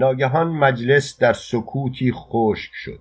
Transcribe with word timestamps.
ناگهان 0.00 0.48
مجلس 0.48 1.18
در 1.18 1.32
سکوتی 1.32 2.12
خشک 2.12 2.70
شد. 2.72 3.00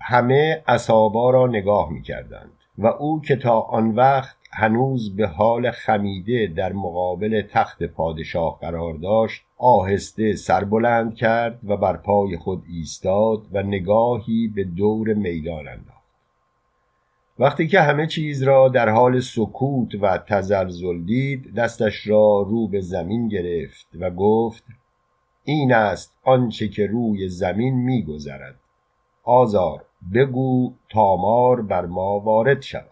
همه 0.00 0.62
اصابا 0.66 1.30
را 1.30 1.46
نگاه 1.46 1.90
می 1.90 2.02
کردند 2.02 2.52
و 2.78 2.86
او 2.86 3.20
که 3.20 3.36
تا 3.36 3.60
آن 3.60 3.90
وقت 3.90 4.36
هنوز 4.52 5.16
به 5.16 5.26
حال 5.26 5.70
خمیده 5.70 6.46
در 6.56 6.72
مقابل 6.72 7.42
تخت 7.42 7.82
پادشاه 7.82 8.58
قرار 8.60 8.94
داشت 8.94 9.42
آهسته 9.58 10.36
سربلند 10.36 11.14
کرد 11.14 11.58
و 11.64 11.76
بر 11.76 11.96
پای 11.96 12.36
خود 12.36 12.62
ایستاد 12.68 13.42
و 13.52 13.62
نگاهی 13.62 14.48
به 14.54 14.64
دور 14.64 15.14
میدان 15.14 15.68
انداخت. 15.68 16.04
وقتی 17.38 17.66
که 17.68 17.80
همه 17.80 18.06
چیز 18.06 18.42
را 18.42 18.68
در 18.68 18.88
حال 18.88 19.20
سکوت 19.20 19.94
و 20.00 20.18
تزلزل 20.18 21.04
دید 21.04 21.54
دستش 21.54 22.06
را 22.06 22.46
رو 22.48 22.68
به 22.68 22.80
زمین 22.80 23.28
گرفت 23.28 23.86
و 24.00 24.10
گفت 24.10 24.64
این 25.44 25.72
است 25.72 26.14
آنچه 26.22 26.68
که 26.68 26.86
روی 26.86 27.28
زمین 27.28 27.74
میگذرد. 27.74 28.60
آزار 29.24 29.84
بگو 30.14 30.72
تامار 30.88 31.62
بر 31.62 31.86
ما 31.86 32.20
وارد 32.20 32.62
شود. 32.62 32.90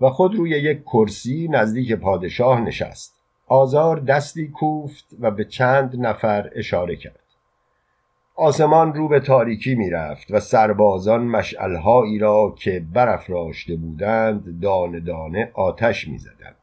و 0.00 0.10
خود 0.10 0.34
روی 0.34 0.50
یک 0.50 0.82
کرسی 0.82 1.48
نزدیک 1.50 1.92
پادشاه 1.92 2.60
نشست. 2.60 3.20
آزار 3.46 4.00
دستی 4.00 4.48
کوفت 4.48 5.06
و 5.20 5.30
به 5.30 5.44
چند 5.44 6.06
نفر 6.06 6.50
اشاره 6.54 6.96
کرد. 6.96 7.20
آسمان 8.34 8.94
رو 8.94 9.08
به 9.08 9.20
تاریکی 9.20 9.74
می‌رفت 9.74 10.30
و 10.30 10.40
سربازان 10.40 11.24
مشعلهایی 11.24 12.18
را 12.18 12.54
که 12.58 12.86
برافراشته 12.92 13.76
بودند 13.76 14.60
دانه 14.60 15.00
دانه 15.00 15.50
آتش 15.54 16.08
می‌زدند. 16.08 16.56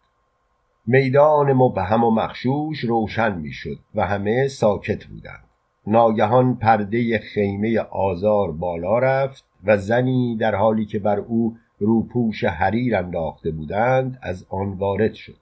میدان 0.90 1.54
مبهم 1.54 2.04
و 2.04 2.12
مخشوش 2.12 2.80
روشن 2.80 3.38
می‌شد 3.38 3.80
و 3.96 4.08
همه 4.08 4.48
ساکت 4.48 5.06
بودند. 5.06 5.44
ناگهان 5.88 6.56
پرده 6.56 7.20
خیمه 7.20 7.80
آزار 7.80 8.52
بالا 8.52 9.00
رفت 9.00 9.46
و 9.64 9.78
زنی 9.78 10.38
در 10.40 10.56
حالی 10.56 10.86
که 10.86 11.00
بر 11.00 11.20
او 11.20 11.58
روپوش 11.80 12.44
حریر 12.44 12.96
انداخته 12.96 13.52
بودند 13.52 14.20
از 14.22 14.46
آن 14.50 14.74
وارد 14.74 15.14
شد. 15.14 15.38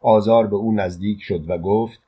آزار 0.00 0.46
به 0.46 0.56
او 0.56 0.72
نزدیک 0.72 1.22
شد 1.22 1.50
و 1.50 1.58
گفت 1.58 2.02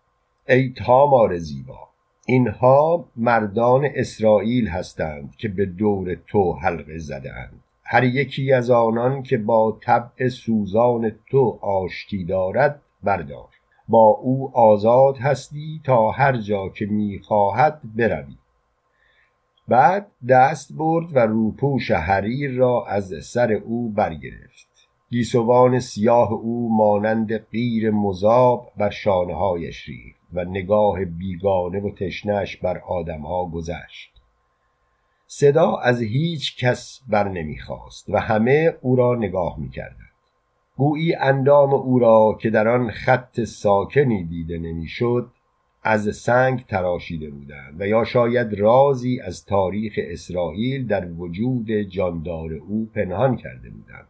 ای 0.49 0.73
تامار 0.77 1.39
زیبا 1.39 1.89
اینها 2.27 3.05
مردان 3.17 3.89
اسرائیل 3.95 4.69
هستند 4.69 5.37
که 5.37 5.49
به 5.49 5.67
دور 5.67 6.15
تو 6.15 6.53
حلقه 6.53 6.99
زدهاند. 6.99 7.61
هر 7.93 8.05
یکی 8.05 8.53
از 8.53 8.71
آنان 8.71 9.23
که 9.23 9.39
با 9.39 9.79
طبع 9.83 10.29
سوزان 10.29 11.13
تو 11.31 11.59
آشتی 11.63 12.25
دارد 12.25 12.83
بردار. 13.03 13.49
با 13.89 14.05
او 14.07 14.57
آزاد 14.57 15.19
هستی 15.19 15.81
تا 15.85 16.11
هر 16.11 16.37
جا 16.37 16.69
که 16.69 16.87
می‌خواهد 16.87 17.81
بروی. 17.97 18.37
بعد 19.69 20.07
دست 20.29 20.73
برد 20.73 21.17
و 21.17 21.19
روپوش 21.19 21.91
حریر 21.91 22.51
را 22.51 22.87
از 22.87 23.15
سر 23.23 23.53
او 23.53 23.89
برگرفت. 23.89 24.89
گیسوان 25.09 25.79
سیاه 25.79 26.33
او 26.33 26.77
مانند 26.77 27.37
غیر 27.37 27.91
مذاب 27.91 28.73
بر 28.77 28.91
شانههایش 28.91 29.89
ریخت 29.89 30.21
و 30.33 30.45
نگاه 30.45 31.05
بیگانه 31.05 31.81
و 31.81 31.91
تشنش 31.91 32.57
بر 32.57 32.79
آدمها 32.79 33.47
گذشت. 33.47 34.20
صدا 35.33 35.77
از 35.77 36.03
هیچ 36.03 36.65
کس 36.65 37.01
بر 37.09 37.29
نمی‌خواست 37.29 38.09
و 38.09 38.21
همه 38.21 38.75
او 38.81 38.97
را 38.97 39.15
نگاه 39.15 39.61
می‌کردند. 39.61 40.11
گویی 40.77 41.15
اندام 41.15 41.75
او 41.75 41.99
را 41.99 42.39
که 42.41 42.51
در 42.51 42.69
آن 42.69 42.91
خط 42.91 43.45
ساکنی 43.45 44.25
دیده 44.25 44.59
نمی‌شد 44.59 45.31
از 45.83 46.17
سنگ 46.17 46.67
تراشیده 46.67 47.31
بودند 47.31 47.81
و 47.81 47.87
یا 47.87 48.05
شاید 48.05 48.55
رازی 48.55 49.21
از 49.21 49.45
تاریخ 49.45 49.93
اسرائیل 49.97 50.87
در 50.87 51.13
وجود 51.13 51.73
جاندار 51.73 52.53
او 52.53 52.91
پنهان 52.95 53.37
کرده 53.37 53.71
بودند. 53.71 54.09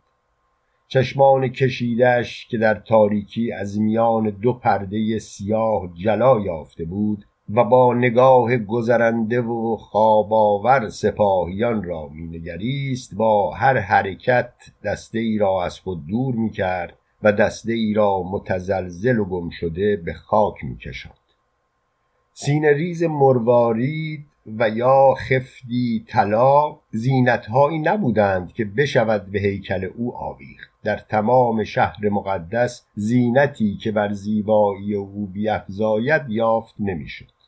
چشمان 0.88 1.48
کشیدش 1.48 2.46
که 2.46 2.58
در 2.58 2.74
تاریکی 2.74 3.52
از 3.52 3.80
میان 3.80 4.30
دو 4.30 4.52
پرده 4.52 5.18
سیاه 5.18 5.92
جلا 5.94 6.40
یافته 6.40 6.84
بود 6.84 7.24
و 7.54 7.64
با 7.64 7.94
نگاه 7.94 8.56
گذرنده 8.56 9.40
و 9.40 9.76
خواباور 9.76 10.88
سپاهیان 10.88 11.82
را 11.82 12.08
مینگریست 12.08 13.14
با 13.14 13.54
هر 13.54 13.78
حرکت 13.78 14.52
دسته 14.84 15.18
ای 15.18 15.38
را 15.38 15.64
از 15.64 15.80
خود 15.80 16.06
دور 16.06 16.34
می‌کرد 16.34 16.98
و 17.22 17.32
دسته 17.32 17.72
ای 17.72 17.94
را 17.94 18.22
متزلزل 18.22 19.18
و 19.18 19.24
گم 19.24 19.50
شده 19.50 19.96
به 19.96 20.12
خاک 20.12 20.64
میکشاند. 20.64 21.16
سینه 22.32 22.72
ریز 22.72 23.02
مروارید 23.02 24.26
و 24.58 24.68
یا 24.68 25.14
خفدی 25.18 26.04
طلا 26.08 26.76
زینتهایی 26.90 27.78
نبودند 27.78 28.52
که 28.52 28.64
بشود 28.64 29.26
به 29.26 29.38
هیکل 29.38 29.88
او 29.96 30.16
آویخت. 30.16 30.70
در 30.84 30.96
تمام 30.96 31.64
شهر 31.64 32.08
مقدس 32.08 32.86
زینتی 32.94 33.76
که 33.76 33.92
بر 33.92 34.12
زیبایی 34.12 34.94
او 34.94 35.26
بیافزاید 35.26 36.22
یافت 36.28 36.74
نمی‌شد. 36.78 37.39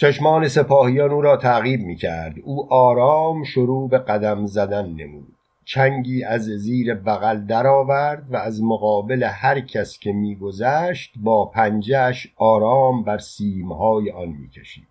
چشمان 0.00 0.48
سپاهیان 0.48 1.10
او 1.10 1.20
را 1.20 1.36
تعقیب 1.36 1.80
می 1.80 1.96
کرد 1.96 2.34
او 2.44 2.72
آرام 2.72 3.44
شروع 3.44 3.88
به 3.88 3.98
قدم 3.98 4.46
زدن 4.46 4.86
نمود. 4.86 5.36
چنگی 5.64 6.24
از 6.24 6.42
زیر 6.42 6.94
بغل 6.94 7.46
درآورد 7.46 8.26
و 8.30 8.36
از 8.36 8.62
مقابل 8.62 9.22
هر 9.22 9.60
کس 9.60 9.98
که 9.98 10.12
میگذشت 10.12 11.12
با 11.16 11.44
پنجهش 11.44 12.32
آرام 12.36 13.02
بر 13.02 13.18
سیمهای 13.18 14.10
آن 14.10 14.28
می‌کشید. 14.28 14.86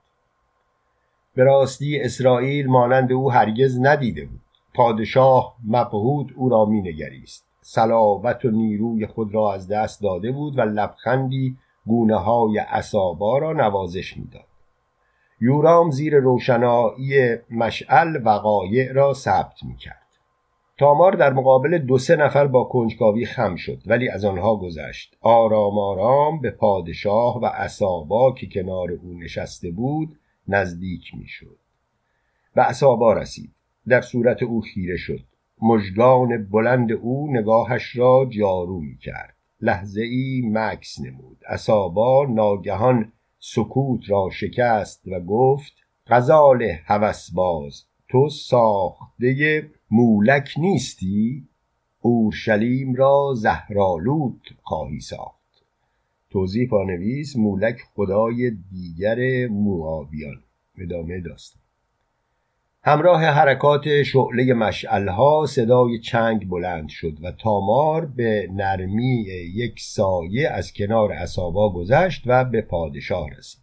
به 1.35 1.43
راستی 1.43 1.99
اسرائیل 1.99 2.67
مانند 2.67 3.11
او 3.11 3.31
هرگز 3.31 3.79
ندیده 3.81 4.25
بود. 4.25 4.41
پادشاه 4.73 5.55
مبهود 5.67 6.33
او 6.35 6.49
را 6.49 6.65
مینگریست. 6.65 7.45
صلابت 7.61 8.45
و 8.45 8.51
نیروی 8.51 9.05
خود 9.05 9.33
را 9.33 9.53
از 9.53 9.67
دست 9.67 10.01
داده 10.01 10.31
بود 10.31 10.57
و 10.57 10.61
لبخندی 10.61 11.57
گونه 11.87 12.15
های 12.15 12.59
را 13.19 13.53
نوازش 13.53 14.17
می‌داد. 14.17 14.49
یورام 15.41 15.91
زیر 15.91 16.15
روشنایی 16.15 17.35
مشعل 17.51 18.21
وقایع 18.25 18.91
را 18.91 19.13
ثبت 19.13 19.63
می‌کرد. 19.63 20.09
تامار 20.77 21.15
در 21.15 21.33
مقابل 21.33 21.77
دو 21.77 21.97
سه 21.97 22.15
نفر 22.15 22.47
با 22.47 22.63
کنجکاوی 22.63 23.25
خم 23.25 23.55
شد 23.55 23.81
ولی 23.85 24.09
از 24.09 24.25
آنها 24.25 24.55
گذشت. 24.55 25.17
آرام 25.21 25.79
آرام 25.79 26.41
به 26.41 26.51
پادشاه 26.51 27.39
و 27.41 27.45
عصابا 27.45 28.31
که 28.31 28.47
کنار 28.47 28.91
او 28.91 29.13
نشسته 29.13 29.71
بود 29.71 30.19
نزدیک 30.47 31.15
می‌شد 31.17 31.57
و 32.55 32.61
عصابا 32.61 33.13
رسید. 33.13 33.51
در 33.87 34.01
صورت 34.01 34.43
او 34.43 34.61
خیره 34.61 34.97
شد. 34.97 35.23
مژگان 35.61 36.47
بلند 36.51 36.91
او 36.91 37.27
نگاهش 37.31 37.95
را 37.95 38.27
جارو 38.29 38.79
می 38.79 38.97
کرد 38.97 39.35
لحظه 39.61 40.01
ای 40.01 40.41
مکس 40.45 40.99
نمود. 41.01 41.37
عصابا 41.47 42.25
ناگهان 42.29 43.11
سکوت 43.39 44.09
را 44.09 44.29
شکست 44.33 45.07
و 45.07 45.19
گفت 45.19 45.73
غزال 46.07 46.63
هوسباز 46.85 47.83
تو 48.07 48.29
ساخته 48.29 49.69
مولک 49.91 50.53
نیستی؟ 50.57 51.47
اورشلیم 52.01 52.95
را 52.95 53.33
زهرالود 53.35 54.41
خواهی 54.63 54.99
ساخت. 54.99 55.63
توضیح 56.29 56.69
پانویس 56.69 57.35
مولک 57.35 57.81
خدای 57.95 58.51
دیگر 58.71 59.47
موآبیان 59.47 60.43
ادامه 60.77 61.19
داستان. 61.19 61.68
همراه 62.83 63.25
حرکات 63.25 64.03
شعله 64.03 64.53
مشعلها 64.53 65.45
صدای 65.45 65.99
چنگ 65.99 66.49
بلند 66.49 66.89
شد 66.89 67.17
و 67.21 67.31
تامار 67.31 68.05
به 68.05 68.49
نرمی 68.53 69.25
یک 69.53 69.79
سایه 69.79 70.49
از 70.49 70.73
کنار 70.73 71.11
اسابا 71.13 71.73
گذشت 71.73 72.23
و 72.25 72.45
به 72.45 72.61
پادشاه 72.61 73.29
رسید. 73.37 73.61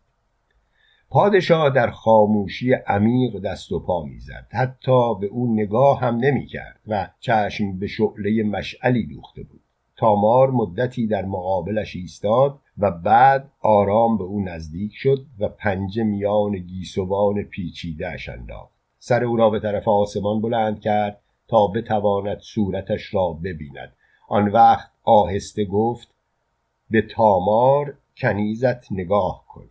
پادشاه 1.10 1.71
در 1.71 1.91
خاموشی 1.91 2.72
عمیق 2.72 3.39
دست 3.39 3.72
و 3.72 3.80
پا 3.80 4.03
می‌زد. 4.03 4.47
حتی 4.51 5.15
به 5.21 5.27
او 5.27 5.54
نگاه 5.54 6.01
هم 6.01 6.16
نمی‌کرد 6.16 6.80
و 6.86 7.09
چشم 7.21 7.78
به 7.78 7.86
شعله 7.86 8.42
مشعلی 8.42 9.07
دوخته 9.07 9.42
بود. 9.42 9.60
تامار 9.97 10.51
مدتی 10.51 11.07
در 11.07 11.24
مقابلش 11.24 11.97
ایستاد 11.97 12.59
و 12.78 12.91
بعد 12.91 13.51
آرام 13.60 14.19
به 14.19 14.24
او 14.24 14.41
نزدیک 14.45 14.92
شد 14.95 15.27
و 15.39 15.48
پنجه 15.48 16.03
میان 16.03 16.59
گیسوان 16.59 17.42
پیچیدهاش 17.42 18.28
انداخت. 18.28 18.75
سر 19.08 19.24
او 19.24 19.36
را 19.36 19.50
به 19.50 19.60
طرف 19.60 19.88
آسمان 19.88 20.41
بلند 20.41 20.80
کرد 20.80 21.20
تا 21.48 21.66
بتواند 21.66 22.38
صورتش 22.38 23.14
را 23.14 23.32
ببیند. 23.32 23.92
آن 24.28 24.48
وقت 24.48 24.91
آهسته 25.04 25.64
گفت 25.64 26.08
به 26.91 27.03
تامار 27.03 27.94
کنیزت 28.16 28.92
نگاه 28.92 29.44
کن. 29.48 29.64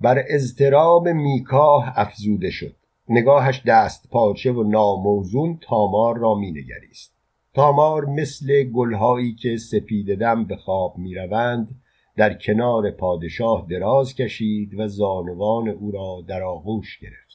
بر 0.00 0.24
اضطراب 0.28 1.08
میکاه 1.08 1.92
افزوده 1.96 2.50
شد. 2.50 2.76
نگاهش 3.08 3.62
دست 3.66 4.10
پاچه 4.10 4.52
و 4.52 4.62
ناموزون 4.62 5.58
تامار 5.62 6.18
را 6.18 6.34
مینگریست. 6.34 7.12
تامار 7.54 8.04
مثل 8.04 8.62
گلهایی 8.62 9.34
که 9.34 9.56
سپیده 9.56 10.16
دم 10.16 10.44
به 10.44 10.56
خواب 10.56 10.98
می‌روند 10.98 11.80
در 12.16 12.34
کنار 12.34 12.90
پادشاه 12.90 13.66
دراز 13.70 14.14
کشید 14.14 14.80
و 14.80 14.88
زانوان 14.88 15.68
او 15.68 15.90
را 15.90 16.24
در 16.28 16.42
آغوش 16.42 16.98
گرفت. 16.98 17.29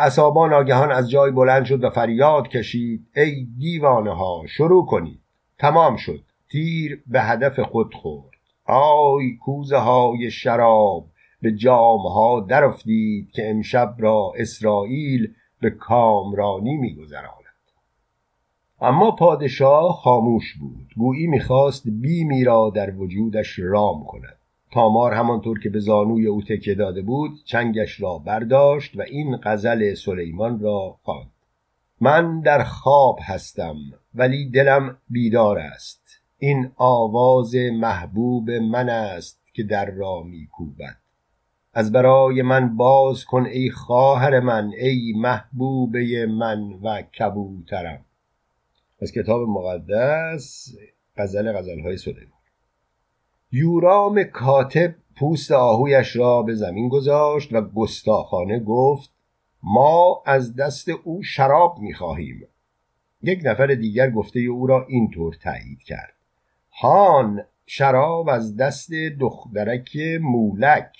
اصابا 0.00 0.48
ناگهان 0.48 0.92
از 0.92 1.10
جای 1.10 1.30
بلند 1.30 1.64
شد 1.64 1.84
و 1.84 1.90
فریاد 1.90 2.48
کشید. 2.48 3.06
ای 3.16 3.46
دیوانه 3.58 4.16
ها 4.16 4.42
شروع 4.48 4.86
کنید. 4.86 5.20
تمام 5.58 5.96
شد. 5.96 6.20
تیر 6.50 7.02
به 7.06 7.20
هدف 7.20 7.60
خود 7.60 7.94
خورد. 7.94 8.30
آی 8.66 9.36
کوزه 9.36 9.76
های 9.76 10.30
شراب 10.30 11.06
به 11.42 11.52
جام 11.52 12.00
ها 12.00 12.46
درافتید 12.48 13.30
که 13.30 13.50
امشب 13.50 13.94
را 13.98 14.32
اسرائیل 14.36 15.34
به 15.60 15.70
کامرانی 15.70 16.76
میگذراند 16.76 17.40
اما 18.80 19.10
پادشاه 19.10 19.92
خاموش 19.92 20.54
بود. 20.54 20.86
گویی 20.96 21.26
می‌خواست 21.26 21.82
بیمی 21.88 22.44
را 22.44 22.72
در 22.74 22.96
وجودش 22.96 23.58
رام 23.58 24.04
کند. 24.04 24.39
تامار 24.72 25.12
همانطور 25.14 25.60
که 25.60 25.70
به 25.70 25.80
زانوی 25.80 26.26
او 26.26 26.42
تکیه 26.42 26.74
داده 26.74 27.02
بود 27.02 27.30
چنگش 27.44 28.00
را 28.00 28.18
برداشت 28.18 28.96
و 28.96 29.02
این 29.02 29.36
غزل 29.36 29.94
سلیمان 29.94 30.60
را 30.60 30.98
خواند. 31.02 31.30
من 32.00 32.40
در 32.40 32.64
خواب 32.64 33.18
هستم 33.22 33.76
ولی 34.14 34.50
دلم 34.50 34.96
بیدار 35.08 35.58
است. 35.58 36.02
این 36.38 36.70
آواز 36.76 37.54
محبوب 37.54 38.50
من 38.50 38.88
است 38.88 39.40
که 39.52 39.62
در 39.62 39.90
را 39.90 40.22
میکوبد. 40.22 40.96
از 41.74 41.92
برای 41.92 42.42
من 42.42 42.76
باز 42.76 43.24
کن 43.24 43.46
ای 43.46 43.70
خواهر 43.70 44.40
من 44.40 44.70
ای 44.78 45.12
محبوبه 45.16 46.26
من 46.26 46.72
و 46.82 47.02
کبوترم. 47.02 48.04
از 49.02 49.12
کتاب 49.12 49.48
مقدس 49.48 50.74
غزل 51.16 51.52
غزلهای 51.52 51.96
سلیمان. 51.96 52.39
یورام 53.52 54.22
کاتب 54.22 54.94
پوست 55.16 55.52
آهویش 55.52 56.16
را 56.16 56.42
به 56.42 56.54
زمین 56.54 56.88
گذاشت 56.88 57.52
و 57.52 57.60
گستاخانه 57.60 58.60
گفت 58.60 59.12
ما 59.62 60.22
از 60.26 60.56
دست 60.56 60.88
او 60.88 61.22
شراب 61.22 61.78
می‌خواهیم. 61.78 62.46
یک 63.22 63.40
نفر 63.44 63.66
دیگر 63.66 64.10
گفته 64.10 64.40
او 64.40 64.66
را 64.66 64.86
اینطور 64.88 65.34
تایید 65.42 65.82
کرد. 65.82 66.14
هان 66.82 67.44
شراب 67.66 68.28
از 68.28 68.56
دست 68.56 68.90
دخترک 69.20 69.96
مولک. 70.20 70.96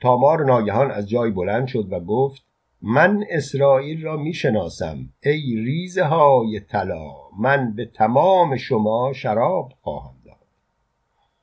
تامار 0.00 0.44
ناگهان 0.44 0.90
از 0.90 1.08
جای 1.08 1.30
بلند 1.30 1.66
شد 1.66 1.92
و 1.92 2.00
گفت 2.00 2.44
من 2.82 3.24
اسرائیل 3.30 4.02
را 4.02 4.16
می‌شناسم. 4.16 4.98
ای 5.22 5.56
ریزه 5.56 6.04
های 6.04 6.60
طلا 6.60 7.12
من 7.38 7.72
به 7.74 7.84
تمام 7.84 8.56
شما 8.56 9.12
شراب 9.12 9.72
خواهم. 9.80 10.19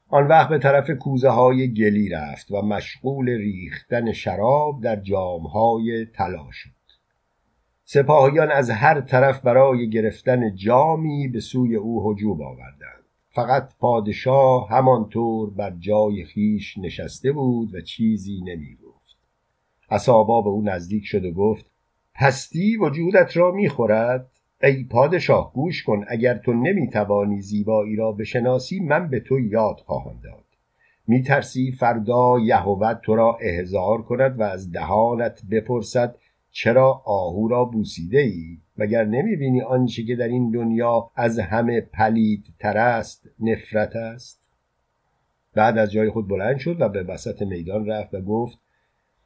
آن 0.10 0.28
وقت 0.28 0.50
به 0.50 0.60
طرف 0.60 0.90
کوزه 0.90 1.30
های 1.30 1.74
گلی 1.74 2.10
رفت 2.10 2.52
و 2.52 2.62
مشغول 2.62 3.30
ریختن 3.30 4.12
شراب 4.12 4.82
در 4.82 4.96
جام 4.96 5.48
های 5.48 6.06
طلا 6.06 6.48
شد. 6.52 6.70
سپاهیان 7.84 8.52
از 8.52 8.70
هر 8.70 9.02
طرف 9.02 9.42
برای 9.42 9.90
گرفتن 9.90 10.56
جامی 10.56 11.28
به 11.28 11.40
سوی 11.40 11.76
او 11.76 12.12
هجوم 12.12 12.42
آوردند. 12.42 13.04
فقط 13.30 13.70
پادشاه 13.80 14.70
همانطور 14.70 15.50
بر 15.50 15.74
جای 15.80 16.26
خیش 16.26 16.78
نشسته 16.78 17.32
بود 17.32 17.76
و 17.76 17.82
چیزی 17.82 18.42
نمی 18.46 18.78
اصابا 19.90 20.42
به 20.42 20.50
او 20.50 20.62
نزدیک 20.62 21.06
شد 21.06 21.26
و 21.26 21.32
گفت 21.32 21.66
پستی 22.16 22.78
وجودت 22.78 23.38
را 23.38 23.52
می‌خورد؟ 23.52 24.30
ای 24.64 24.84
پادشاه 24.84 25.54
گوش 25.54 25.84
کن 25.84 26.06
اگر 26.08 26.38
تو 26.38 26.54
نمی‌توانی 26.54 27.42
زیبایی 27.42 27.96
را 27.96 28.12
بشناسی 28.12 28.80
من 28.80 29.10
به 29.10 29.20
تو 29.20 29.40
یاد 29.40 29.80
خواهم 29.86 30.20
داد. 30.24 30.44
میترسی 31.08 31.72
فردا 31.72 32.40
یهوت 32.40 33.02
تو 33.02 33.16
را 33.16 33.38
احضار 33.42 34.02
کند 34.02 34.40
و 34.40 34.44
از 34.44 34.72
دهانت 34.72 35.42
بپرسد 35.52 36.16
چرا 36.52 37.02
آهو 37.06 37.48
را 37.48 37.66
بوسیده 37.66 38.20
ای؟ 38.20 38.58
مگر 38.78 39.06
نمی‌بینی 39.06 39.62
آنچه 39.62 40.04
که 40.04 40.16
در 40.16 40.28
این 40.28 40.52
دنیا 40.52 41.12
از 41.16 41.40
همه 41.40 41.82
پلید 41.82 42.46
تر 42.60 42.78
است 42.78 43.30
نفرت 43.40 43.96
است؟ 43.96 44.42
بعد 45.54 45.78
از 45.78 45.92
جای 45.92 46.10
خود 46.10 46.28
بلند 46.28 46.58
شد 46.58 46.82
و 46.82 46.90
به 46.90 47.04
وسط 47.04 47.42
میدان 47.42 47.86
رفت 47.86 48.14
و 48.14 48.22
گفت 48.22 48.60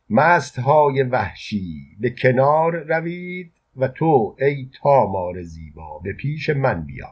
مست 0.09 0.59
های 0.59 1.03
وحشی 1.03 1.81
به 1.99 2.09
کنار 2.09 2.83
روید. 2.83 3.51
و 3.77 3.88
تو 3.88 4.35
ای 4.39 4.69
تامار 4.81 5.41
زیبا 5.41 6.00
به 6.00 6.13
پیش 6.13 6.50
من 6.50 6.81
بیا. 6.81 7.07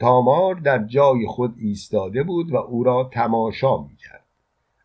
تامار 0.00 0.54
در 0.54 0.84
جای 0.84 1.26
خود 1.26 1.54
ایستاده 1.58 2.22
بود 2.22 2.52
و 2.52 2.56
او 2.56 2.84
را 2.84 3.10
تماشا 3.12 3.76
می‌کرد. 3.76 4.24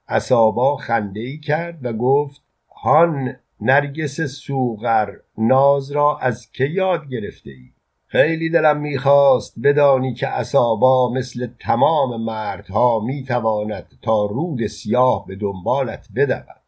اصابا 0.08 0.78
خنده 0.78 1.20
ای 1.20 1.38
کرد 1.38 1.86
و 1.86 1.94
گفت 1.94 2.42
هان 2.76 3.36
نرگس 3.62 4.22
سوغر 4.22 5.16
ناز 5.38 5.92
را 5.92 6.18
از 6.18 6.52
که 6.52 6.66
یاد 6.66 7.10
گرفته 7.10 7.50
ای 7.50 7.70
خیلی 8.08 8.50
دلم 8.50 8.78
می‌خواست 8.78 9.54
بدانی 9.64 10.14
که 10.14 10.28
اصابا 10.28 11.14
مثل 11.14 11.48
تمام 11.60 12.24
مردها 12.24 13.00
می‌تواند 13.00 14.00
تا 14.02 14.26
رود 14.26 14.68
سیاه 14.68 15.26
به 15.28 15.36
دنبالت 15.36 16.08
بدود. 16.16 16.60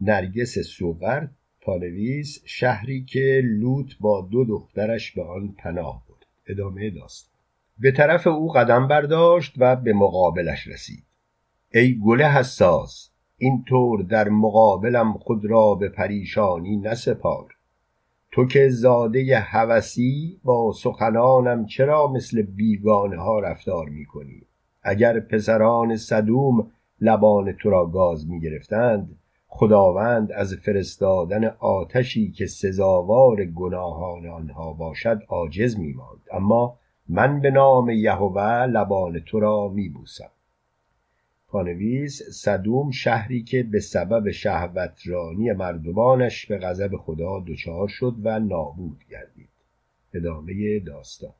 نرگس 0.00 0.58
سوغر 0.58 1.26
پانویس 1.66 2.42
شهری 2.44 3.04
که 3.04 3.42
لوط 3.44 3.92
با 4.00 4.28
دو 4.30 4.44
دخترش 4.44 5.12
به 5.12 5.24
آن 5.24 5.54
پناه 5.58 6.02
برد. 6.08 6.26
ادامه 6.46 6.90
داست 6.90 7.30
به 7.78 7.92
طرف 7.92 8.26
او 8.26 8.52
قدم 8.52 8.88
برداشت 8.88 9.54
و 9.58 9.76
به 9.76 9.92
مقابلش 9.92 10.66
رسید. 10.66 11.04
ای 11.74 11.98
گل 12.04 12.22
حساس 12.22 13.10
اینطور 13.38 14.02
در 14.02 14.28
مقابلم 14.28 15.12
خود 15.12 15.46
را 15.46 15.74
به 15.74 15.88
پریشانی 15.88 16.76
نسپار. 16.76 17.54
تو 18.32 18.46
که 18.46 18.68
زاده 18.68 19.38
هوسی 19.38 20.40
با 20.44 20.72
سخنانم 20.72 21.66
چرا 21.66 22.12
مثل 22.12 22.42
بیگانه 22.42 23.16
ها 23.16 23.40
رفتار 23.40 23.88
می 23.88 24.06
کنی؟ 24.06 24.42
اگر 24.82 25.20
پسران 25.20 25.96
صدوم 25.96 26.70
لبان 27.00 27.52
تو 27.52 27.70
را 27.70 27.86
گاز 27.86 28.28
می 28.28 28.40
گرفتند 28.40 29.18
خداوند 29.58 30.32
از 30.32 30.54
فرستادن 30.54 31.44
آتشی 31.44 32.30
که 32.30 32.46
سزاوار 32.46 33.44
گناهان 33.44 34.26
آنها 34.26 34.72
باشد 34.72 35.22
عاجز 35.28 35.78
میماند. 35.78 36.20
اما 36.32 36.78
من 37.08 37.40
به 37.40 37.50
نام 37.50 37.90
یهوه 37.90 38.66
لبان 38.66 39.18
تو 39.18 39.40
را 39.40 39.68
میبوسم. 39.68 40.30
پانویس 41.48 42.22
صدوم 42.22 42.90
شهری 42.90 43.42
که 43.42 43.62
به 43.62 43.80
سبب 43.80 44.30
شهوترانی 44.30 45.52
مردمانش 45.52 46.46
به 46.46 46.58
غضب 46.58 46.96
خدا 46.96 47.44
دچار 47.48 47.88
شد 47.88 48.14
و 48.22 48.40
نابود 48.40 49.04
گردید. 49.10 49.48
ادامه 50.14 50.80
داستان. 50.80 51.34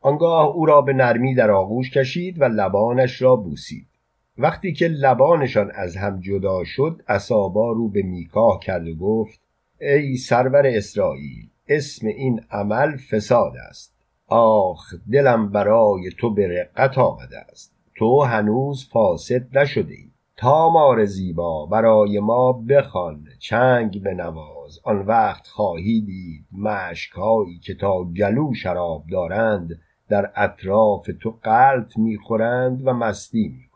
آنگاه 0.00 0.46
او 0.46 0.66
را 0.66 0.80
به 0.80 0.92
نرمی 0.92 1.34
در 1.34 1.50
آغوش 1.50 1.90
کشید 1.90 2.40
و 2.40 2.44
لبانش 2.44 3.22
را 3.22 3.36
بوسید. 3.36 3.93
وقتی 4.38 4.72
که 4.72 4.88
لبانشان 4.88 5.70
از 5.74 5.96
هم 5.96 6.20
جدا 6.20 6.64
شد 6.64 7.02
اصابا 7.08 7.72
رو 7.72 7.88
به 7.88 8.02
میکاه 8.02 8.60
کرد 8.60 8.88
و 8.88 8.94
گفت 8.94 9.40
ای 9.80 10.16
سرور 10.16 10.66
اسرائیل 10.66 11.48
اسم 11.68 12.06
این 12.06 12.40
عمل 12.50 12.96
فساد 12.96 13.52
است. 13.68 13.94
آخ 14.28 14.94
دلم 15.12 15.48
برای 15.50 16.10
تو 16.18 16.34
به 16.34 16.48
رقت 16.48 16.98
آمده 16.98 17.38
است. 17.38 17.76
تو 17.96 18.22
هنوز 18.22 18.88
فاسد 18.92 19.58
نشده 19.58 19.94
ای. 19.94 20.10
تا 20.36 20.70
مار 20.70 21.04
زیبا 21.04 21.66
برای 21.66 22.20
ما 22.20 22.52
بخوان 22.52 23.24
چنگ 23.38 24.02
بنواز. 24.02 24.80
آن 24.84 24.98
وقت 24.98 25.46
خواهی 25.46 26.00
دید 26.00 26.46
مشکهایی 26.52 27.58
که 27.58 27.74
تا 27.74 28.04
گلو 28.04 28.54
شراب 28.54 29.04
دارند 29.10 29.80
در 30.08 30.32
اطراف 30.36 31.10
تو 31.20 31.38
قلط 31.42 31.98
می‌خورند 31.98 32.86
و 32.86 32.92
مستی 32.92 33.48
می 33.48 33.68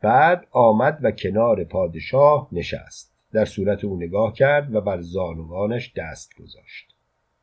بعد 0.00 0.46
آمد 0.50 0.98
و 1.02 1.10
کنار 1.10 1.64
پادشاه 1.64 2.48
نشست. 2.52 3.12
در 3.32 3.44
صورت 3.44 3.84
او 3.84 3.96
نگاه 3.96 4.32
کرد 4.32 4.74
و 4.74 4.80
بر 4.80 5.00
زانوانش 5.00 5.92
دست 5.96 6.34
گذاشت. 6.34 6.94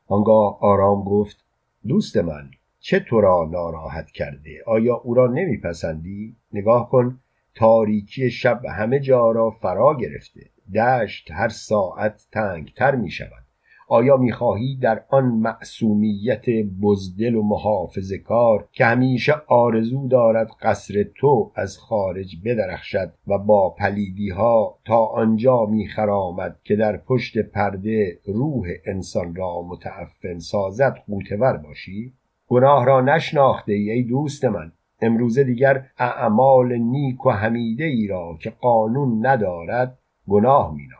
آنگاه 0.06 0.58
آرام 0.60 1.04
گفت 1.04 1.44
دوست 1.88 2.16
من 2.16 2.50
چه 2.80 3.00
تو 3.00 3.20
را 3.20 3.48
ناراحت 3.50 4.10
کرده؟ 4.10 4.62
آیا 4.66 4.94
او 4.94 5.14
را 5.14 5.26
نمیپسندی؟ 5.26 6.36
نگاه 6.52 6.90
کن 6.90 7.20
تاریکی 7.54 8.30
شب 8.30 8.64
همه 8.64 9.00
جا 9.00 9.30
را 9.30 9.50
فرا 9.50 9.96
گرفته. 9.96 10.50
دشت 10.74 11.30
هر 11.30 11.48
ساعت 11.48 12.26
تنگتر 12.32 12.94
می 12.94 13.10
شود 13.10 13.47
آیا 13.88 14.16
می‌خواهی 14.16 14.76
در 14.76 15.02
آن 15.08 15.24
معصومیت 15.24 16.44
بزدل 16.82 17.34
و 17.34 17.42
محافظ 17.42 18.12
کار 18.12 18.68
که 18.72 18.84
همیشه 18.84 19.34
آرزو 19.46 20.08
دارد 20.08 20.50
قصر 20.62 21.04
تو 21.16 21.52
از 21.54 21.78
خارج 21.78 22.36
بدرخشد 22.44 23.12
و 23.26 23.38
با 23.38 23.70
پلیدی 23.70 24.30
ها 24.30 24.78
تا 24.84 25.04
آنجا 25.04 25.66
میخرامد 25.66 26.56
که 26.64 26.76
در 26.76 26.96
پشت 26.96 27.38
پرده 27.38 28.18
روح 28.26 28.66
انسان 28.86 29.34
را 29.34 29.62
متعفن 29.62 30.38
سازد 30.38 31.02
قوتور 31.06 31.56
باشی؟ 31.56 32.12
گناه 32.48 32.84
را 32.84 33.00
نشناخته 33.00 33.72
ای, 33.72 34.02
دوست 34.02 34.44
من. 34.44 34.72
امروزه 35.00 35.44
دیگر 35.44 35.86
اعمال 35.98 36.72
نیک 36.72 37.26
و 37.26 37.30
حمیده 37.30 37.84
ای 37.84 38.06
را 38.06 38.38
که 38.40 38.50
قانون 38.50 39.26
ندارد 39.26 39.98
گناه 40.28 40.74
مینامند 40.74 40.97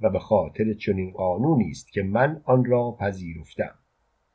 و 0.00 0.10
به 0.10 0.18
خاطر 0.18 0.74
چنین 0.74 1.10
قانونی 1.10 1.70
است 1.70 1.92
که 1.92 2.02
من 2.02 2.40
آن 2.44 2.64
را 2.64 2.96
پذیرفتم. 3.00 3.74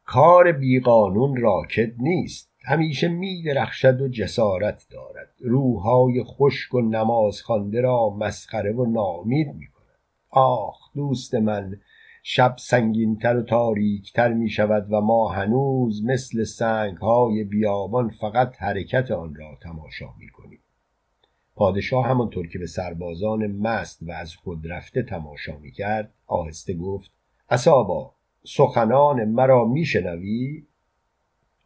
کار 0.05 0.51
بیقانون 0.51 1.35
راکد 1.35 1.91
نیست. 1.97 2.51
همیشه 2.65 3.07
می 3.07 3.43
درخشد 3.43 4.01
و 4.01 4.07
جسارت 4.07 4.87
دارد. 4.89 5.29
روحهای 5.39 6.23
خشک 6.23 6.73
و 6.73 6.81
نماز 6.81 7.41
خوانده 7.41 7.81
را 7.81 8.09
مسخره 8.09 8.71
و 8.73 8.85
نامید 8.85 9.47
می 9.47 9.67
کند. 9.67 9.99
آخ 10.29 10.93
دوست 10.95 11.35
من 11.35 11.77
شب 12.23 12.55
سنگینتر 12.57 13.37
و 13.37 13.41
تاریکتر 13.41 14.33
می 14.33 14.49
شود 14.49 14.87
و 14.93 15.01
ما 15.01 15.29
هنوز 15.29 16.05
مثل 16.05 16.43
سنگ 16.43 16.97
های 16.97 17.43
بیابان 17.43 18.09
فقط 18.09 18.55
حرکت 18.57 19.11
آن 19.11 19.35
را 19.35 19.57
تماشا 19.63 20.09
می 20.19 20.29
کنیم. 20.29 20.59
پادشاه 21.55 22.05
همانطور 22.05 22.47
که 22.47 22.59
به 22.59 22.67
سربازان 22.67 23.47
مست 23.47 24.03
و 24.03 24.11
از 24.11 24.35
خود 24.35 24.67
رفته 24.67 25.03
تماشا 25.03 25.57
می 25.57 25.71
کرد 25.71 26.13
آهسته 26.27 26.73
گفت 26.73 27.11
اصابا 27.49 28.15
سخنان 28.43 29.25
مرا 29.25 29.65
می 29.65 29.85
شنوی؟ 29.85 30.63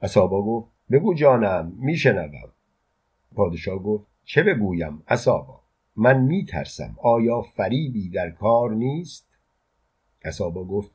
اصابا 0.01 0.41
گفت 0.41 0.71
بگو 0.91 1.13
جانم 1.13 1.73
می 1.79 1.97
شنوم 1.97 2.51
پادشاه 3.35 3.79
گفت 3.79 4.07
چه 4.23 4.43
بگویم 4.43 5.03
اصابا 5.07 5.61
من 5.95 6.21
می 6.21 6.45
ترسم 6.45 6.95
آیا 7.03 7.41
فریبی 7.41 8.09
در 8.09 8.29
کار 8.29 8.73
نیست؟ 8.73 9.27
کسابا 10.21 10.63
گفت 10.63 10.91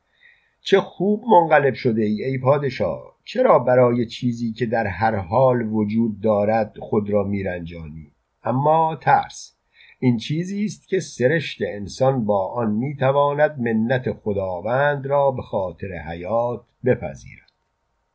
چه 0.61 0.81
خوب 0.81 1.25
منقلب 1.25 1.75
شده 1.75 2.03
ای 2.03 2.25
ای 2.25 2.39
پادشاه 2.39 3.17
چرا 3.25 3.59
برای 3.59 4.07
چیزی 4.07 4.53
که 4.53 4.67
در 4.67 4.87
هر 4.87 5.17
حال 5.17 5.73
وجود 5.73 6.21
دارد 6.21 6.79
خود 6.79 7.11
را 7.11 7.25
میرنجانی 7.25 8.14
اما 8.45 8.97
ترس. 9.01 9.57
این 9.99 10.17
چیزی 10.17 10.65
است 10.65 10.89
که 10.89 11.01
سرشت 11.01 11.63
انسان 11.63 12.25
با 12.25 12.49
آن 12.49 12.71
می‌تواند 12.71 13.61
منت 13.61 14.13
خداوند 14.13 15.07
را 15.07 15.31
به 15.31 15.43
خاطر 15.43 15.87
حیات 15.87 16.61
بپذیرد. 16.85 17.53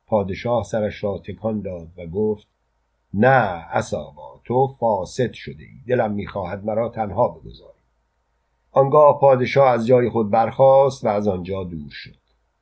پادشاه 0.07 0.63
سرش 0.63 1.03
را 1.03 1.17
تکان 1.17 1.61
داد 1.61 1.87
و 1.97 2.07
گفت 2.07 2.47
نه 3.13 3.65
اصابا 3.71 4.41
تو 4.43 4.67
فاسد 4.67 5.33
شده 5.33 5.63
ای. 5.63 5.79
دلم 5.87 6.11
می‌خواهد 6.11 6.65
مرا 6.65 6.89
تنها 6.89 7.27
بگذاری. 7.27 7.79
آنگاه 8.71 9.19
پادشاه 9.19 9.69
از 9.69 9.87
جای 9.87 10.09
خود 10.09 10.29
برخاست 10.29 11.05
و 11.05 11.07
از 11.07 11.27
آنجا 11.27 11.63
دور 11.63 11.89
شد. 11.89 12.15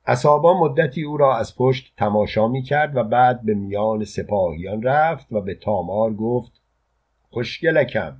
اصابا 0.06 0.60
مدتی 0.60 1.02
او 1.02 1.16
را 1.16 1.36
از 1.36 1.56
پشت 1.56 1.92
تماشا 1.96 2.48
می 2.48 2.62
کرد 2.62 2.96
و 2.96 3.04
بعد 3.04 3.42
به 3.42 3.54
میان 3.54 4.04
سپاهیان 4.04 4.82
رفت 4.82 5.32
و 5.32 5.40
به 5.40 5.54
تامار 5.54 6.14
گفت 6.14 6.57
خوشگلکم. 7.30 8.16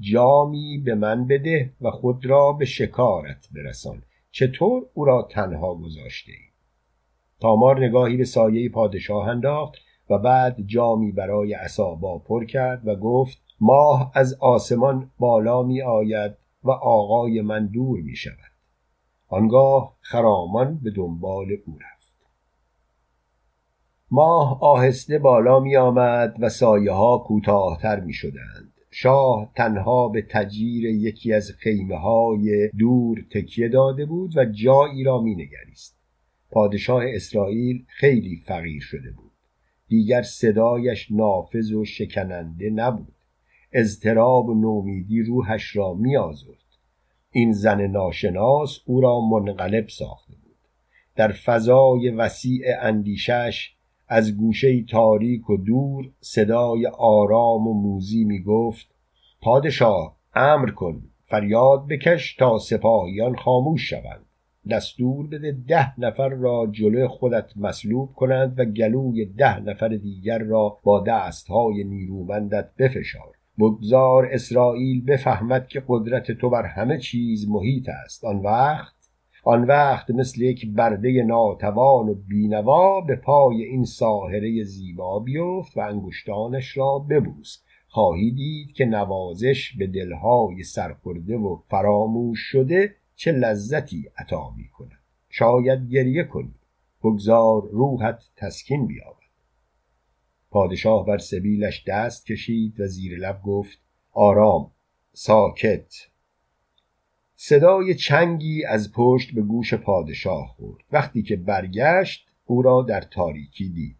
جامی 0.00 0.78
به 0.78 0.94
من 0.94 1.26
بده 1.26 1.72
و 1.80 1.90
خود 1.90 2.26
را 2.26 2.52
به 2.52 2.64
شکارت 2.64 3.48
برسان. 3.54 4.02
چطور 4.30 4.86
او 4.94 5.04
را 5.04 5.28
تنها 5.30 5.74
گذاشته 5.74 6.32
ای؟ 6.32 6.38
تامار 7.40 7.84
نگاهی 7.84 8.16
به 8.16 8.24
سایه 8.24 8.68
پادشاه 8.68 9.28
انداخت 9.28 9.74
و 10.10 10.18
بعد 10.18 10.56
جامی 10.66 11.12
برای 11.12 11.54
اصابا 11.54 12.18
پر 12.18 12.44
کرد 12.44 12.88
و 12.88 12.96
گفت 12.96 13.42
ماه 13.60 14.12
از 14.14 14.34
آسمان 14.40 15.10
بالا 15.18 15.62
می 15.62 15.82
آید 15.82 16.36
و 16.64 16.70
آقای 16.70 17.40
من 17.40 17.66
دور 17.66 18.00
می 18.00 18.16
شود. 18.16 18.52
آنگاه 19.28 19.96
خرامان 20.00 20.80
به 20.82 20.90
دنبال 20.90 21.46
او 21.66 21.78
رفت. 21.78 21.93
ماه 24.14 24.58
آهسته 24.60 25.18
بالا 25.18 25.60
می 25.60 25.76
آمد 25.76 26.36
و 26.38 26.48
سایه 26.48 26.92
ها 26.92 27.18
کوتاهتر 27.18 28.00
می 28.00 28.12
شدند 28.12 28.72
شاه 28.90 29.52
تنها 29.56 30.08
به 30.08 30.22
تجیر 30.22 30.84
یکی 30.84 31.32
از 31.32 31.50
خیمه 31.58 31.96
های 31.96 32.68
دور 32.78 33.24
تکیه 33.30 33.68
داده 33.68 34.06
بود 34.06 34.36
و 34.36 34.44
جایی 34.44 35.04
را 35.04 35.20
می 35.20 35.34
نگریست 35.34 35.98
پادشاه 36.50 37.02
اسرائیل 37.08 37.84
خیلی 37.88 38.36
فقیر 38.36 38.82
شده 38.82 39.10
بود. 39.10 39.32
دیگر 39.88 40.22
صدایش 40.22 41.10
نافذ 41.10 41.72
و 41.72 41.84
شکننده 41.84 42.70
نبود. 42.70 43.14
اضطراب 43.72 44.48
و 44.48 44.54
نومیدی 44.54 45.22
روحش 45.22 45.76
را 45.76 45.94
میآزرد. 45.94 46.58
این 47.30 47.52
زن 47.52 47.80
ناشناس 47.80 48.78
او 48.86 49.00
را 49.00 49.20
منقلب 49.20 49.88
ساخته 49.88 50.34
بود. 50.44 50.56
در 51.16 51.32
فضای 51.32 52.10
وسیع 52.10 52.64
اندیشش 52.80 53.74
از 54.08 54.36
گوشه 54.36 54.82
تاریک 54.82 55.50
و 55.50 55.56
دور 55.56 56.10
صدای 56.20 56.86
آرام 56.86 57.66
و 57.66 57.72
موزی 57.72 58.24
می 58.24 58.42
گفت 58.42 58.86
پادشاه 59.40 60.16
امر 60.34 60.70
کن 60.70 61.02
فریاد 61.24 61.86
بکش 61.86 62.34
تا 62.34 62.58
سپاهیان 62.58 63.36
خاموش 63.36 63.90
شوند. 63.90 64.24
دستور 64.70 65.26
بده 65.26 65.56
ده 65.68 66.00
نفر 66.00 66.28
را 66.28 66.68
جلو 66.72 67.08
خودت 67.08 67.56
مصلوب 67.56 68.12
کنند 68.12 68.58
و 68.58 68.64
گلوی 68.64 69.24
ده 69.24 69.60
نفر 69.60 69.88
دیگر 69.88 70.38
را 70.38 70.78
با 70.82 71.00
دستهای 71.00 71.84
نیرومندت 71.84 72.68
بفشار. 72.78 73.34
بگذار 73.58 74.28
اسرائیل 74.32 75.04
بفهمد 75.04 75.68
که 75.68 75.82
قدرت 75.88 76.32
تو 76.32 76.50
بر 76.50 76.62
همه 76.62 76.98
چیز 76.98 77.48
محیط 77.48 77.88
است. 78.04 78.24
آن 78.24 78.36
وقت 78.36 78.93
آن 79.46 79.64
وقت 79.64 80.10
مثل 80.10 80.42
یک 80.42 80.66
برده 80.66 81.22
ناتوان 81.22 82.08
و 82.08 82.14
بینوا 82.14 83.00
به 83.00 83.16
پای 83.16 83.62
این 83.62 83.84
ساهره 83.84 84.64
زیبا 84.64 85.18
بیفت 85.18 85.76
و 85.76 85.80
انگشتانش 85.80 86.76
را 86.76 86.98
ببوس. 86.98 87.58
خواهی 87.88 88.30
دید 88.30 88.72
که 88.72 88.84
نوازش 88.84 89.76
به 89.78 89.86
دلهای 89.86 90.62
سرخورده 90.62 91.36
و 91.36 91.58
فراموش 91.68 92.38
شده 92.38 92.94
چه 93.16 93.32
لذتی 93.32 94.10
عطا 94.18 94.50
می 94.56 94.68
کند 94.68 94.98
شاید 95.28 95.90
گریه 95.90 96.24
کنی. 96.24 96.54
بگذار 97.02 97.68
روحت 97.72 98.30
تسکین 98.36 98.86
بیابد. 98.86 99.18
پادشاه 100.50 101.06
بر 101.06 101.18
سبیلش 101.18 101.84
دست 101.86 102.26
کشید 102.26 102.80
و 102.80 102.86
زیر 102.86 103.18
لب 103.18 103.42
گفت 103.42 103.78
آرام 104.12 104.70
ساکت. 105.12 106.13
صدای 107.46 107.94
چنگی 107.94 108.64
از 108.64 108.92
پشت 108.92 109.34
به 109.34 109.42
گوش 109.42 109.74
پادشاه 109.74 110.46
خورد. 110.46 110.84
وقتی 110.92 111.22
که 111.22 111.36
برگشت 111.36 112.26
او 112.46 112.62
را 112.62 112.82
در 112.82 113.00
تاریکی 113.00 113.68
دید. 113.68 113.96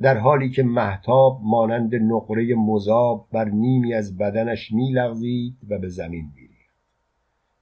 در 0.00 0.18
حالی 0.18 0.50
که 0.50 0.62
محتاب 0.62 1.40
مانند 1.44 1.94
نقره 1.94 2.54
مذاب 2.54 3.28
بر 3.32 3.44
نیمی 3.44 3.94
از 3.94 4.16
بدنش 4.16 4.72
میلغزید 4.72 5.56
و 5.68 5.78
به 5.78 5.88
زمین 5.88 6.32
میریخت. 6.34 6.74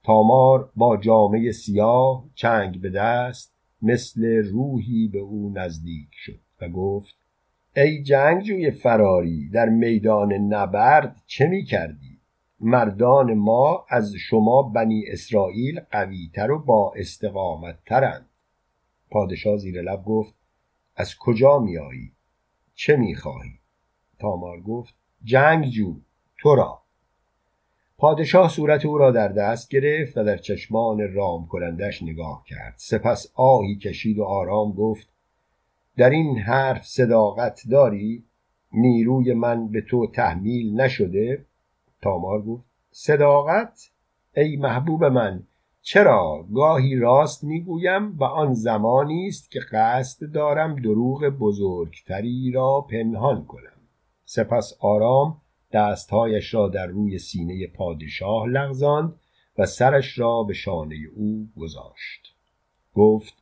تامار 0.05 0.71
با 0.77 0.97
جامعه 0.97 1.53
سیاه 1.53 2.25
چنگ 2.35 2.81
به 2.81 2.91
دست 2.91 3.55
مثل 3.83 4.27
روحی 4.27 5.09
به 5.09 5.19
او 5.19 5.53
نزدیک 5.55 6.09
شد 6.13 6.41
و 6.61 6.69
گفت 6.69 7.15
ای 7.77 8.03
جنگجوی 8.03 8.71
فراری 8.71 9.49
در 9.49 9.69
میدان 9.69 10.33
نبرد 10.33 11.23
چه 11.27 11.47
می 11.47 11.65
کردی؟ 11.65 12.16
مردان 12.61 13.35
ما 13.35 13.87
از 13.89 14.15
شما 14.15 14.63
بنی 14.63 15.05
اسرائیل 15.07 15.81
قویتر 15.81 16.51
و 16.51 16.59
با 16.59 16.93
استقامت 16.97 17.79
ترند 17.87 18.29
پادشاه 19.11 19.57
زیر 19.57 19.83
لب 19.83 20.05
گفت 20.05 20.35
از 20.97 21.19
کجا 21.19 21.59
میایی 21.59 22.13
چه 22.75 22.97
می‌خواهی؟ 22.97 23.59
تامار 24.19 24.61
گفت 24.61 24.95
جنگجو 25.25 25.97
تو 26.39 26.55
را. 26.55 26.83
پادشاه 27.99 28.49
صورت 28.49 28.87
او 28.87 28.99
را 28.99 29.11
در 29.11 29.29
دست 29.29 29.71
گرفت 29.71 30.19
و 30.19 30.25
در 30.25 30.37
چشمان 30.37 31.15
رام 31.15 31.47
کنندش 31.47 32.03
نگاه 32.03 32.45
کرد. 32.47 32.75
سپس 32.77 33.33
آهی 33.35 33.77
کشید 33.77 34.19
و 34.19 34.25
آرام 34.25 34.73
گفت 34.73 35.09
در 35.97 36.11
این 36.11 36.39
حرف 36.39 36.87
صداقت 36.87 37.63
داری؟ 37.71 38.25
نیروی 38.73 39.33
من 39.33 39.69
به 39.69 39.81
تو 39.81 40.07
تحمیل 40.07 40.81
نشده. 40.81 41.45
تامار 42.07 42.43
گفت 42.43 42.65
صداقت؟ 42.91 43.91
ای 44.37 44.57
محبوب 44.57 45.05
من 45.05 45.43
چرا 45.83 46.47
گاهی 46.55 46.97
راست 46.97 47.45
می‌گویم 47.45 48.19
و 48.19 48.25
آن 48.25 48.55
زمانی 48.55 49.27
است 49.27 49.51
که 49.51 49.61
قصد 49.73 50.33
دارم 50.33 50.75
دروغ 50.75 51.25
بزرگتری 51.25 52.53
را 52.55 52.87
پنهان 52.91 53.45
کنم؟ 53.45 53.81
سپس 54.25 54.77
آرام 54.81 55.41
دستهایش 55.73 56.55
را 56.55 56.69
در 56.69 56.87
روی 56.87 57.19
سینه 57.19 57.67
پادشاه 57.67 58.47
لغزاند 58.47 59.15
و 59.59 59.67
سرش 59.67 60.19
را 60.19 60.43
به 60.43 60.55
شانه 60.55 60.97
او 61.17 61.49
گذاشت. 61.57 62.35
گفت 62.95 63.35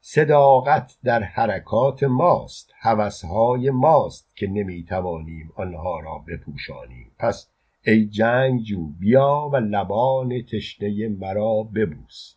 صداقت 0.00 0.96
در 1.04 1.22
حرکات 1.22 2.02
ماست 2.02 2.72
هوسهای 2.80 3.70
ماست 3.70 4.36
که 4.36 4.46
نمی‌توانیم 4.46 5.52
آنها 5.56 6.00
را 6.00 6.24
بپوشانیم. 6.28 7.10
پس 7.18 7.50
ای 7.86 8.06
جنگجو 8.06 8.86
بیا 8.86 9.50
و 9.52 9.56
لبان 9.56 10.42
تشنه 10.42 11.08
مرا 11.08 11.62
ببوس. 11.62 12.34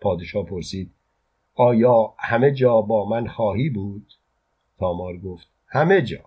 پادشاه 0.00 0.46
پرسید 0.46 0.92
آیا 1.54 2.14
همه 2.18 2.52
جا 2.52 2.80
با 2.80 3.08
من 3.08 3.26
خواهی 3.26 3.70
بود؟ 3.70 4.12
تامار 4.78 5.16
گفت 5.16 5.48
همه 5.66 6.02
جا. 6.02 6.24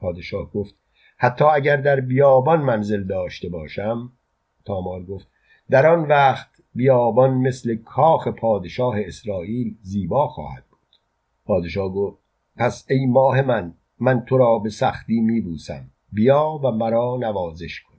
پادشاه 0.00 0.50
گفت 0.50 0.74
حتی 1.16 1.44
اگر 1.44 1.76
در 1.76 2.00
بیابان 2.00 2.60
منزل 2.60 3.04
داشته 3.04 3.48
باشم؟ 3.48 4.12
تامار 4.64 5.02
گفت 5.04 5.28
در 5.70 5.86
آن 5.86 6.08
وقت 6.08 6.50
بیابان 6.74 7.34
مثل 7.34 7.76
کاخ 7.76 8.28
پادشاه 8.28 8.94
اسرائیل 8.98 9.76
زیبا 9.82 10.28
خواهد 10.28 10.64
بود. 10.70 10.96
پادشاه 11.44 11.92
گفت 11.92 12.18
پس 12.56 12.86
ای 12.90 13.06
ماه 13.06 13.42
من 13.42 13.74
من 14.00 14.24
تو 14.24 14.38
را 14.38 14.58
به 14.58 14.70
سختی 14.70 15.20
میبوسم. 15.20 15.90
بیا 16.12 16.60
و 16.64 16.70
مرا 16.70 17.16
نوازش 17.20 17.80
کن. 17.80 17.98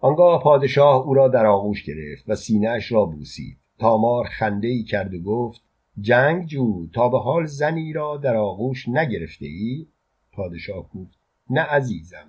آنگاه 0.00 0.42
پادشاه 0.42 1.06
او 1.06 1.14
را 1.14 1.28
در 1.28 1.46
آغوش 1.46 1.84
گرفت 1.84 2.24
و 2.28 2.34
سینهاش 2.34 2.92
را 2.92 3.04
بوسید. 3.04 3.58
تامار 3.78 4.24
خنده 4.24 4.68
ای 4.68 4.82
کرد 4.82 5.14
و 5.14 5.22
گفت 5.22 5.60
جنگ 6.00 6.46
جو 6.46 6.86
تا 6.86 7.08
به 7.08 7.18
حال 7.18 7.46
زنی 7.46 7.92
را 7.92 8.16
در 8.16 8.36
آغوش 8.36 8.88
نگرفته 8.88 9.46
ای؟ 9.46 9.86
پادشاه 10.32 10.88
گفت 10.94 11.18
نه 11.50 11.60
عزیزم 11.60 12.26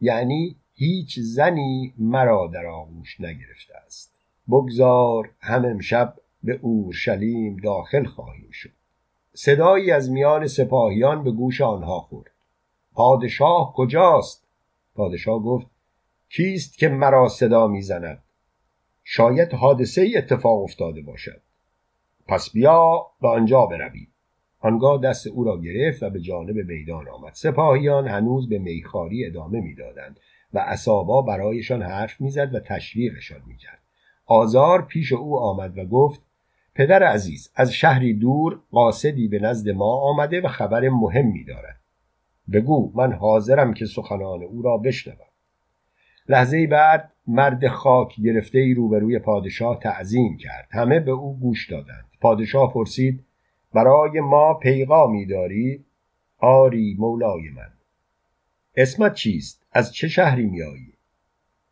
یعنی 0.00 0.56
هیچ 0.74 1.18
زنی 1.18 1.94
مرا 1.98 2.50
در 2.54 2.66
آغوش 2.66 3.20
نگرفته 3.20 3.74
است. 3.86 4.12
بگذار 4.48 5.30
هم 5.40 5.64
امشب 5.64 6.14
به 6.42 6.58
اورشلیم 6.62 7.56
داخل 7.56 8.04
خواهیم 8.04 8.50
شد. 8.50 8.70
صدایی 9.34 9.90
از 9.90 10.10
میان 10.10 10.46
سپاهیان 10.46 11.24
به 11.24 11.30
گوش 11.30 11.60
آنها 11.60 12.00
خورد. 12.00 12.30
پادشاه 12.92 13.72
کجاست؟ 13.76 14.46
پادشاه 14.94 15.42
گفت 15.42 15.66
کیست 16.28 16.78
که 16.78 16.88
مرا 16.88 17.28
صدا 17.28 17.66
می‌زند؟ 17.66 18.22
شاید 19.04 19.52
حادثه 19.52 20.10
اتفاق 20.16 20.62
افتاده 20.62 21.02
باشد. 21.02 21.40
پس 22.28 22.50
بیا 22.52 23.06
به 23.20 23.28
آنجا 23.28 23.66
بروید 23.66 24.08
آنگاه 24.60 25.00
دست 25.00 25.26
او 25.26 25.44
را 25.44 25.60
گرفت 25.60 26.02
و 26.02 26.10
به 26.10 26.20
جانب 26.20 26.56
میدان 26.56 27.08
آمد. 27.08 27.32
سپاهیان 27.34 28.08
هنوز 28.08 28.48
به 28.48 28.58
میخاری 28.58 29.26
ادامه 29.26 29.60
می‌دادند 29.60 30.20
و 30.52 30.58
اسابا 30.58 31.22
برایشان 31.22 31.82
حرف 31.82 32.20
می‌زد 32.20 32.54
و 32.54 32.60
تشویقشان 32.60 33.42
می‌کرد. 33.46 33.82
آزار 34.26 34.82
پیش 34.82 35.12
او 35.12 35.38
آمد 35.38 35.78
و 35.78 35.84
گفت 35.84 36.20
پدر 36.74 37.02
عزیز 37.02 37.50
از 37.54 37.72
شهری 37.72 38.14
دور 38.14 38.60
قاصدی 38.70 39.28
به 39.28 39.38
نزد 39.38 39.68
ما 39.68 39.96
آمده 40.00 40.40
و 40.40 40.48
خبر 40.48 40.88
مهمی 40.88 41.44
دارد. 41.44 41.79
بگو 42.52 42.92
من 42.94 43.12
حاضرم 43.12 43.74
که 43.74 43.86
سخنان 43.86 44.42
او 44.42 44.62
را 44.62 44.76
بشنوم. 44.76 45.26
لحظه 46.28 46.66
بعد 46.66 47.12
مرد 47.26 47.68
خاک 47.68 48.20
گرفته 48.20 48.58
ای 48.58 48.74
روبروی 48.74 49.18
پادشاه 49.18 49.78
تعظیم 49.78 50.36
کرد. 50.36 50.68
همه 50.70 51.00
به 51.00 51.10
او 51.10 51.38
گوش 51.38 51.70
دادند. 51.70 52.04
پادشاه 52.20 52.72
پرسید 52.72 53.24
برای 53.74 54.20
ما 54.20 54.54
پیغامی 54.54 55.26
داری؟ 55.26 55.84
آری 56.38 56.96
مولای 56.98 57.48
من. 57.48 57.72
اسمت 58.76 59.14
چیست؟ 59.14 59.66
از 59.72 59.94
چه 59.94 60.08
شهری 60.08 60.46
میایی؟ 60.46 60.92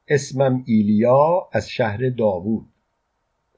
اسمم 0.08 0.62
ایلیا 0.66 1.48
از 1.52 1.70
شهر 1.70 2.08
داوود. 2.08 2.68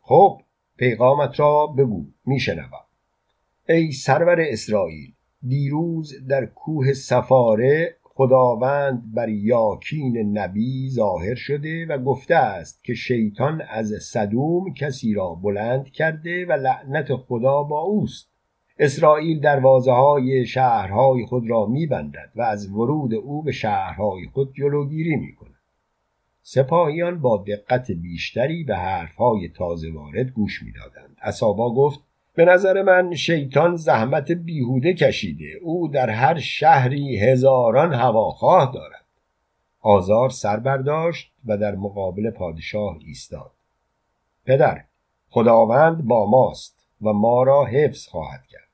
خب 0.01 0.43
پیغامت 0.77 1.41
را 1.41 1.67
بگو 1.67 2.07
میشنوم. 2.27 2.85
ای 3.69 3.93
سرور 3.93 4.41
اسرائیل 4.41 5.13
دیروز 5.47 6.27
در 6.29 6.47
کوه 6.47 6.93
سفاره 6.93 7.97
خداوند 8.03 9.15
بر 9.15 9.29
یاکین 9.29 10.39
نبی 10.39 10.91
ظاهر 10.91 11.35
شده 11.35 11.87
و 11.87 11.99
گفته 11.99 12.35
است 12.35 12.85
که 12.85 12.95
شیطان 12.95 13.63
از 13.71 13.93
صدوم 14.03 14.75
کسی 14.75 15.15
را 15.15 15.35
بلند 15.35 15.91
کرده 15.91 16.47
و 16.47 16.53
لعنت 16.53 17.15
خدا 17.15 17.63
با 17.63 17.81
اوست 17.81 18.31
اسرائیل 18.79 19.41
دروازه 19.41 19.93
های 19.93 20.47
شهرهای 20.47 21.27
خود 21.27 21.51
را 21.51 21.67
میبندد 21.67 22.33
و 22.37 22.43
از 22.43 22.71
ورود 22.71 23.15
او 23.15 23.43
به 23.43 23.53
شهرهای 23.53 24.27
خود 24.33 24.55
جلوگیری 24.55 25.17
می 25.17 25.35
کند. 25.35 25.55
سپاهیان 26.43 27.21
با 27.21 27.45
دقت 27.49 27.91
بیشتری 27.91 28.65
به 28.65 28.77
حرفهای 28.77 29.49
تازه 29.49 29.93
وارد 29.93 30.31
گوش 30.31 30.63
می‌دادند. 30.63 31.17
اسابا 31.23 31.75
گفت 31.75 32.01
به 32.35 32.45
نظر 32.45 32.83
من 32.83 33.15
شیطان 33.15 33.77
زحمت 33.77 34.33
بیهوده 34.33 34.95
کشیده. 34.95 35.59
او 35.63 35.89
در 35.89 36.11
هر 36.11 36.39
شهری 36.39 37.19
هزاران 37.19 37.95
هواخواه 37.95 38.73
دارد. 38.75 39.05
آزار 39.81 40.31
سر 40.31 40.57
برداشت 40.57 41.33
و 41.47 41.57
در 41.57 41.75
مقابل 41.75 42.31
پادشاه 42.31 42.99
ایستاد. 43.07 43.51
پدر 44.47 44.85
خداوند 45.31 46.05
با 46.05 46.27
ماست 46.27 46.87
و 47.03 47.13
ما 47.13 47.43
را 47.43 47.65
حفظ 47.65 48.07
خواهد 48.07 48.47
کرد. 48.47 48.69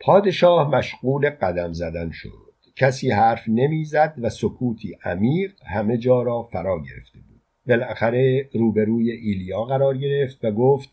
پادشاه 0.00 0.70
مشغول 0.70 1.30
قدم 1.30 1.72
زدن 1.72 2.10
شد. 2.10 2.52
کسی 2.76 3.10
حرف 3.10 3.48
نمی‌زد 3.48 4.14
و 4.22 4.30
سکوتی 4.30 4.98
عمیق 5.04 5.52
همه 5.66 5.96
جا 5.96 6.22
را 6.22 6.42
فرا 6.42 6.78
گرفته 6.78 7.18
بود. 7.18 7.40
بالاخره 7.66 8.48
روبروی 8.54 9.10
ایلیا 9.10 9.64
قرار 9.64 9.98
گرفت 9.98 10.44
و 10.44 10.50
گفت 10.50 10.90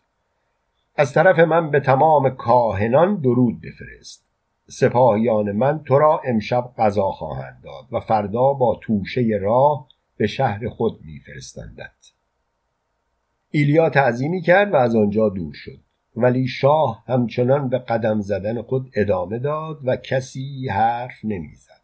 از 0.99 1.13
طرف 1.13 1.39
من 1.39 1.71
به 1.71 1.79
تمام 1.79 2.29
کاهنان 2.29 3.15
درود 3.15 3.61
بفرست. 3.61 4.31
سپاهیان 4.69 5.51
من 5.51 5.83
تو 5.83 5.99
را 5.99 6.21
امشب 6.25 6.71
غذا 6.77 7.11
خواهند 7.11 7.61
داد 7.63 7.85
و 7.91 7.99
فردا 7.99 8.53
با 8.53 8.79
توشه 8.81 9.39
راه 9.41 9.87
به 10.17 10.27
شهر 10.27 10.69
خود 10.69 10.99
میفرستندت. 11.05 12.11
ایلیا 13.51 13.89
تعظیمی 13.89 14.41
کرد 14.41 14.73
و 14.73 14.75
از 14.75 14.95
آنجا 14.95 15.29
دور 15.29 15.53
شد. 15.53 15.79
ولی 16.15 16.47
شاه 16.47 17.03
همچنان 17.07 17.69
به 17.69 17.77
قدم 17.77 18.21
زدن 18.21 18.61
خود 18.61 18.91
ادامه 18.95 19.39
داد 19.39 19.79
و 19.83 19.95
کسی 19.95 20.67
حرف 20.67 21.25
نمی‌زد. 21.25 21.81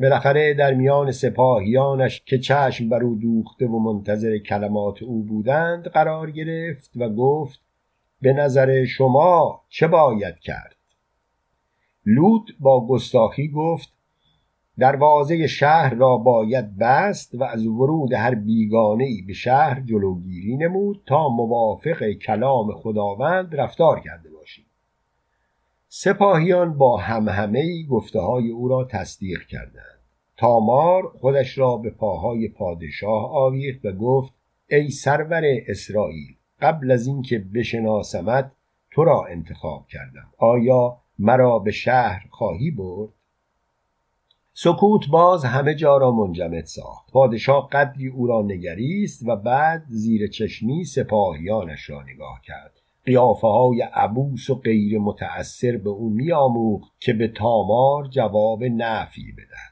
بالاخره 0.00 0.54
در 0.54 0.74
میان 0.74 1.12
سپاهیانش 1.12 2.22
که 2.26 2.38
چشم 2.38 2.88
بر 2.88 3.02
او 3.02 3.14
دوخته 3.14 3.66
و 3.66 3.78
منتظر 3.78 4.38
کلمات 4.38 5.02
او 5.02 5.22
بودند 5.22 5.88
قرار 5.88 6.30
گرفت 6.30 6.90
و 6.96 7.08
گفت 7.08 7.67
به 8.20 8.32
نظر 8.32 8.84
شما 8.84 9.62
چه 9.68 9.86
باید 9.86 10.38
کرد؟ 10.38 10.76
لوط 12.06 12.50
با 12.60 12.86
گستاخی 12.86 13.48
گفت 13.48 13.92
دروازه 14.78 15.46
شهر 15.46 15.94
را 15.94 16.16
باید 16.16 16.78
بست 16.78 17.34
و 17.34 17.44
از 17.44 17.66
ورود 17.66 18.12
هر 18.12 18.34
بیگانه 18.34 19.04
ای 19.04 19.22
به 19.22 19.32
شهر 19.32 19.80
جلوگیری 19.80 20.56
نمود 20.56 21.02
تا 21.06 21.28
موافق 21.28 22.12
کلام 22.12 22.72
خداوند 22.72 23.56
رفتار 23.56 24.00
کرده 24.00 24.30
باشیم. 24.30 24.66
سپاهیان 25.88 26.78
با 26.78 26.96
همهمه 26.96 27.60
ای 27.60 27.86
گفته 27.86 28.20
های 28.20 28.50
او 28.50 28.68
را 28.68 28.84
تصدیق 28.84 29.46
کردند. 29.46 29.98
تامار 30.36 31.08
خودش 31.20 31.58
را 31.58 31.76
به 31.76 31.90
پاهای 31.90 32.48
پادشاه 32.48 33.30
آویخت 33.32 33.84
و 33.84 33.92
گفت 33.92 34.32
ای 34.70 34.90
سرور 34.90 35.42
اسرائیل 35.68 36.37
قبل 36.60 36.90
از 36.90 37.06
اینکه 37.06 37.38
بشناسمت 37.38 38.52
تو 38.90 39.04
را 39.04 39.24
انتخاب 39.24 39.86
کردم. 39.86 40.32
آیا 40.38 40.98
مرا 41.18 41.58
به 41.58 41.70
شهر 41.70 42.26
خواهی 42.30 42.70
برد؟ 42.70 43.10
سکوت 44.54 45.08
باز 45.10 45.44
همه 45.44 45.74
جا 45.74 45.96
را 45.96 46.10
منجمد 46.10 46.64
ساخت. 46.64 47.12
پادشاه 47.12 47.68
قدری 47.72 48.08
او 48.08 48.26
را 48.26 48.42
نگریست 48.42 49.28
و 49.28 49.36
بعد 49.36 49.84
زیر 49.88 50.26
چشمی 50.26 50.84
سپاهیانش 50.84 51.90
را 51.90 52.02
نگاه 52.02 52.40
کرد. 52.44 52.80
قیافه 53.04 53.46
های 53.46 53.82
عبوس 53.82 54.50
و 54.50 54.54
غیر 54.54 54.98
متأثر 54.98 55.76
به 55.76 55.90
او 55.90 56.10
میآموخت 56.10 56.92
که 57.00 57.12
به 57.12 57.28
تامار 57.28 58.08
جواب 58.08 58.64
نفی 58.64 59.32
بدهد. 59.32 59.67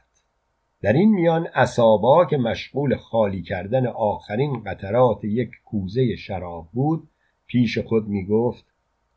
در 0.81 0.93
این 0.93 1.11
میان 1.11 1.47
اسابا 1.55 2.25
که 2.25 2.37
مشغول 2.37 2.95
خالی 2.95 3.41
کردن 3.41 3.87
آخرین 3.87 4.63
قطرات 4.63 5.23
یک 5.23 5.49
کوزه 5.65 6.15
شراب 6.15 6.67
بود 6.73 7.07
پیش 7.47 7.77
خود 7.77 8.07
می 8.07 8.25
گفت 8.25 8.65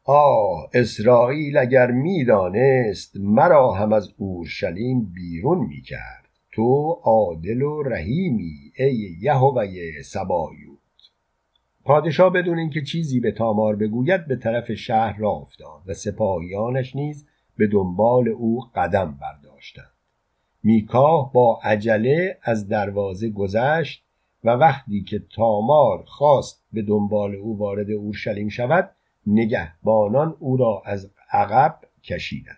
آه 0.04 0.70
اسرائیل 0.74 1.56
اگر 1.56 1.90
می‌دانست 1.90 3.16
مرا 3.16 3.72
هم 3.72 3.92
از 3.92 4.14
اورشلیم 4.16 5.12
بیرون 5.14 5.58
می 5.58 5.82
کرد 5.82 6.28
تو 6.52 7.00
عادل 7.02 7.62
و 7.62 7.82
رحیمی 7.82 8.72
ای 8.78 9.16
یهوه 9.20 10.02
سبایوت. 10.04 10.78
پادشاه 11.84 12.32
بدون 12.32 12.58
اینکه 12.58 12.82
چیزی 12.82 13.20
به 13.20 13.32
تامار 13.32 13.76
بگوید 13.76 14.26
به 14.26 14.36
طرف 14.36 14.72
شهر 14.72 15.18
را 15.18 15.30
افتاد 15.30 15.82
و 15.86 15.94
سپاهیانش 15.94 16.96
نیز 16.96 17.26
به 17.56 17.66
دنبال 17.66 18.28
او 18.28 18.60
قدم 18.74 19.18
برداشتند. 19.20 19.89
میکاه 20.62 21.32
با 21.32 21.60
عجله 21.62 22.38
از 22.42 22.68
دروازه 22.68 23.30
گذشت 23.30 24.04
و 24.44 24.50
وقتی 24.50 25.02
که 25.02 25.22
تامار 25.34 26.04
خواست 26.06 26.64
به 26.72 26.82
دنبال 26.82 27.34
او 27.34 27.58
وارد 27.58 27.90
اورشلیم 27.90 28.48
شود 28.48 28.90
نگهبانان 29.26 30.36
او 30.38 30.56
را 30.56 30.82
از 30.86 31.10
عقب 31.32 31.78
کشیدند. 32.04 32.56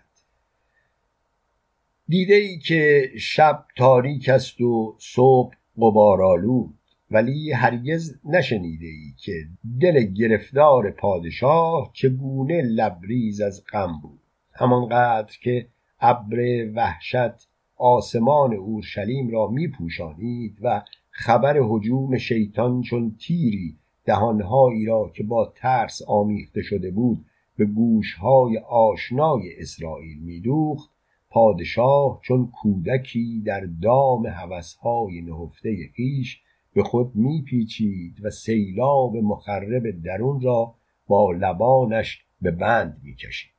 دیده 2.07 2.33
ای 2.33 2.59
که 2.59 3.11
شب 3.19 3.65
تاریک 3.77 4.29
است 4.29 4.61
و 4.61 4.95
صبح 4.99 5.55
غبارآلود 5.77 6.73
ولی 7.11 7.51
هرگز 7.51 8.15
نشنیده 8.25 8.85
ای 8.85 9.13
که 9.17 9.33
دل 9.81 10.03
گرفتار 10.03 10.91
پادشاه 10.91 11.91
چگونه 11.93 12.61
لبریز 12.61 13.41
از 13.41 13.63
غم 13.73 13.99
بود. 14.01 14.19
همانقدر 14.53 15.37
که 15.41 15.67
ابر 15.99 16.67
وحشت 16.75 17.47
آسمان 17.83 18.53
اورشلیم 18.53 19.29
را 19.29 19.47
می 19.47 19.67
پوشانید 19.67 20.57
و 20.61 20.81
خبر 21.09 21.59
حجوم 21.59 22.17
شیطان 22.17 22.81
چون 22.81 23.15
تیری 23.19 23.77
دهانهایی 24.05 24.85
را 24.85 25.11
که 25.15 25.23
با 25.23 25.53
ترس 25.55 26.01
آمیخته 26.07 26.61
شده 26.61 26.91
بود 26.91 27.25
به 27.57 27.65
گوشهای 27.65 28.57
آشنای 28.57 29.59
اسرائیل 29.59 30.17
میدوخت 30.19 30.89
پادشاه 31.29 32.19
چون 32.21 32.51
کودکی 32.61 33.43
در 33.45 33.67
دام 33.81 34.25
هوسهای 34.25 35.21
نهفته 35.21 35.89
خویش 35.95 36.41
به 36.73 36.83
خود 36.83 37.15
میپیچید 37.15 38.25
و 38.25 38.29
سیلاب 38.29 39.17
مخرب 39.17 40.03
درون 40.03 40.41
را 40.41 40.75
با 41.07 41.31
لبانش 41.31 42.25
به 42.41 42.51
بند 42.51 43.01
می‌کشید. 43.03 43.52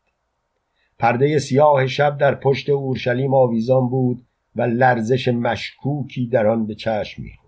پرده 0.99 1.39
سیاه 1.39 1.87
شب 1.87 2.19
در 2.19 2.35
پشت 2.35 2.71
اورشلیم 2.71 3.35
آویزان 3.35 3.89
بود 3.89 4.23
و 4.57 4.63
لرزش 4.63 5.29
مشکوکی 5.29 6.27
در 6.27 6.47
آن 6.47 6.67
به 6.67 6.75
چشم 6.75 7.23
می‌خورد. 7.23 7.45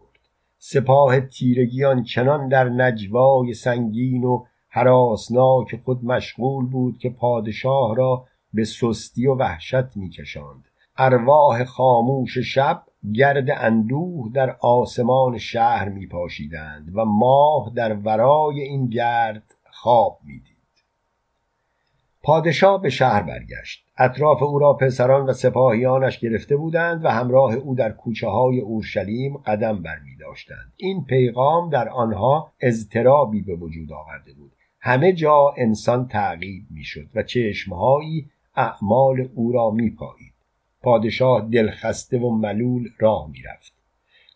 سپاه 0.59 1.21
تیرگیان 1.21 2.03
چنان 2.03 2.49
در 2.49 2.69
نجوای 2.69 3.55
سنگین 3.55 4.25
و 4.25 4.45
حراسناک 4.69 5.81
خود 5.85 6.05
مشغول 6.05 6.67
بود 6.67 6.99
که 6.99 7.11
پادشاه 7.11 7.97
را 7.97 8.25
به 8.53 8.65
سستی 8.65 9.27
و 9.27 9.35
وحشت 9.35 9.97
میکشاند. 9.97 10.65
ارواح 10.99 11.65
خاموش 11.65 12.39
شب 12.39 12.83
گرد 13.15 13.51
اندوه 13.51 14.31
در 14.35 14.57
آسمان 14.61 15.39
شهر 15.39 15.89
میپاشیدند 15.89 16.91
و 16.95 17.05
ماه 17.05 17.73
در 17.75 17.95
ورای 17.95 18.61
این 18.61 18.87
گرد 18.87 19.55
خواب 19.71 20.19
می‌دید. 20.25 20.56
پادشاه 22.27 22.83
به 22.83 22.91
شهر 22.91 23.23
برگشت. 23.23 23.85
اطراف 23.99 24.43
او 24.43 24.59
را 24.59 24.73
پسران 24.73 25.27
و 25.27 25.33
سپاهیانش 25.33 26.19
گرفته 26.19 26.57
بودند 26.57 27.05
و 27.05 27.09
همراه 27.09 27.55
او 27.55 27.75
در 27.75 27.93
کوچه 27.93 28.29
های 28.29 28.61
اورشلیم 28.61 29.37
قدم 29.37 29.83
بر 29.83 29.99
می 29.99 30.17
داشتند. 30.17 30.73
این 30.77 31.05
پیغام 31.05 31.71
در 31.71 31.89
آنها 31.89 32.53
اضطرابی 32.61 33.41
به 33.41 33.55
وجود 33.55 33.93
آورده 33.93 34.33
بود. 34.33 34.53
همه 34.81 35.13
جا 35.13 35.55
انسان 35.57 36.09
تعقیب 36.09 36.63
می‌شد 36.71 37.07
و 37.15 37.23
چشمهایی 37.23 38.31
اعمال 38.57 39.29
او 39.35 39.53
را 39.53 39.71
میپایید 39.71 40.33
پادشاه 40.83 41.49
دلخسته 41.53 42.19
و 42.19 42.31
ملول 42.31 42.89
راه 42.99 43.31
می‌رفت 43.31 43.73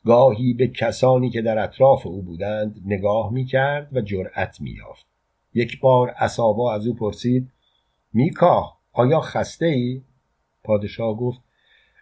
گاهی 0.05 0.55
به 0.55 0.68
کسانی 0.68 1.31
که 1.31 1.42
در 1.42 1.59
اطراف 1.59 2.07
او 2.07 2.22
بودند 2.22 2.83
نگاه 2.87 3.33
می‌کرد 3.33 3.96
و 3.96 4.00
جرأت 4.00 4.61
مییافت 4.61 5.07
یک 5.55 5.81
بار 5.81 6.14
اسابا 6.18 6.74
از 6.74 6.87
او 6.87 6.94
پرسید 6.94 7.48
میکا 8.12 8.73
آیا 8.92 9.20
خسته 9.20 9.66
ای؟ 9.66 10.03
پادشاه 10.64 11.16
گفت 11.16 11.40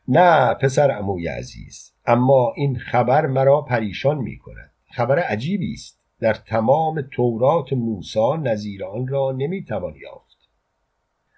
نه 0.09 0.55
پسر 0.55 0.91
عموی 0.91 1.29
عزیز 1.29 1.93
اما 2.07 2.53
این 2.57 2.79
خبر 2.79 3.27
مرا 3.27 3.61
پریشان 3.61 4.19
می 4.19 4.39
کند 4.39 4.73
خبر 4.91 5.19
عجیبی 5.19 5.73
است. 5.73 5.99
در 6.21 6.35
تمام 6.35 7.01
تورات 7.01 7.73
موسی 7.73 8.37
نظیر 8.43 8.85
آن 8.85 9.09
را 9.09 9.33
نمی‌توان 9.33 9.95
یافت. 9.97 10.39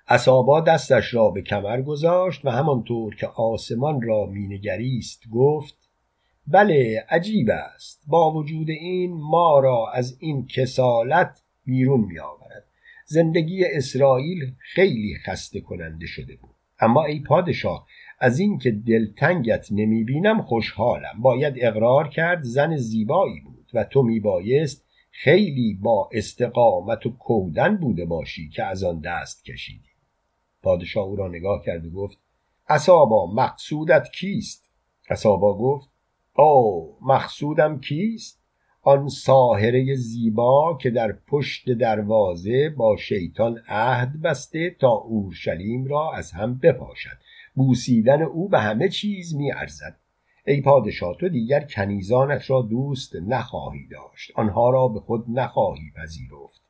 اسابا 0.09 0.61
دستش 0.61 1.15
را 1.15 1.31
به 1.31 1.43
کمر 1.43 1.83
گذاشت 1.83 2.45
و 2.45 2.51
همانطور 2.51 3.15
که 3.15 3.27
آسمان 3.27 4.03
را 4.03 4.27
مینگریست 4.27 5.23
گفت 5.33 5.75
بله 6.47 7.07
عجیب 7.11 7.51
است. 7.51 8.03
با 8.07 8.33
وجود 8.33 8.71
این 8.71 9.13
ما 9.13 9.59
را 9.59 9.93
از 9.95 10.17
این 10.21 10.47
کسالت 10.47 11.43
بیرون 11.65 12.01
می 12.01 12.19
آورد 12.19 12.65
زندگی 13.11 13.65
اسرائیل 13.65 14.53
خیلی 14.59 15.17
خسته 15.25 15.61
کننده 15.61 16.07
شده 16.07 16.37
بود. 16.37 16.51
اما 16.81 17.05
ای 17.05 17.21
پادشاه 17.21 17.87
از 18.19 18.39
اینکه 18.39 18.71
دلتنگت 18.71 19.67
نمی 19.71 20.05
بینم 20.05 20.43
خوشحالم. 20.43 21.21
باید 21.23 21.55
اقرار 21.57 22.09
کرد 22.09 22.43
زن 22.43 22.77
زیبایی 22.77 23.41
بود 23.41 23.71
و 23.75 23.85
تو 23.85 24.03
میبایست 24.03 24.85
خیلی 25.11 25.79
با 25.83 26.11
استقامت 26.13 27.07
و 27.07 27.11
کودن 27.11 27.77
بوده 27.77 28.05
باشی 28.05 28.49
که 28.49 28.65
از 28.65 28.85
آن 28.85 29.01
دست 29.01 29.45
کشیدی. 29.45 29.91
پادشاه 30.63 31.05
او 31.05 31.17
را 31.17 31.29
نگاه 31.29 31.63
کرد 31.65 31.87
و 31.87 31.91
گفت 31.91 32.19
اصابا 32.69 33.27
مقصودت 33.27 34.09
کیست؟ 34.15 34.71
اصابا 35.09 35.59
گفت 35.59 35.89
او 36.37 36.97
مقصودم 37.03 37.81
کیست؟ 37.81 38.40
آن 38.83 39.09
ساهره 39.09 39.95
زیبا 39.95 40.79
که 40.81 40.91
در 40.91 41.13
پشت 41.13 41.71
دروازه 41.71 42.69
با 42.69 42.97
شیطان 42.97 43.63
عهد 43.69 44.23
بسته 44.23 44.77
تا 44.81 44.91
اورشلیم 44.91 45.85
را 45.85 46.13
از 46.15 46.33
هم 46.33 46.59
بپاشد. 46.59 47.19
بوسیدن 47.55 48.23
او 48.23 48.49
به 48.49 48.61
همه 48.61 48.89
چیز 48.89 49.35
می 49.35 49.53
ارزد 49.53 49.97
ای 50.47 50.61
پادشاه 50.61 51.17
تو 51.17 51.29
دیگر 51.29 51.61
کنیزانت 51.61 52.51
را 52.51 52.63
دوست 52.63 53.17
نخواهی 53.17 53.87
داشت. 53.91 54.33
آنها 54.35 54.71
را 54.71 54.89
به 54.89 55.01
خود 55.01 55.25
نخواهی 55.29 55.91
پذیرفت. 55.97 56.63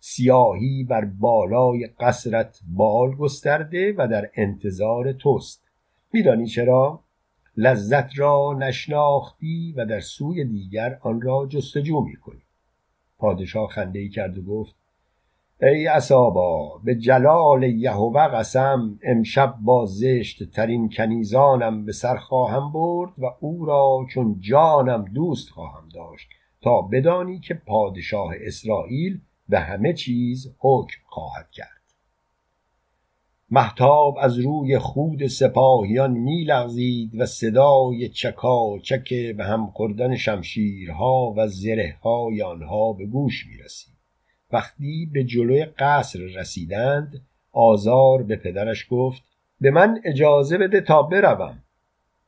سیاهی 0.00 0.84
بر 0.84 1.04
بالای 1.04 1.86
قصرت 2.00 2.60
بال 2.76 3.14
گسترده 3.14 3.94
و 3.98 4.08
در 4.08 4.30
انتظار 4.34 5.12
توست. 5.12 5.64
میدانی 6.12 6.46
چرا؟ 6.46 7.03
لذت 7.56 8.18
را 8.18 8.56
نشناختی 8.58 9.74
و 9.76 9.86
در 9.86 10.00
سوی 10.00 10.44
دیگر 10.44 10.98
آن 11.02 11.20
را 11.20 11.46
جستجو 11.46 12.00
می‌کنی. 12.00 12.42
پادشاه 13.18 13.68
خنده 13.68 13.98
ای 13.98 14.08
کرد 14.08 14.38
و 14.38 14.42
گفت 14.42 14.74
ای 15.62 15.86
اصابا 15.86 16.80
به 16.84 16.94
جلال 16.94 17.62
یهوه 17.62 18.28
قسم 18.28 18.98
امشب 19.02 19.54
با 19.60 19.86
زشت 19.86 20.50
ترین 20.50 20.88
کنیزانم 20.88 21.84
به 21.84 21.92
سر 21.92 22.16
خواهم 22.16 22.72
برد 22.72 23.12
و 23.18 23.26
او 23.40 23.64
را 23.64 24.06
چون 24.10 24.36
جانم 24.40 25.04
دوست 25.04 25.50
خواهم 25.50 25.88
داشت 25.94 26.28
تا 26.62 26.82
بدانی 26.82 27.38
که 27.40 27.54
پادشاه 27.54 28.32
اسرائیل 28.40 29.20
به 29.48 29.60
همه 29.60 29.92
چیز 29.92 30.54
حکم 30.58 31.00
خواهد 31.06 31.50
کرد. 31.50 31.83
محتاب 33.54 34.18
از 34.20 34.38
روی 34.38 34.78
خود 34.78 35.26
سپاهیان 35.26 36.10
میلغزید 36.10 37.20
و 37.20 37.26
صدای 37.26 38.08
چکا 38.08 38.78
چک 38.82 39.14
به 39.36 39.44
هم 39.44 39.66
خوردن 39.66 40.16
شمشیرها 40.16 41.34
و 41.36 41.46
زرههای 41.48 42.42
آنها 42.42 42.92
به 42.92 43.06
گوش 43.06 43.46
می 43.46 43.56
رسید. 43.56 43.94
وقتی 44.52 45.10
به 45.12 45.24
جلوی 45.24 45.64
قصر 45.64 46.18
رسیدند 46.36 47.26
آزار 47.52 48.22
به 48.22 48.36
پدرش 48.36 48.86
گفت 48.90 49.22
به 49.60 49.70
من 49.70 50.00
اجازه 50.04 50.58
بده 50.58 50.80
تا 50.80 51.02
بروم 51.02 51.58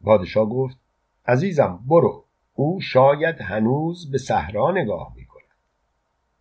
پادشاه 0.04 0.48
گفت 0.48 0.78
عزیزم 1.26 1.80
برو 1.88 2.24
او 2.54 2.80
شاید 2.80 3.40
هنوز 3.40 4.10
به 4.10 4.18
صحرا 4.18 4.70
نگاه 4.70 5.12
می 5.16 5.25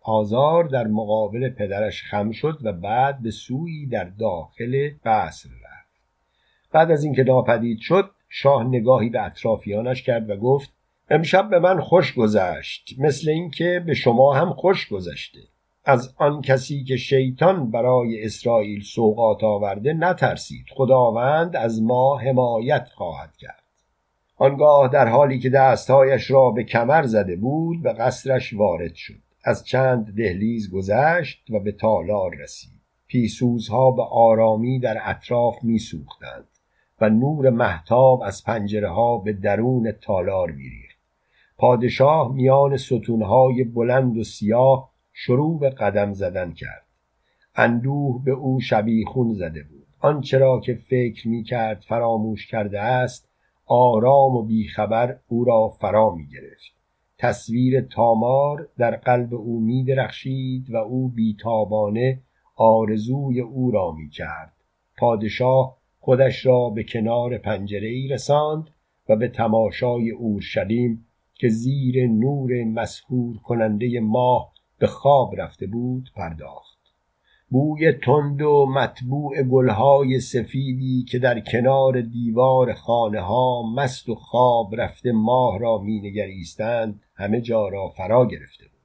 آزار 0.06 0.64
در 0.64 0.86
مقابل 0.86 1.48
پدرش 1.48 2.02
خم 2.02 2.30
شد 2.30 2.58
و 2.62 2.72
بعد 2.72 3.22
به 3.22 3.30
سوی 3.30 3.86
در 3.86 4.04
داخل 4.04 4.90
قصر 5.04 5.48
رفت. 5.48 6.00
بعد 6.72 6.90
از 6.90 7.04
اینکه 7.04 7.24
ناپدید 7.24 7.78
شد 7.78 8.10
شاه 8.28 8.64
نگاهی 8.64 9.08
به 9.08 9.22
اطرافیانش 9.22 10.02
کرد 10.02 10.30
و 10.30 10.36
گفت 10.36 10.72
امشب 11.10 11.50
به 11.50 11.58
من 11.58 11.80
خوش 11.80 12.14
گذشت 12.14 12.94
مثل 12.98 13.30
اینکه 13.30 13.82
به 13.86 13.94
شما 13.94 14.34
هم 14.34 14.52
خوش 14.52 14.88
گذشته. 14.88 15.40
از 15.84 16.14
آن 16.16 16.42
کسی 16.42 16.84
که 16.84 16.96
شیطان 16.96 17.70
برای 17.70 18.24
اسرائیل 18.24 18.82
سوقات 18.82 19.44
آورده 19.44 19.92
نترسید 19.92 20.66
خداوند 20.74 21.56
از 21.56 21.82
ما 21.82 22.18
حمایت 22.18 22.88
خواهد 22.94 23.36
کرد. 23.36 23.62
آنگاه 24.36 24.88
در 24.88 25.08
حالی 25.08 25.38
که 25.38 25.50
دستهایش 25.50 26.30
را 26.30 26.50
به 26.50 26.64
کمر 26.64 27.02
زده 27.02 27.36
بود 27.36 27.82
به 27.82 27.92
قصرش 27.92 28.54
وارد 28.54 28.94
شد. 28.94 29.25
از 29.48 29.64
چند 29.64 30.16
دهلیز 30.16 30.70
گذشت 30.70 31.50
و 31.50 31.60
به 31.60 31.72
تالار 31.72 32.34
رسید. 32.34 32.80
پیسوزها 33.06 33.90
به 33.90 34.02
آرامی 34.02 34.78
در 34.78 34.98
اطراف 35.04 35.64
میسوختند 35.64 36.48
و 37.00 37.10
نور 37.10 37.50
محتاب 37.50 38.22
از 38.22 38.44
پنجره 38.44 38.88
ها 38.88 39.18
به 39.18 39.32
درون 39.32 39.92
تالار 39.92 40.50
میریخت. 40.50 40.98
پادشاه 41.58 42.34
میان 42.34 42.76
ستونهای 42.76 43.64
بلند 43.64 44.18
و 44.18 44.24
سیاه 44.24 44.90
شروع 45.12 45.60
به 45.60 45.70
قدم 45.70 46.12
زدن 46.12 46.52
کرد. 46.52 46.86
اندوه 47.54 48.24
به 48.24 48.30
او 48.30 48.60
شبیخون 48.60 49.34
زده 49.34 49.62
بود. 49.62 49.86
آنچه 50.00 50.38
را 50.38 50.60
که 50.60 50.74
فکر 50.74 51.28
می 51.28 51.42
کرد 51.42 51.84
فراموش 51.88 52.46
کرده 52.46 52.80
است 52.80 53.28
آرام 53.66 54.36
و 54.36 54.42
بیخبر 54.42 55.18
او 55.28 55.44
را 55.44 55.68
فرا 55.68 56.14
می 56.14 56.26
گرفت 56.26 56.75
تصویر 57.18 57.80
تامار 57.80 58.68
در 58.78 58.96
قلب 58.96 59.34
او 59.34 59.60
می 59.60 59.84
درخشید 59.84 60.70
و 60.70 60.76
او 60.76 61.08
بیتابانه 61.08 62.22
آرزوی 62.56 63.40
او 63.40 63.70
را 63.70 63.92
می 63.92 64.10
کرد 64.10 64.52
پادشاه 64.98 65.76
خودش 66.00 66.46
را 66.46 66.70
به 66.70 66.84
کنار 66.84 67.38
پنجره 67.38 67.88
ای 67.88 68.08
رساند 68.08 68.70
و 69.08 69.16
به 69.16 69.28
تماشای 69.28 70.10
اورشلیم 70.10 71.06
که 71.34 71.48
زیر 71.48 72.06
نور 72.06 72.64
مسهور 72.64 73.38
کننده 73.38 74.00
ماه 74.00 74.52
به 74.78 74.86
خواب 74.86 75.40
رفته 75.40 75.66
بود 75.66 76.10
پرداخت. 76.16 76.75
بوی 77.50 77.92
تند 77.92 78.42
و 78.42 78.66
مطبوع 78.66 79.42
گلهای 79.42 80.20
سفیدی 80.20 81.04
که 81.08 81.18
در 81.18 81.40
کنار 81.40 82.00
دیوار 82.00 82.72
خانه 82.72 83.20
ها 83.20 83.62
مست 83.76 84.08
و 84.08 84.14
خواب 84.14 84.80
رفته 84.80 85.12
ماه 85.12 85.58
را 85.58 85.78
مینگریستند 85.78 87.00
همه 87.14 87.40
جا 87.40 87.68
را 87.68 87.88
فرا 87.88 88.26
گرفته 88.26 88.64
بود. 88.64 88.76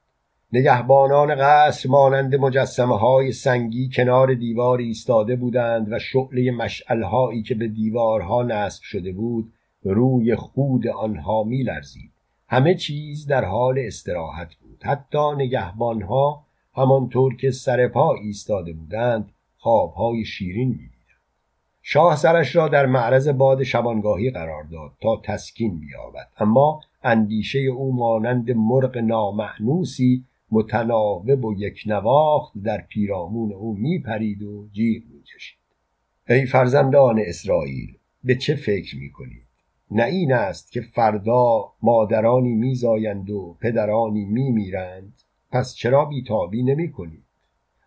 نگهبانان 0.54 1.36
قصر 1.36 1.90
مانند 1.90 2.36
مجسمه 2.36 2.98
های 2.98 3.32
سنگی 3.32 3.90
کنار 3.96 4.34
دیوار 4.34 4.80
ایستاده 4.80 5.36
بودند 5.36 5.88
و 5.92 6.00
شعله 6.00 6.52
مشعلهایی 6.52 7.44
که 7.44 7.56
به 7.56 7.68
دیوارها 7.68 8.44
نصب 8.44 8.84
شده 8.84 9.12
بود 9.12 9.54
روی 9.84 10.36
خود 10.36 10.88
آنها 10.88 11.44
میلرزید. 11.44 12.12
همه 12.48 12.76
چیز 12.76 13.28
در 13.28 13.46
حال 13.46 13.80
استراحت 13.80 14.56
بود. 14.56 14.84
حتی 14.84 15.32
نگهبانها 15.38 16.46
همانطور 16.74 17.36
که 17.36 17.52
سر 17.52 17.88
پا 17.88 18.16
ایستاده 18.16 18.74
بودند 18.74 19.32
خوابهای 19.58 20.26
شیرین 20.26 20.70
می‌دیدند. 20.70 20.92
شاه 21.82 22.16
سرش 22.16 22.56
را 22.56 22.68
در 22.68 22.86
معرض 22.86 23.28
باد 23.28 23.64
شبانگاهی 23.64 24.30
قرار 24.30 24.64
داد 24.64 24.92
تا 25.02 25.22
تسکین 25.24 25.80
بیابد. 25.80 26.28
اما 26.38 26.82
اندیشه 27.04 27.60
او 27.60 27.96
مانند 27.96 28.52
مرغ 28.52 28.98
نامعنوسی 28.98 30.24
متناوب 30.52 31.46
و 31.46 31.54
یک 31.58 31.84
نواخت 31.86 32.54
در 32.64 32.82
پیرامون 32.82 33.54
او 33.54 33.76
میپرید 33.78 34.44
و 34.44 34.68
جیغ 34.72 35.04
می‌کشید. 35.14 35.58
ای 36.30 36.46
فرزندان 36.46 37.20
اسرائیل 37.20 37.98
به 38.24 38.36
چه 38.36 38.56
فکر 38.56 38.98
می‌کنید؟ 38.98 39.44
نه 39.92 40.04
این 40.04 40.34
است 40.34 40.72
که 40.72 40.82
فردا 40.82 41.72
مادرانی 41.82 42.54
میزایند 42.54 43.30
و 43.30 43.58
پدرانی 43.62 44.26
میمیرند؟ 44.26 45.21
پس 45.52 45.76
چرا 45.76 46.06
بیتابی 46.06 46.64
نمی 46.64 46.92
کنید 46.92 47.24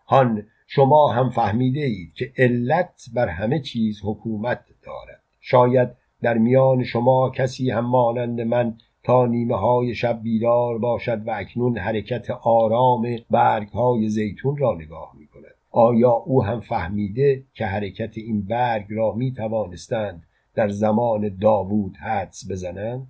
هان 0.07 0.47
شما 0.67 1.13
هم 1.13 1.31
فهمیده 1.31 1.81
اید 1.81 2.15
که 2.15 2.33
علت 2.39 3.05
بر 3.15 3.29
همه 3.29 3.61
چیز 3.61 4.01
حکومت 4.05 4.65
دارد. 4.83 5.23
شاید 5.41 5.89
در 6.23 6.39
میان 6.39 6.85
شما 6.85 7.31
کسی 7.31 7.71
هم 7.71 7.87
مانند 7.87 8.41
من 8.41 8.77
تا 9.03 9.27
نیمه 9.27 9.57
های 9.57 9.95
شب 9.95 10.23
بیدار 10.23 10.79
باشد 10.79 11.27
و 11.27 11.31
اکنون 11.31 11.79
حرکت 11.79 12.31
آرام 12.31 13.17
برگ 13.31 13.69
های 13.69 14.09
زیتون 14.09 14.57
را 14.57 14.75
نگاه 14.75 15.13
می 15.19 15.27
کند. 15.27 15.55
آیا 15.71 16.11
او 16.11 16.45
هم 16.45 16.61
فهمیده 16.61 17.45
که 17.55 17.67
حرکت 17.67 18.19
این 18.19 18.43
برگ 18.43 18.87
را 18.91 19.13
می 19.13 19.33
توانستند 19.33 20.23
در 20.55 20.69
زمان 20.69 21.37
داوود 21.41 21.97
حدس 21.97 22.51
بزنند؟ 22.51 23.07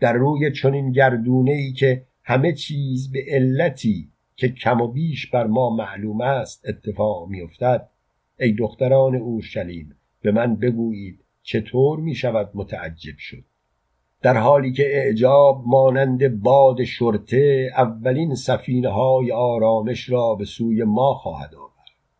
در 0.00 0.12
روی 0.12 0.52
چنین 0.52 0.92
گردونه 0.92 1.52
ای 1.52 1.72
که 1.72 2.02
همه 2.28 2.52
چیز 2.52 3.12
به 3.12 3.24
علتی 3.28 4.08
که 4.36 4.48
کم 4.48 4.80
و 4.80 4.88
بیش 4.88 5.30
بر 5.30 5.46
ما 5.46 5.70
معلوم 5.70 6.20
است 6.20 6.68
اتفاق 6.68 7.28
میافتد. 7.28 7.88
ای 8.40 8.52
دختران 8.52 9.14
اورشلیم 9.16 9.96
به 10.22 10.32
من 10.32 10.56
بگویید 10.56 11.24
چطور 11.42 12.00
می 12.00 12.14
شود 12.14 12.50
متعجب 12.54 13.18
شد. 13.18 13.44
در 14.22 14.36
حالی 14.36 14.72
که 14.72 14.96
اعجاب 14.96 15.62
مانند 15.66 16.42
باد 16.42 16.84
شرطه 16.84 17.70
اولین 17.76 18.34
سفینه 18.34 18.88
های 18.88 19.32
آرامش 19.32 20.10
را 20.10 20.34
به 20.34 20.44
سوی 20.44 20.84
ما 20.84 21.14
خواهد 21.14 21.54
آورد. 21.54 21.72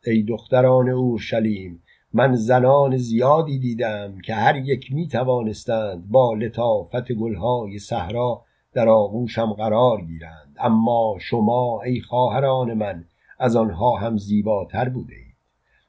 ای 0.06 0.22
دختران 0.22 0.88
اورشلیم 0.88 1.82
من 2.12 2.34
زنان 2.34 2.96
زیادی 2.96 3.58
دیدم 3.58 4.18
که 4.24 4.34
هر 4.34 4.56
یک 4.56 4.92
می 4.92 5.08
توانستند 5.08 6.08
با 6.08 6.34
لطافت 6.34 7.12
گلهای 7.12 7.78
صحرا 7.78 8.45
در 8.76 8.88
آغوشم 8.88 9.52
قرار 9.52 10.00
گیرند. 10.00 10.56
اما 10.58 11.16
شما 11.20 11.82
ای 11.82 12.00
خواهران 12.00 12.74
من 12.74 13.04
از 13.38 13.56
آنها 13.56 13.96
هم 13.96 14.16
زیباتر 14.16 14.88
بوده 14.88 15.14
اید. 15.14 15.36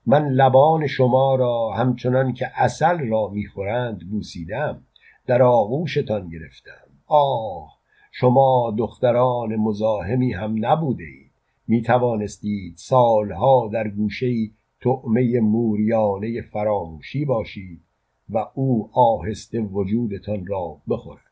من 0.06 0.28
لبان 0.30 0.88
شما 0.88 1.36
را 1.36 1.72
همچنان 1.72 2.34
که 2.34 2.52
اصل 2.56 3.08
را 3.08 3.28
می‌خورند 3.28 4.10
بوسیدم 4.10 4.84
در 5.26 5.44
آغوشتان 5.44 6.30
گرفتم. 6.30 6.88
آه 7.08 7.78
شما 8.12 8.76
دختران 8.78 9.56
مزاحمی 9.56 10.34
هم 10.34 10.66
نبوده 10.66 11.04
اید. 11.04 11.32
می 11.68 11.82
توانستید 11.82 12.74
سالها 12.78 13.70
در 13.74 13.88
گوشه 13.88 14.34
تعمه 14.82 15.40
موریانه 15.40 16.42
فراموشی 16.42 17.26
باشید 17.26 17.82
و 18.30 18.46
او 18.54 18.90
آهسته 18.94 19.62
وجودتان 19.62 20.46
را 20.46 20.78
بخورد. 20.90 21.27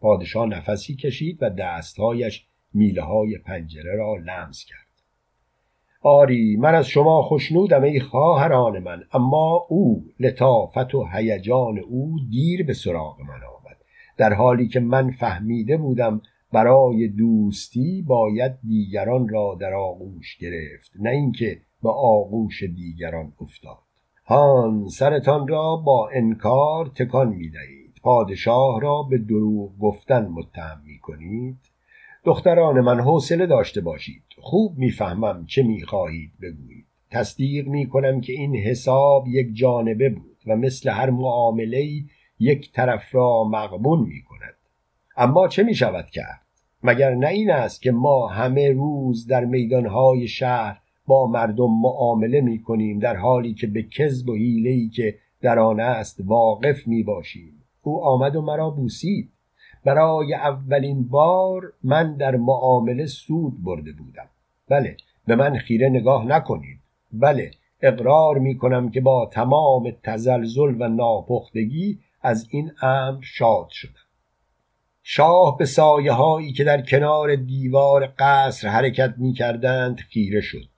پادشاه 0.00 0.46
نفسی 0.46 0.96
کشید 0.96 1.38
و 1.40 1.50
دستهایش 1.50 2.46
میله 2.74 3.02
های 3.02 3.38
پنجره 3.38 3.96
را 3.96 4.16
لمس 4.16 4.64
کرد. 4.64 4.90
آری 6.02 6.56
من 6.56 6.74
از 6.74 6.86
شما 6.86 7.22
خوشنودم 7.22 7.82
ای 7.82 8.00
خواهران 8.00 8.78
من 8.78 9.02
اما 9.12 9.66
او 9.68 10.04
لطافت 10.20 10.94
و 10.94 11.06
هیجان 11.12 11.78
او 11.78 12.16
دیر 12.30 12.66
به 12.66 12.72
سراغ 12.72 13.20
من 13.20 13.28
آمد. 13.28 13.76
در 14.16 14.32
حالی 14.32 14.68
که 14.68 14.80
من 14.80 15.10
فهمیده 15.10 15.76
بودم 15.76 16.22
برای 16.52 17.08
دوستی 17.08 18.02
باید 18.02 18.52
دیگران 18.68 19.28
را 19.28 19.56
در 19.60 19.74
آغوش 19.74 20.36
گرفت 20.36 20.90
نه 21.00 21.10
اینکه 21.10 21.60
به 21.82 21.90
آغوش 21.90 22.62
دیگران 22.62 23.32
افتاد. 23.40 23.78
هان 24.24 24.88
سرتان 24.88 25.48
را 25.48 25.76
با 25.76 26.08
انکار 26.12 26.86
تکان 26.86 27.28
می 27.28 27.50
پادشاه 28.02 28.80
را 28.80 29.02
به 29.02 29.18
دروغ 29.18 29.78
گفتن 29.78 30.26
متهم 30.26 30.82
می 30.86 30.98
کنید 30.98 31.56
دختران 32.24 32.80
من 32.80 33.00
حوصله 33.00 33.46
داشته 33.46 33.80
باشید. 33.80 34.22
خوب 34.38 34.78
می‌فهمم 34.78 35.46
چه 35.46 35.62
می‌خواهید 35.62 36.32
بگویید. 36.42 36.86
تصدیق 37.10 37.66
می 37.68 37.86
کنم 37.86 38.20
که 38.20 38.32
این 38.32 38.56
حساب 38.56 39.28
یک 39.28 39.54
جانبه 39.54 40.08
بود 40.08 40.36
و 40.46 40.56
مثل 40.56 40.90
هر 40.90 41.10
معامله 41.10 42.04
یک 42.38 42.72
طرف 42.72 43.14
را 43.14 43.44
مقبون 43.44 44.00
می 44.00 44.22
کند 44.22 44.54
اما 45.16 45.48
چه 45.48 45.62
می 45.62 45.74
شود 45.74 46.06
کرد؟ 46.06 46.40
مگر 46.82 47.14
نه 47.14 47.28
این 47.28 47.50
است 47.50 47.82
که 47.82 47.92
ما 47.92 48.28
همه 48.28 48.72
روز 48.72 49.26
در 49.26 49.44
میدانهای 49.44 50.28
شهر 50.28 50.80
با 51.06 51.26
مردم 51.26 51.70
معامله 51.82 52.40
می 52.40 52.62
کنیم 52.62 52.98
در 52.98 53.16
حالی 53.16 53.54
که 53.54 53.66
به 53.66 53.82
کذب 53.82 54.28
و 54.28 54.34
حیله‌ای 54.34 54.88
که 54.88 55.14
در 55.40 55.58
آن 55.58 55.80
است 55.80 56.20
واقف 56.24 56.86
می 56.86 57.02
باشیم 57.02 57.59
او 57.82 58.04
آمد 58.04 58.36
و 58.36 58.42
مرا 58.42 58.70
بوسید. 58.70 59.30
برای 59.84 60.34
اولین 60.34 61.08
بار 61.08 61.72
من 61.82 62.16
در 62.16 62.36
معامله 62.36 63.06
سود 63.06 63.64
برده 63.64 63.92
بودم. 63.92 64.28
بله 64.68 64.96
به 65.26 65.36
من 65.36 65.58
خیره 65.58 65.88
نگاه 65.88 66.26
نکنید. 66.26 66.78
بله 67.12 67.50
اقرار 67.82 68.38
می 68.38 68.58
کنم 68.58 68.90
که 68.90 69.00
با 69.00 69.30
تمام 69.32 69.92
تزلزل 70.02 70.82
و 70.82 70.88
ناپختگی 70.88 71.98
از 72.22 72.48
این 72.50 72.72
امر 72.82 73.22
شاد 73.22 73.68
شدم. 73.70 73.92
شاه 75.02 75.58
به 75.58 75.64
سایه 75.64 76.12
هایی 76.12 76.52
که 76.52 76.64
در 76.64 76.82
کنار 76.82 77.36
دیوار 77.36 78.14
قصر 78.18 78.68
حرکت 78.68 79.14
می 79.16 79.32
کردند 79.32 79.96
خیره 79.96 80.40
شد. 80.40 80.68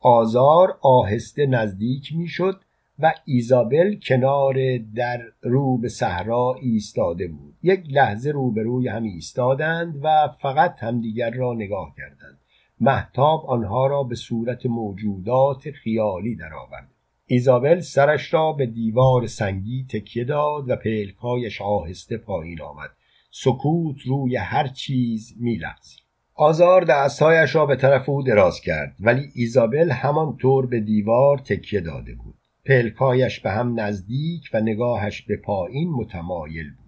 آزار 0.00 0.78
آهسته 0.82 1.46
نزدیک 1.46 2.12
می 2.16 2.28
شد 2.28 2.60
و 2.98 3.12
ایزابل 3.24 3.96
کنار 4.08 4.78
در 4.78 5.20
رو 5.42 5.78
به 5.78 5.88
صحرا 5.88 6.56
ایستاده 6.60 7.28
بود. 7.28 7.54
یک 7.62 7.84
لحظه 7.90 8.30
روبروی 8.30 8.88
هم 8.88 9.02
ایستادند 9.02 10.00
و 10.02 10.28
فقط 10.40 10.76
همدیگر 10.78 11.30
را 11.30 11.54
نگاه 11.54 11.94
کردند. 11.96 12.38
محتاب 12.80 13.46
آنها 13.46 13.86
را 13.86 14.02
به 14.02 14.14
صورت 14.14 14.66
موجودات 14.66 15.70
خیالی 15.70 16.36
درآورد. 16.36 16.90
ایزابل 17.26 17.80
سرش 17.80 18.34
را 18.34 18.52
به 18.52 18.66
دیوار 18.66 19.26
سنگی 19.26 19.86
تکیه 19.90 20.24
داد 20.24 20.70
و 20.70 20.76
پلکایش 20.76 21.62
آهسته 21.62 22.16
پایین 22.16 22.62
آمد. 22.62 22.90
سکوت 23.30 23.96
روی 24.06 24.36
هر 24.36 24.66
چیز 24.66 25.34
میلغزید 25.40 26.06
آزار 26.34 26.84
دستهایش 26.84 27.54
را 27.54 27.66
به 27.66 27.76
طرف 27.76 28.08
او 28.08 28.22
دراز 28.22 28.60
کرد 28.60 28.96
ولی 29.00 29.28
ایزابل 29.34 29.90
همانطور 29.90 30.66
به 30.66 30.80
دیوار 30.80 31.38
تکیه 31.38 31.80
داده 31.80 32.14
بود. 32.14 32.34
پلکایش 32.66 33.40
به 33.40 33.50
هم 33.50 33.80
نزدیک 33.80 34.50
و 34.52 34.60
نگاهش 34.60 35.22
به 35.22 35.36
پایین 35.36 35.90
متمایل 35.90 36.70
بود. 36.70 36.86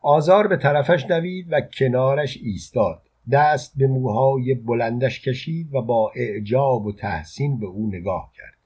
آزار 0.00 0.46
به 0.46 0.56
طرفش 0.56 1.04
دوید 1.08 1.46
و 1.50 1.60
کنارش 1.60 2.36
ایستاد. 2.36 3.02
دست 3.32 3.78
به 3.78 3.86
موهای 3.86 4.54
بلندش 4.54 5.20
کشید 5.20 5.74
و 5.74 5.82
با 5.82 6.12
اعجاب 6.16 6.86
و 6.86 6.92
تحسین 6.92 7.60
به 7.60 7.66
او 7.66 7.86
نگاه 7.86 8.32
کرد. 8.36 8.58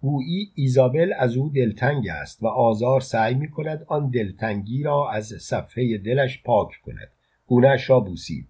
گویی 0.00 0.52
ایزابل 0.54 1.12
از 1.18 1.36
او 1.36 1.48
دلتنگ 1.48 2.08
است 2.08 2.42
و 2.42 2.46
آزار 2.46 3.00
سعی 3.00 3.34
می 3.34 3.50
کند 3.50 3.84
آن 3.88 4.10
دلتنگی 4.10 4.82
را 4.82 5.10
از 5.10 5.26
صفحه 5.26 5.98
دلش 5.98 6.42
پاک 6.42 6.68
کند. 6.84 7.08
گونهش 7.46 7.90
را 7.90 8.00
بوسید. 8.00 8.48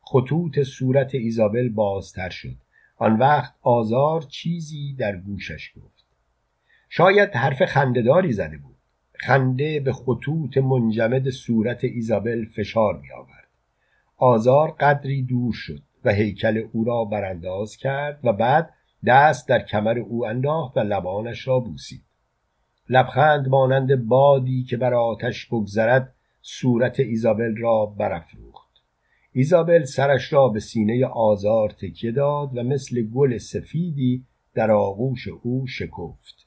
خطوط 0.00 0.62
صورت 0.62 1.14
ایزابل 1.14 1.68
بازتر 1.68 2.30
شد. 2.30 2.56
آن 2.96 3.18
وقت 3.18 3.54
آزار 3.62 4.22
چیزی 4.22 4.94
در 4.98 5.16
گوشش 5.16 5.72
گفت. 5.76 5.91
شاید 6.94 7.30
حرف 7.30 7.64
خندهداری 7.64 8.32
زده 8.32 8.58
بود. 8.58 8.76
خنده 9.14 9.80
به 9.80 9.92
خطوط 9.92 10.58
منجمد 10.58 11.30
صورت 11.30 11.84
ایزابل 11.84 12.44
فشار 12.44 12.98
می 12.98 13.12
آورد 13.12 13.48
آزار 14.16 14.70
قدری 14.70 15.22
دور 15.22 15.52
شد 15.52 15.82
و 16.04 16.12
هیکل 16.12 16.62
او 16.72 16.84
را 16.84 17.04
برانداز 17.04 17.76
کرد 17.76 18.20
و 18.24 18.32
بعد 18.32 18.70
دست 19.06 19.48
در 19.48 19.58
کمر 19.58 19.98
او 19.98 20.26
انداخت 20.26 20.76
و 20.76 20.80
لبانش 20.80 21.48
را 21.48 21.60
بوسید. 21.60 22.02
لبخند 22.88 23.48
مانند 23.48 24.08
بادی 24.08 24.64
که 24.64 24.76
بر 24.76 24.94
آتش 24.94 25.46
بگذرد 25.46 26.14
صورت 26.42 27.00
ایزابل 27.00 27.56
را 27.56 27.86
برافروخت. 27.86 28.82
ایزابل 29.32 29.84
سرش 29.84 30.32
را 30.32 30.48
به 30.48 30.60
سینه 30.60 31.06
آزار 31.06 31.70
تکیه 31.70 32.12
داد 32.12 32.58
و 32.58 32.62
مثل 32.62 33.02
گل 33.02 33.38
سفیدی 33.38 34.24
در 34.54 34.70
آغوش 34.70 35.28
او 35.28 35.66
شکفت. 35.66 36.41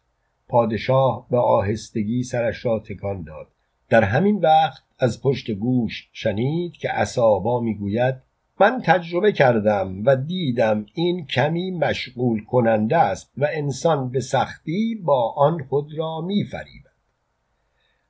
پادشاه 0.48 1.28
به 1.30 1.38
آهستگی 1.38 2.24
سرش 2.24 2.66
را 2.66 2.80
تکان 2.80 3.24
داد. 3.24 3.48
در 3.90 4.04
همین 4.04 4.40
وقت 4.40 4.84
از 5.00 5.22
پشت 5.22 5.52
گوش 5.52 6.10
شنید 6.14 6.74
که 6.74 6.94
اسابا 6.94 7.60
می‌گوید 7.60 8.16
من 8.60 8.82
تجربه 8.86 9.32
کردم 9.32 10.06
و 10.06 10.16
دیدم 10.16 10.86
این 10.94 11.26
کمی 11.26 11.72
مشغول 11.72 12.44
کننده 12.44 12.98
است 12.98 13.32
و 13.38 13.48
انسان 13.54 14.10
به 14.10 14.20
سختی 14.20 14.96
با 14.96 15.34
آن 15.38 15.64
خود 15.64 15.98
را 15.98 16.22
میفریبد. 16.22 16.86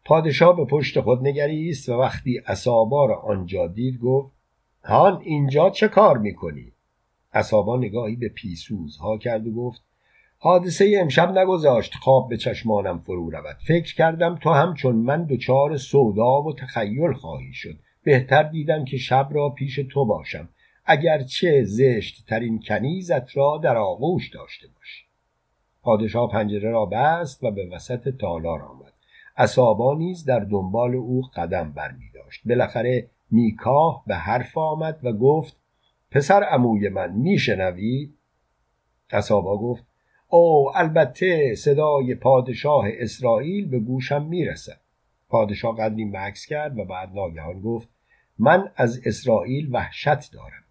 پادشاه 0.06 0.58
به 0.58 0.66
پشت 0.66 1.02
خود 1.02 1.28
نگریست 1.28 1.90
و 1.90 1.94
وقتی 1.94 2.42
اسابا 2.48 3.06
را 3.06 3.16
آنجا 3.16 3.68
دید 3.68 4.00
گفت 4.00 4.32
هان 4.84 5.22
اینجا 5.22 5.70
چه 5.70 5.88
کار 5.88 6.18
می‌کنی؟ 6.18 6.72
اسابا 7.34 7.78
نگاهی 7.78 8.16
به 8.16 8.30
پیسوزها 8.30 9.18
کرد 9.18 9.48
و 9.48 9.52
گفت 9.52 9.82
حادثه 10.46 10.98
امشب 11.02 11.38
نگذاشت. 11.38 11.94
خواب 11.96 12.30
به 12.30 12.38
چشمانم 12.38 13.00
فرو 13.00 13.30
رود. 13.30 13.58
فکر 13.68 13.96
کردم 13.96 14.36
تو 14.36 14.50
همچون 14.50 14.96
من 14.96 15.24
دچار 15.24 15.78
سودا 15.78 16.42
و 16.42 16.54
تخیل 16.54 17.14
خواهی 17.14 17.54
شد. 17.54 17.76
بهتر 18.04 18.44
دیدم 18.44 18.86
که 18.86 18.98
شب 18.98 19.30
را 19.32 19.50
پیش 19.50 19.80
تو 19.92 20.06
باشم. 20.06 20.50
اگرچه 20.86 21.64
زشت 21.64 22.26
ترین 22.28 22.60
کنیزت 22.68 23.38
را 23.38 23.60
در 23.64 23.78
آغوش 23.78 24.30
داشته 24.30 24.68
باشی. 24.68 25.06
پادشاه 25.82 26.32
پنجره 26.32 26.72
را 26.72 26.86
بست 26.86 27.44
و 27.44 27.52
به 27.52 27.70
وسط 27.70 28.10
تالار 28.10 28.62
آمد. 28.62 28.94
اصابا 29.38 29.94
نیز 29.94 30.26
در 30.26 30.40
دنبال 30.40 30.96
او 30.96 31.22
قدم 31.36 31.72
برمی 31.72 32.12
داشت 32.14 32.42
بالاخره 32.48 33.08
میکاه 33.32 34.04
به 34.08 34.16
حرف 34.16 34.58
آمد 34.58 35.00
و 35.04 35.14
گفت 35.14 35.58
پسر 36.12 36.44
عموی 36.44 36.90
من 36.90 37.12
میشنوی؟ 37.12 38.14
اصابا 39.12 39.58
گفت 39.58 39.95
او 40.36 40.72
البته 40.78 41.56
صدای 41.56 42.16
پادشاه 42.16 42.86
اسرائیل 43.00 43.68
به 43.68 43.80
گوشم 43.80 44.26
می‌رسد. 44.26 44.80
پادشاه 45.30 45.78
قدری 45.78 46.06
مکس 46.06 46.46
کرد 46.46 46.80
و 46.80 46.86
بعد 46.86 47.14
ناگهان 47.14 47.62
گفت 47.62 47.90
من 48.40 48.72
از 48.76 49.02
اسرائیل 49.06 49.70
وحشت 49.72 50.34
دارم. 50.34 50.64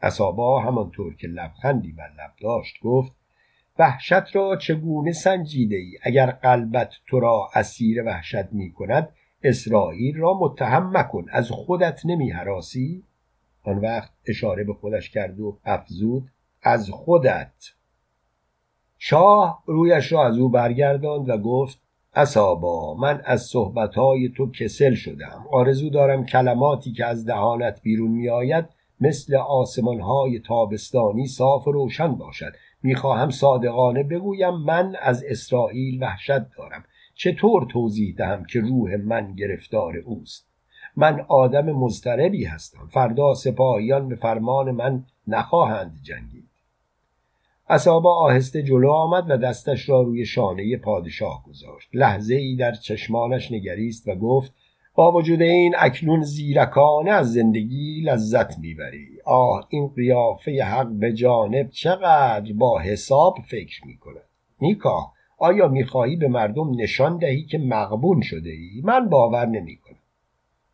اصابا 0.00 0.60
همانطور 0.60 1.14
که 1.14 1.28
لبخندی 1.28 1.92
بر 1.92 2.08
لب 2.08 2.32
داشت 2.40 2.80
گفت 2.82 3.12
وحشت 3.78 4.36
را 4.36 4.56
چگونه 4.56 5.12
سنجیده 5.12 5.76
ای 5.76 5.98
اگر 6.02 6.30
قلبت 6.30 6.94
تو 7.06 7.20
را 7.20 7.50
اسیر 7.54 8.04
وحشت 8.04 8.52
می 8.52 8.72
کند 8.72 9.08
اسرائیل 9.42 10.16
را 10.16 10.38
متهم 10.38 10.96
مکن. 10.96 11.26
از 11.30 11.50
خودت 11.50 12.00
نمی 12.04 12.30
حراسی؟ 12.30 13.04
آن 13.62 13.78
وقت 13.78 14.10
اشاره 14.28 14.64
به 14.64 14.74
خودش 14.74 15.10
کرد 15.10 15.40
و 15.40 15.58
افزود 15.64 16.30
از 16.62 16.90
خودت. 16.90 17.77
شاه 18.98 19.62
رویش 19.66 20.12
را 20.12 20.26
از 20.26 20.38
او 20.38 20.48
برگرداند 20.48 21.28
و 21.28 21.38
گفت 21.38 21.80
اصابا 22.14 22.94
من 22.94 23.22
از 23.24 23.42
صحبتهای 23.42 24.28
تو 24.28 24.50
کسل 24.50 24.94
شدم 24.94 25.44
آرزو 25.52 25.90
دارم 25.90 26.26
کلماتی 26.26 26.92
که 26.92 27.06
از 27.06 27.26
دهانت 27.26 27.80
بیرون 27.82 28.10
میآید 28.10 28.64
مثل 29.00 29.36
آسمانهای 29.36 30.38
تابستانی 30.38 31.26
صاف 31.26 31.68
و 31.68 31.72
روشن 31.72 32.14
باشد. 32.14 32.52
می‌خواهم 32.82 33.30
صادقانه 33.30 34.02
بگویم 34.02 34.54
من 34.54 34.96
از 35.02 35.24
اسرائیل 35.28 36.02
وحشت 36.02 36.56
دارم. 36.58 36.84
چطور 37.14 37.66
توضیح 37.70 38.14
دهم 38.18 38.44
که 38.44 38.60
روح 38.60 38.96
من 38.96 39.34
گرفتار 39.34 39.96
اوست؟ 39.96 40.48
من 40.96 41.20
آدم 41.28 41.72
مضطربی 41.72 42.44
هستم. 42.44 42.88
فردا 42.90 43.34
سپاهیان 43.34 44.08
به 44.08 44.16
فرمان 44.16 44.70
من 44.70 45.04
نخواهند 45.26 45.92
جنگید. 46.02 46.47
اصابا 47.70 48.14
آهسته 48.14 48.62
جلو 48.62 48.90
آمد 48.90 49.30
و 49.30 49.36
دستش 49.36 49.88
را 49.88 50.02
روی 50.02 50.26
شانه 50.26 50.76
پادشاه 50.76 51.44
گذاشت. 51.46 51.88
لحظه 51.92 52.34
ای 52.34 52.56
در 52.56 52.72
چشمانش 52.72 53.52
نگریست 53.52 54.08
و 54.08 54.14
گفت 54.14 54.52
با 54.94 55.12
وجود 55.12 55.42
این 55.42 55.74
اکنون 55.78 56.22
زیرکانه 56.22 57.10
از 57.10 57.32
زندگی 57.32 58.00
لذت 58.00 58.58
می‌بری. 58.58 59.08
آه 59.24 59.66
این 59.68 59.88
قیافه 59.88 60.64
حق 60.64 60.86
به 60.88 61.12
جانب 61.12 61.70
چقدر 61.70 62.52
با 62.52 62.78
حساب 62.78 63.38
فکر 63.50 63.86
می‌کند. 63.86 64.28
نیکا 64.60 65.12
آیا 65.38 65.68
می‌خواهی 65.68 66.16
به 66.16 66.28
مردم 66.28 66.80
نشان 66.80 67.18
دهی 67.18 67.44
که 67.44 67.58
مقبون 67.58 68.20
شده 68.20 68.50
ای؟ 68.50 68.80
من 68.84 69.08
باور 69.08 69.46
نمی‌کنم. 69.46 69.96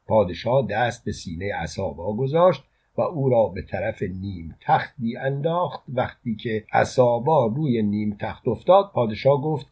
پادشاه 0.06 0.66
دست 0.70 1.04
به 1.04 1.12
سینه 1.12 1.50
اصابا 1.54 2.16
گذاشت 2.16 2.62
و 2.96 3.00
او 3.00 3.28
را 3.28 3.46
به 3.46 3.62
طرف 3.62 4.02
نیم 4.02 4.56
تختی 4.60 5.16
انداخت. 5.16 5.82
وقتی 5.88 6.36
که 6.36 6.64
اصابا 6.72 7.46
روی 7.46 7.82
نیم 7.82 8.16
تخت 8.20 8.48
افتاد 8.48 8.90
پادشاه 8.94 9.42
گفت 9.42 9.66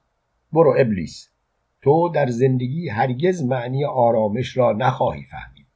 برو 0.53 0.75
ابلیس 0.79 1.29
تو 1.83 2.09
در 2.09 2.27
زندگی 2.27 2.89
هرگز 2.89 3.43
معنی 3.43 3.85
آرامش 3.85 4.57
را 4.57 4.73
نخواهی 4.73 5.23
فهمید. 5.23 5.67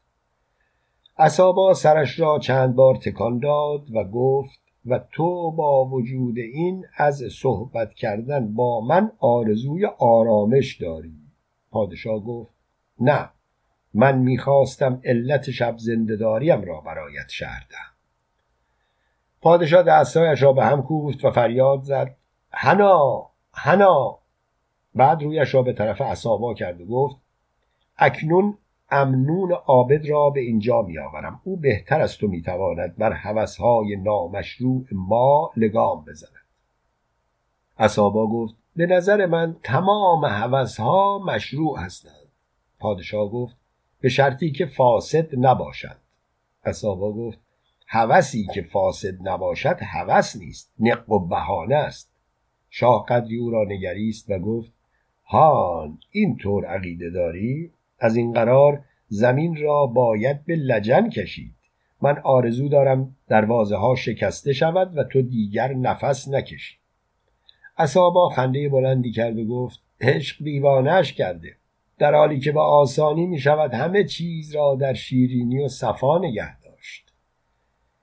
اصابا 1.19 1.75
سرش 1.75 2.21
را 2.21 2.39
چند 2.39 2.75
بار 2.75 2.97
تکان 2.97 3.39
داد 3.39 3.95
و 3.95 4.05
گفت 4.05 4.61
و 4.87 5.01
تو 5.13 5.51
با 5.51 5.85
وجود 5.85 6.39
این 6.39 6.85
از 6.97 7.23
صحبت 7.33 7.95
کردن 7.95 8.55
با 8.55 8.81
من 8.81 9.13
آرزوی 9.19 9.87
آرامش 9.99 10.77
داری. 10.77 11.15
پادشاه 11.71 12.21
گفت 12.21 12.55
نه. 13.01 13.29
من 13.97 14.19
می‌خواستم 14.19 15.01
علت 15.05 15.51
شب 15.51 15.75
زندهداریم 15.79 16.63
را 16.63 16.81
برایت 16.81 17.29
شهر 17.29 17.67
دهم. 17.71 17.93
پادشاه 19.41 19.83
دستایش 19.83 20.43
را 20.43 20.53
به 20.53 20.65
هم 20.65 20.83
کوفت 20.83 21.25
و 21.25 21.31
فریاد 21.31 21.83
زد. 21.83 22.17
هنا 22.53 23.31
هنا 23.53 24.19
بعد 24.95 25.23
رویش 25.23 25.55
را 25.55 25.63
به 25.63 25.73
طرف 25.73 26.01
اصابا 26.01 26.55
کرد 26.55 26.81
و 26.81 26.87
گفت 26.87 27.17
اکنون 27.97 28.59
امنون 28.91 29.53
عابد 29.53 30.11
را 30.11 30.31
به 30.31 30.41
اینجا 30.41 30.83
میآورم. 30.83 31.41
او 31.45 31.57
بهتر 31.57 32.01
از 32.01 32.19
تو 32.19 32.29
می‌تواند 32.29 32.97
بر 32.97 33.13
هوسهای 33.13 33.97
نامشروع 33.97 34.87
ما 34.93 35.51
لگام 35.57 36.05
بزند. 36.05 36.31
اصابا 37.79 38.27
گفت 38.27 38.55
به 38.77 38.87
نظر 38.87 39.27
من 39.27 39.57
تمام 39.63 40.25
هوسها 40.25 41.19
مشروع 41.19 41.79
هستند. 41.79 42.29
پادشاه 42.79 43.29
گفت 43.31 43.57
به 44.01 44.09
شرطی 44.09 44.51
که 44.51 44.67
فاسد 44.67 45.29
نباشد. 45.39 45.97
اصابا 46.65 47.13
گفت 47.13 47.39
هوسی 47.87 48.47
که 48.55 48.63
فاسد 48.63 49.29
نباشد 49.29 49.77
هوس 49.81 50.37
نیست 50.37 50.73
نق 50.81 51.11
و 51.11 51.19
بهانه 51.19 51.75
است. 51.75 52.11
شاه 52.71 53.07
قدری 53.09 53.37
او 53.37 53.51
را 53.51 53.65
نگریست 53.65 54.31
و 54.31 54.39
گفت 54.39 54.73
هان 55.25 55.99
این 56.11 56.37
طور 56.37 56.65
عقیده 56.65 57.11
داری؟ 57.11 57.71
از 57.99 58.17
این 58.17 58.33
قرار 58.33 58.85
زمین 59.09 59.57
را 59.57 59.87
باید 59.87 60.45
به 60.45 60.57
لجن 60.57 61.11
کشید. 61.11 61.55
من 62.03 62.19
آرزو 62.19 62.69
دارم 62.69 63.17
دروازه 63.29 63.77
ها 63.77 63.95
شکسته 63.95 64.53
شود 64.53 64.97
و 64.97 65.05
تو 65.05 65.23
دیگر 65.23 65.73
نفس 65.73 66.29
نکشی. 66.29 66.77
اصابا 67.79 68.29
خنده 68.29 68.69
بلندی 68.69 69.13
کرد 69.13 69.39
و 69.39 69.45
گفت 69.45 69.81
عشق 70.01 70.45
دیوانش 70.45 71.13
کرده. 71.13 71.57
در 71.99 72.15
حالی 72.15 72.41
که 72.41 72.53
به 72.53 72.61
آسانی 72.61 73.27
می 73.27 73.39
شود 73.39 73.75
همه 73.75 74.05
چیز 74.05 74.55
را 74.55 74.77
در 74.81 74.95
شیرینی 74.95 75.65
و 75.65 75.69
صفا 75.69 76.19
نگه 76.19 76.61
داشت. 76.61 77.13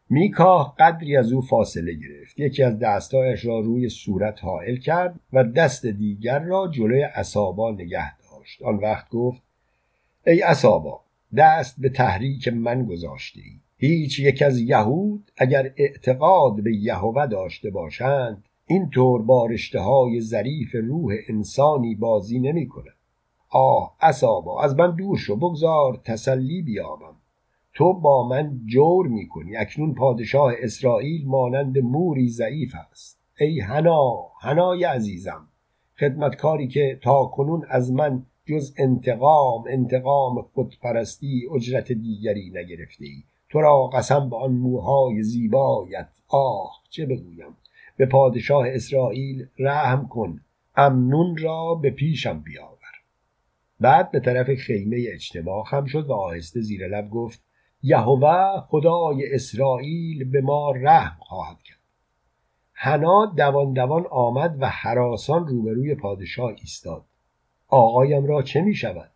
میکاه 0.09 0.75
قدری 0.79 1.17
از 1.17 1.31
او 1.31 1.41
فاصله 1.41 1.93
گرفت. 1.93 2.39
یکی 2.39 2.63
از 2.63 2.79
دستایش 2.79 3.45
را 3.45 3.59
روی 3.59 3.89
صورت 3.89 4.43
حائل 4.43 4.75
کرد 4.75 5.19
و 5.33 5.43
دست 5.43 5.85
دیگر 5.85 6.39
را 6.39 6.67
جلوی 6.67 7.03
اصابا 7.03 7.71
نگه 7.71 8.17
داشت. 8.17 8.61
آن 8.63 8.75
وقت 8.75 9.09
گفت 9.09 9.41
ای 10.27 10.41
اصابا 10.41 11.01
دست 11.37 11.75
به 11.77 11.89
تحریک 11.89 12.47
من 12.47 12.85
گذاشته 12.85 13.39
ای 13.39 13.59
هیچ 13.87 14.19
یک 14.19 14.41
از 14.41 14.59
یهود 14.59 15.31
اگر 15.37 15.71
اعتقاد 15.77 16.63
به 16.63 16.75
یهوه 16.75 17.27
داشته 17.27 17.69
باشند 17.69 18.43
اینطور 18.67 19.21
با 19.21 19.45
رشته 19.45 19.79
های 19.79 20.21
ظریف 20.21 20.75
روح 20.75 21.13
انسانی 21.27 21.95
بازی 21.95 22.39
نمی 22.39 22.67
کند 22.67 22.93
آه 23.55 23.95
اصابا 24.01 24.63
از 24.63 24.75
من 24.75 24.95
دور 24.95 25.17
شو 25.17 25.35
بگذار 25.35 26.01
تسلی 26.05 26.61
بیابم. 26.61 27.15
تو 27.73 27.93
با 27.93 28.27
من 28.27 28.59
جور 28.65 29.07
می‌کنی 29.07 29.55
اکنون 29.55 29.93
پادشاه 29.93 30.53
اسرائیل 30.59 31.27
مانند 31.27 31.77
موری 31.77 32.29
ضعیف 32.29 32.75
است. 32.91 33.19
ای 33.39 33.59
هنا 33.59 34.27
هنای 34.41 34.83
عزیزم 34.83 35.47
خدمتکاری 35.99 36.67
که 36.67 36.99
تا 37.03 37.25
کنون 37.25 37.65
از 37.69 37.91
من 37.91 38.25
جز 38.45 38.73
انتقام 38.77 39.63
انتقام 39.69 40.41
خودپرستی 40.41 41.47
اجرت 41.55 41.91
دیگری 41.91 42.49
نگرفته 42.49 43.05
ای 43.05 43.23
تو 43.49 43.61
را 43.61 43.87
قسم 43.87 44.29
به 44.29 44.35
آن 44.35 44.51
موهای 44.51 45.23
زیبایت. 45.23 46.09
آه 46.27 46.81
چه 46.89 47.05
بگویم. 47.05 47.57
به 47.97 48.05
پادشاه 48.05 48.67
اسرائیل 48.67 49.47
رحم 49.59 50.07
کن. 50.07 50.41
امنون 50.75 51.37
را 51.37 51.75
به 51.75 51.89
پیشم 51.89 52.39
بیاور 52.39 52.72
بعد 53.79 54.11
به 54.11 54.19
طرف 54.19 54.53
خیمه 54.55 55.05
اجتماع 55.13 55.63
خم 55.63 55.85
شد 55.85 56.09
و 56.09 56.13
آهسته 56.13 56.61
زیر 56.61 56.87
لب 56.87 57.09
گفت 57.09 57.43
یهوه 57.83 58.61
خدای 58.67 59.33
اسرائیل 59.33 60.31
به 60.31 60.41
ما 60.41 60.71
رحم 60.71 61.17
خواهد 61.19 61.61
کرد. 61.63 61.79
حنا 62.73 63.25
دوان 63.25 63.73
دوان 63.73 64.05
آمد 64.11 64.55
و 64.59 64.69
حراسان 64.69 65.47
روبروی 65.47 65.95
پادشاه 65.95 66.51
ایستاد. 66.59 67.05
آقایم 67.67 68.25
را 68.25 68.41
چه 68.41 68.61
می 68.61 68.75
شود؟ 68.75 69.11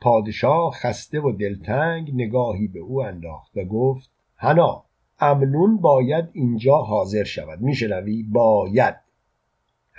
پادشاه 0.00 0.70
خسته 0.72 1.20
و 1.20 1.32
دلتنگ 1.32 2.14
نگاهی 2.14 2.68
به 2.68 2.78
او 2.78 3.02
انداخت 3.02 3.56
و 3.56 3.64
گفت 3.64 4.10
حنا 4.36 4.84
امنون 5.20 5.76
باید 5.76 6.28
اینجا 6.32 6.76
حاضر 6.76 7.24
شود. 7.24 7.60
میشنوی 7.60 8.22
باید. 8.22 8.96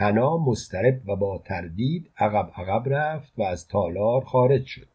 حنا 0.01 0.37
مسترب 0.37 1.09
و 1.09 1.15
با 1.15 1.37
تردید 1.37 2.11
عقب 2.17 2.51
عقب 2.55 2.93
رفت 2.93 3.33
و 3.37 3.43
از 3.43 3.67
تالار 3.67 4.25
خارج 4.25 4.65
شد. 4.65 4.87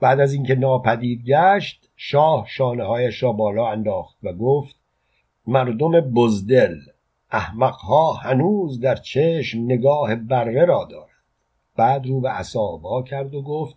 بعد 0.00 0.20
از 0.20 0.32
اینکه 0.32 0.54
ناپدید 0.54 1.24
گشت 1.24 1.90
شاه 1.96 2.46
شانه 2.48 2.84
هایش 2.84 3.22
را 3.22 3.32
بالا 3.32 3.68
انداخت 3.68 4.16
و 4.22 4.32
گفت 4.32 4.76
مردم 5.46 6.00
بزدل 6.00 6.76
احمقها 7.30 8.12
هنوز 8.12 8.80
در 8.80 8.96
چشم 8.96 9.64
نگاه 9.64 10.14
بره 10.14 10.64
را 10.64 10.88
دارد 10.90 11.08
بعد 11.76 12.06
رو 12.06 12.20
به 12.20 12.38
اصابا 12.38 13.02
کرد 13.02 13.34
و 13.34 13.42
گفت 13.42 13.76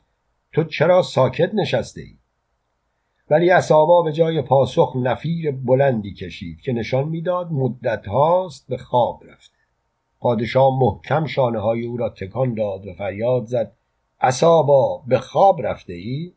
تو 0.54 0.64
چرا 0.64 1.02
ساکت 1.02 1.54
نشسته 1.54 2.02
ای؟ 2.02 2.16
ولی 3.30 3.50
اصابا 3.50 4.02
به 4.02 4.12
جای 4.12 4.42
پاسخ 4.42 4.96
نفیر 4.96 5.52
بلندی 5.52 6.14
کشید 6.14 6.62
که 6.62 6.74
نشان 6.74 7.10
می‌داد 7.10 7.52
مدت 7.52 8.08
هاست 8.08 8.68
به 8.68 8.78
خواب 8.78 9.24
رفته. 9.28 9.51
پادشاه 10.22 10.80
محکم 10.80 11.26
شانه 11.26 11.60
های 11.60 11.86
او 11.86 11.98
را 11.98 12.10
تکان 12.10 12.54
داد 12.54 12.88
و 12.88 12.94
فریاد 12.94 13.46
زد 13.46 13.72
اصابا 14.20 15.02
به 15.08 15.20
خواب 15.20 15.66
رفته 15.66 15.94
ای؟ 15.94 16.34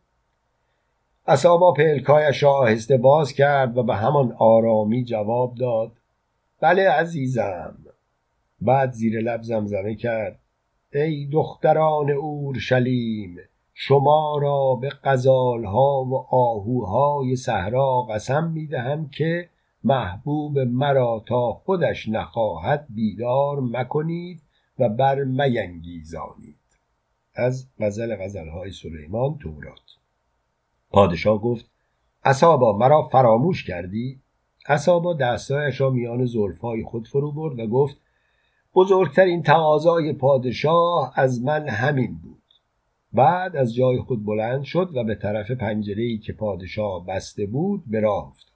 اصابا 1.26 1.72
پلکایش 1.72 2.42
را 2.42 2.52
آهسته 2.52 2.96
باز 2.96 3.32
کرد 3.32 3.78
و 3.78 3.82
به 3.82 3.94
همان 3.94 4.36
آرامی 4.38 5.04
جواب 5.04 5.54
داد 5.54 5.92
بله 6.60 6.90
عزیزم 6.90 7.76
بعد 8.60 8.90
زیر 8.90 9.20
لب 9.20 9.42
زمزمه 9.42 9.94
کرد 9.94 10.38
ای 10.92 11.26
دختران 11.26 12.10
اورشلیم 12.10 13.36
شما 13.74 14.38
را 14.42 14.74
به 14.74 14.92
غزالها 15.04 16.04
و 16.04 16.34
آهوهای 16.34 17.36
صحرا 17.36 18.02
قسم 18.02 18.50
می‌دهم 18.50 19.08
که 19.08 19.48
محبوب 19.84 20.58
مرا 20.58 21.24
تا 21.26 21.52
خودش 21.52 22.08
نخواهد 22.08 22.86
بیدار 22.90 23.60
مکنید 23.60 24.42
و 24.78 24.88
بر 24.88 25.24
مینگیزانید 25.24 26.56
از 27.34 27.68
غزل 27.80 28.16
غزلهای 28.16 28.70
سلیمان 28.70 29.38
تورات. 29.38 29.96
پادشاه 30.90 31.42
گفت 31.42 31.70
اصابا 32.24 32.78
مرا 32.78 33.02
فراموش 33.02 33.64
کردی؟ 33.64 34.20
اصابا 34.66 35.14
دستایش 35.14 35.80
را 35.80 35.90
میان 35.90 36.24
زلفهای 36.24 36.84
خود 36.84 37.08
فرو 37.08 37.32
برد 37.32 37.58
و 37.58 37.66
گفت 37.66 37.96
بزرگترین 38.74 39.42
تقاضای 39.42 40.12
پادشاه 40.12 41.12
از 41.16 41.42
من 41.42 41.68
همین 41.68 42.18
بود. 42.18 42.42
بعد 43.12 43.56
از 43.56 43.74
جای 43.74 43.98
خود 43.98 44.24
بلند 44.24 44.62
شد 44.62 44.90
و 44.94 45.04
به 45.04 45.14
طرف 45.14 45.50
پنجره‌ای 45.50 46.18
که 46.18 46.32
پادشاه 46.32 47.06
بسته 47.06 47.46
بود 47.46 47.84
به 47.86 48.00
راه 48.00 48.28
افتاد. 48.28 48.53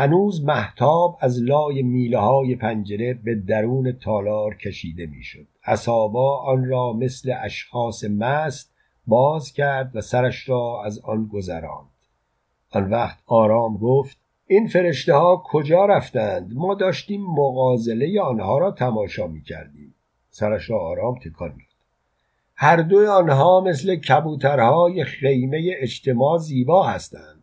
هنوز 0.00 0.44
محتاب 0.44 1.18
از 1.20 1.42
لای 1.42 1.82
میله 1.82 2.18
های 2.18 2.56
پنجره 2.56 3.14
به 3.14 3.34
درون 3.34 3.92
تالار 3.92 4.54
کشیده 4.54 5.06
می‌شد. 5.06 5.46
اصابا 5.64 6.38
آن 6.38 6.64
را 6.64 6.92
مثل 6.92 7.34
اشخاص 7.42 8.04
مست 8.04 8.74
باز 9.06 9.52
کرد 9.52 9.96
و 9.96 10.00
سرش 10.00 10.48
را 10.48 10.82
از 10.84 10.98
آن 10.98 11.26
گذراند. 11.32 11.88
آن 12.70 12.90
وقت 12.90 13.18
آرام 13.26 13.76
گفت 13.76 14.18
این 14.46 14.66
فرشته 14.66 15.14
ها 15.14 15.42
کجا 15.46 15.84
رفتند؟ 15.84 16.54
ما 16.54 16.74
داشتیم 16.74 17.26
مغازله 17.26 18.20
آنها 18.20 18.58
را 18.58 18.70
تماشا 18.70 19.26
می 19.26 19.42
کردیم. 19.42 19.94
سرش 20.30 20.70
را 20.70 20.78
آرام 20.78 21.18
تکان 21.18 21.48
داد. 21.48 21.58
هر 22.54 22.76
دوی 22.76 23.06
آنها 23.06 23.60
مثل 23.60 23.96
کبوترهای 23.96 25.04
خیمه 25.04 25.74
اجتماع 25.80 26.38
زیبا 26.38 26.86
هستند. 26.86 27.37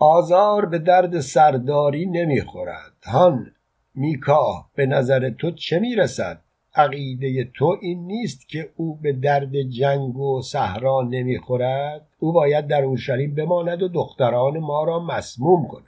آزار 0.00 0.66
به 0.66 0.78
درد 0.78 1.20
سرداری 1.20 2.06
نمی‌خورد. 2.06 2.92
هان 3.04 3.52
میکا 3.94 4.66
به 4.74 4.86
نظر 4.86 5.30
تو 5.30 5.50
چه 5.50 5.78
می‌رسد؟ 5.78 6.40
عقیده 6.74 7.44
تو 7.54 7.76
این 7.80 8.06
نیست 8.06 8.48
که 8.48 8.70
او 8.76 8.94
به 8.94 9.12
درد 9.12 9.62
جنگ 9.62 10.16
و 10.16 10.42
صحرا 10.42 11.02
نمی‌خورد؟ 11.02 12.06
او 12.18 12.32
باید 12.32 12.66
در 12.66 12.82
اورشلیم 12.82 13.34
بماند 13.34 13.82
و 13.82 13.88
دختران 13.88 14.58
ما 14.58 14.84
را 14.84 14.98
مسموم 14.98 15.68
کند. 15.68 15.84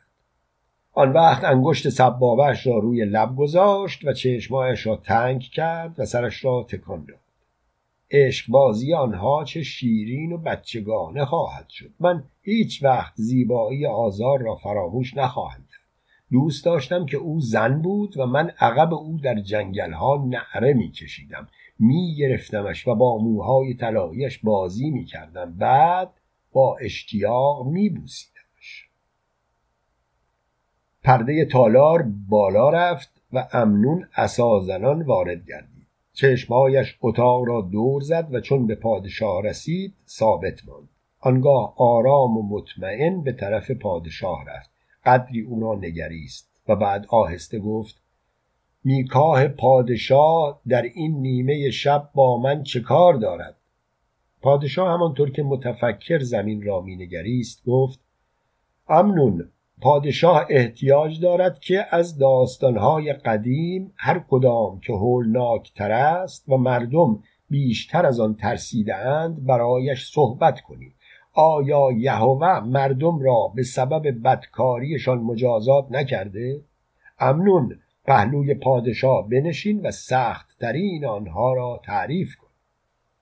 آن 0.93 1.13
وقت 1.13 1.45
انگشت 1.45 1.89
سبابش 1.89 2.67
را 2.67 2.79
روی 2.79 3.05
لب 3.05 3.37
گذاشت 3.37 4.05
و 4.05 4.13
چشمایش 4.13 4.87
را 4.87 4.97
تنگ 4.97 5.41
کرد 5.41 6.01
و 6.01 6.05
سرش 6.05 6.45
را 6.45 6.67
تکان 6.69 7.05
داد. 7.09 7.19
بازی 8.49 8.95
آنها 8.95 9.45
چه 9.45 9.63
شیرین 9.63 10.33
و 10.33 10.39
بچگانه 10.39 11.25
خواهد 11.25 11.69
شد. 11.69 11.91
من 12.01 12.25
هیچ 12.43 12.83
وقت 12.83 13.13
زیبایی 13.17 13.87
آزار 13.87 14.43
را 14.43 14.55
فراموش 14.55 15.17
نخواهم 15.17 15.61
کرد. 15.71 15.81
دوست 16.33 16.65
داشتم 16.65 17.07
که 17.07 17.17
او 17.17 17.41
زن 17.41 17.83
بود 17.83 18.19
و 18.19 18.27
من 18.27 18.53
عقب 18.59 18.95
او 18.95 19.19
در 19.23 19.41
جنگل 19.41 19.93
ها 19.93 20.27
نعره 20.29 20.73
می 20.73 20.91
کشیدم 20.91 21.49
می 21.79 22.15
گرفتمش 22.19 22.89
و 22.89 22.95
با 22.95 23.19
موهای 23.19 23.75
طلاییش 23.75 24.39
بازی 24.39 24.91
می 24.91 25.05
کردم 25.05 25.55
بعد 25.59 26.11
با 26.53 26.77
اشتیاق 26.77 27.67
می 27.67 27.89
بوسیدمش 27.89 28.89
پرده 31.03 31.45
تالار 31.45 32.03
بالا 32.29 32.71
رفت 32.71 33.11
و 33.33 33.49
امنون 33.53 34.09
اسازنان 34.17 35.03
وارد 35.03 35.47
گردید. 35.47 35.80
چشمهایش 36.21 36.99
اتاق 37.01 37.45
را 37.47 37.61
دور 37.61 38.03
زد 38.03 38.29
و 38.31 38.41
چون 38.41 38.67
به 38.67 38.75
پادشاه 38.75 39.43
رسید 39.43 39.95
ثابت 40.09 40.65
ماند. 40.67 40.89
آنگاه 41.21 41.75
آرام 41.77 42.37
و 42.37 42.43
مطمئن 42.43 43.23
به 43.23 43.33
طرف 43.33 43.71
پادشاه 43.71 44.45
رفت. 44.49 44.71
قدری 45.05 45.41
او 45.41 45.61
را 45.61 45.75
نگریست 45.75 46.61
و 46.69 46.77
بعد 46.77 47.07
آهسته 47.09 47.59
گفت 47.59 48.03
میکاه 48.85 49.49
پادشاه 49.49 50.61
در 50.69 50.83
این 50.83 51.21
نیمه 51.21 51.71
شب 51.71 52.11
با 52.15 52.39
من 52.39 52.63
چه 52.63 52.81
کار 52.81 53.15
دارد؟ 53.15 53.57
پادشاه 54.43 54.95
همانطور 54.95 55.31
که 55.31 55.43
متفکر 55.43 56.19
زمین 56.19 56.63
را 56.63 56.81
مینگریست 56.81 57.65
گفت 57.65 58.01
امنون 58.89 59.51
پادشاه 59.81 60.47
احتیاج 60.49 61.21
دارد 61.21 61.61
که 61.61 61.87
از 61.91 62.19
داستانهای 62.19 63.13
قدیم 63.13 63.93
هر 63.97 64.25
کدام 64.31 64.81
که 64.81 64.93
هولناکتر 64.93 65.93
است 65.93 66.49
و 66.49 66.57
مردم 66.57 67.23
بیشتر 67.51 68.07
از 68.07 68.21
آن 68.21 68.35
ترسیده 68.35 68.97
اند 68.97 69.47
برایش 69.47 70.13
صحبت 70.13 70.61
کنید 70.61 70.95
آیا 71.33 71.93
یهوه 71.97 72.61
مردم 72.61 73.19
را 73.19 73.53
به 73.55 73.63
سبب 73.63 74.23
بدکاریشان 74.25 75.19
مجازات 75.19 75.87
نکرده؟ 75.91 76.61
امنون 77.19 77.79
پهلوی 78.05 78.55
پادشاه 78.55 79.29
بنشین 79.29 79.81
و 79.81 79.91
سخت 79.91 80.59
ترین 80.61 81.05
آنها 81.05 81.53
را 81.53 81.81
تعریف 81.85 82.37
کن 82.37 82.49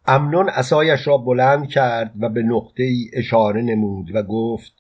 امنون 0.07 0.49
اسایش 0.49 1.07
را 1.07 1.19
بلند 1.19 1.69
کرد 1.69 2.13
و 2.21 2.29
به 2.29 2.43
نقطه 2.43 2.83
ای 2.83 3.11
اشاره 3.13 3.63
نمود 3.63 4.15
و 4.15 4.23
گفت 4.23 4.73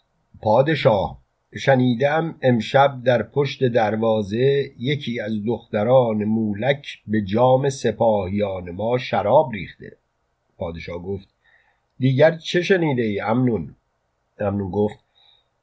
پادشاه 0.42 1.18
شنیدم 1.56 2.34
امشب 2.42 3.02
در 3.04 3.22
پشت 3.22 3.64
دروازه 3.64 4.70
یکی 4.78 5.20
از 5.20 5.44
دختران 5.46 6.24
مولک 6.24 6.86
به 7.06 7.22
جام 7.22 7.68
سپاهیان 7.68 8.70
ما 8.70 8.98
شراب 8.98 9.52
ریخته. 9.52 9.96
پادشاه 10.58 10.98
گفت 11.02 11.28
دیگر 11.98 12.36
چه 12.36 12.62
شنیده 12.62 13.02
ای 13.02 13.20
امنون؟ 13.20 13.74
امنون 14.38 14.70
گفت 14.70 14.98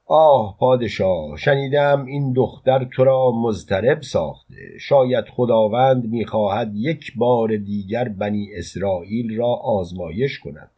آه 0.05 0.57
پادشاه 0.59 1.37
شنیدم 1.37 2.05
این 2.05 2.33
دختر 2.33 2.83
تو 2.83 3.03
را 3.03 3.31
مضطرب 3.31 4.01
ساخته. 4.01 4.77
شاید 4.79 5.25
خداوند 5.25 6.05
می‌خواهد 6.05 6.71
یک 6.75 7.13
بار 7.15 7.57
دیگر 7.57 8.07
بنی 8.07 8.49
اسرائیل 8.53 9.37
را 9.37 9.47
آزمایش 9.53 10.39
کند. 10.39 10.71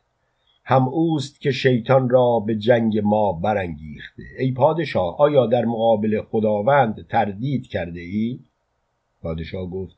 هم 0.70 0.88
اوست 0.88 1.42
که 1.42 1.52
شیطان 1.52 2.10
را 2.10 2.40
به 2.40 2.56
جنگ 2.56 3.00
ما 3.00 3.32
برانگیخته. 3.32 4.24
ای 4.40 4.52
پادشاه 4.52 5.20
آیا 5.20 5.46
در 5.46 5.66
مقابل 5.66 6.22
خداوند 6.22 7.08
تردید 7.08 7.68
کرده 7.68 8.00
ای؟ 8.00 8.40
پادشاه 9.22 9.70
گفت 9.70 9.96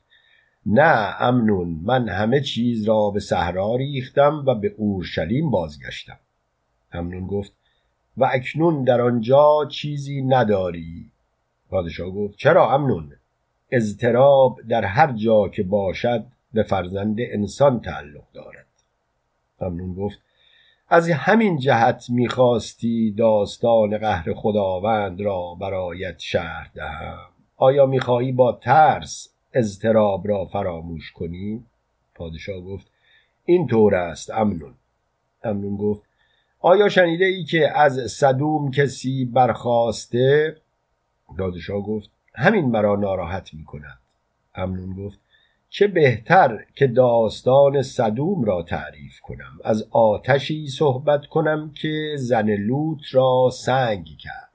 نه 0.66 1.14
امنون 1.22 1.80
من 1.82 2.08
همه 2.08 2.40
چیز 2.40 2.84
را 2.84 3.10
به 3.10 3.20
صحرا 3.20 3.76
ریختم 3.76 4.44
و 4.46 4.54
به 4.54 4.74
اورشلیم 4.76 5.50
بازگشتم. 5.50 6.18
امنون 6.92 7.26
گفت 7.26 7.52
و 8.16 8.30
اکنون 8.32 8.84
در 8.84 9.00
آنجا 9.00 9.66
چیزی 9.70 10.22
نداری؟ 10.22 11.06
پادشاه 11.70 12.10
گفت 12.10 12.36
چرا 12.36 12.74
امنون؟ 12.74 13.12
اضطراب 13.70 14.60
در 14.68 14.84
هر 14.84 15.12
جا 15.12 15.48
که 15.48 15.62
باشد 15.62 16.26
به 16.52 16.62
فرزند 16.62 17.16
انسان 17.20 17.80
تعلق 17.80 18.24
دارد. 18.34 18.66
ممنون 19.60 19.94
گفت 19.94 20.18
از 20.92 21.10
همین 21.10 21.58
جهت 21.58 22.06
می‌خواستی 22.08 23.10
داستان 23.10 23.98
قهر 23.98 24.34
خداوند 24.34 25.20
را 25.20 25.54
برایت 25.60 26.18
شهر 26.18 26.70
دهم. 26.74 27.18
آیا 27.56 27.86
می‌خواهی 27.86 28.32
با 28.32 28.52
ترس 28.52 29.28
اضطراب 29.52 30.28
را 30.28 30.44
فراموش 30.44 31.12
کنی؟ 31.12 31.64
پادشاه 32.14 32.60
گفت 32.60 32.86
این 33.44 33.66
طور 33.66 33.94
است 33.94 34.30
امنون. 34.30 34.74
امنون 35.42 35.76
گفت 35.76 36.02
آیا 36.60 36.88
شنیده 36.88 37.24
ای 37.24 37.44
که 37.44 37.78
از 37.78 38.12
صدوم 38.12 38.70
کسی 38.70 39.24
برخواسته؟ 39.24 40.56
پادشاه 41.38 41.80
گفت 41.80 42.10
همین 42.34 42.64
مرا 42.64 42.96
ناراحت 42.96 43.54
می 43.54 43.64
کند 43.64 43.98
امنون 44.54 45.06
گفت 45.06 45.18
چه 45.72 45.86
بهتر 45.86 46.64
که 46.74 46.86
داستان 46.86 47.82
صدوم 47.82 48.44
را 48.44 48.62
تعریف 48.62 49.20
کنم. 49.20 49.58
از 49.64 49.88
آتشی 49.90 50.66
صحبت 50.66 51.26
کنم 51.26 51.72
که 51.82 52.14
زن 52.18 52.50
لوط 52.50 52.98
را 53.12 53.50
سنگ 53.52 54.06
کرد. 54.18 54.50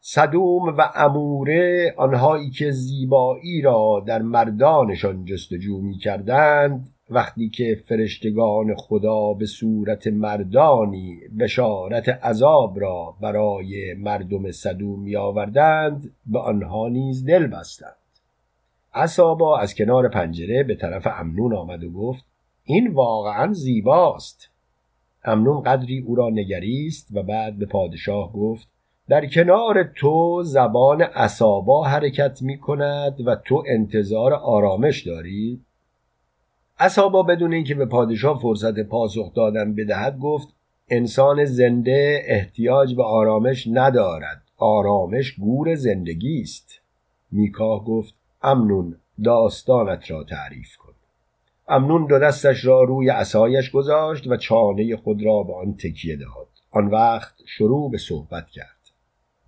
صدوم 0.00 0.76
و 0.78 0.90
اموره 0.94 1.94
آنهایی 1.96 2.50
که 2.50 2.70
زیبایی 2.70 3.62
را 3.62 4.04
در 4.06 4.22
مردانشان 4.22 5.24
جستجو 5.24 5.80
می 5.80 5.98
کردند 5.98 6.88
وقتی 7.10 7.48
که 7.48 7.82
فرشتگان 7.88 8.74
خدا 8.76 9.32
به 9.32 9.46
صورت 9.46 10.06
مردانی 10.06 11.18
بشارت 11.38 12.08
عذاب 12.08 12.80
را 12.80 13.14
برای 13.20 13.94
مردم 13.94 14.50
صدوم 14.50 15.00
می 15.00 15.16
آوردند 15.16 16.10
به 16.26 16.38
آنها 16.38 16.88
نیز 16.88 17.24
دل 17.24 17.46
بستند. 17.46 18.03
عصابا 18.94 19.58
از 19.58 19.74
کنار 19.74 20.08
پنجره 20.08 20.62
به 20.62 20.74
طرف 20.74 21.06
امنون 21.06 21.54
آمد 21.54 21.84
و 21.84 21.90
گفت 21.90 22.24
این 22.64 22.92
واقعا 22.92 23.52
زیباست. 23.52 24.50
امنون 25.24 25.62
قدری 25.62 26.04
او 26.06 26.14
را 26.14 26.28
نگریست 26.28 27.08
و 27.12 27.22
بعد 27.22 27.58
به 27.58 27.66
پادشاه 27.66 28.32
گفت 28.32 28.68
در 29.08 29.26
کنار 29.26 29.82
تو 29.82 30.42
زبان 30.42 31.02
عصابا 31.02 31.84
حرکت 31.84 32.42
می 32.42 32.58
کند 32.58 33.26
و 33.26 33.36
تو 33.36 33.62
انتظار 33.66 34.34
آرامش 34.34 35.06
داری؟ 35.06 35.60
عصابا 36.78 37.22
بدون 37.22 37.52
اینکه 37.52 37.74
به 37.74 37.86
پادشاه 37.86 38.40
فرصت 38.40 38.80
پاسخ 38.80 39.34
دادن 39.34 39.74
بدهد 39.74 40.18
گفت 40.18 40.48
انسان 40.88 41.44
زنده 41.44 42.22
احتیاج 42.26 42.94
به 42.94 43.04
آرامش 43.04 43.68
ندارد. 43.72 44.42
آرامش 44.56 45.32
گور 45.32 45.74
زندگی 45.74 46.40
است. 46.40 46.80
میکاه 47.32 47.84
گفت 47.84 48.14
امنون 48.44 48.96
داستانت 49.24 50.10
را 50.10 50.24
تعریف 50.24 50.76
کن. 50.76 50.92
امنون 51.68 52.06
دو 52.06 52.18
دستش 52.18 52.64
را 52.64 52.82
روی 52.82 53.08
عصایش 53.08 53.70
گذاشت 53.70 54.26
و 54.26 54.36
چانه 54.36 54.96
خود 54.96 55.24
را 55.24 55.42
به 55.42 55.54
آن 55.54 55.74
تکیه 55.74 56.16
داد. 56.16 56.48
آن 56.70 56.86
وقت 56.86 57.34
شروع 57.46 57.90
به 57.90 57.98
صحبت 57.98 58.46
کرد. 58.50 58.74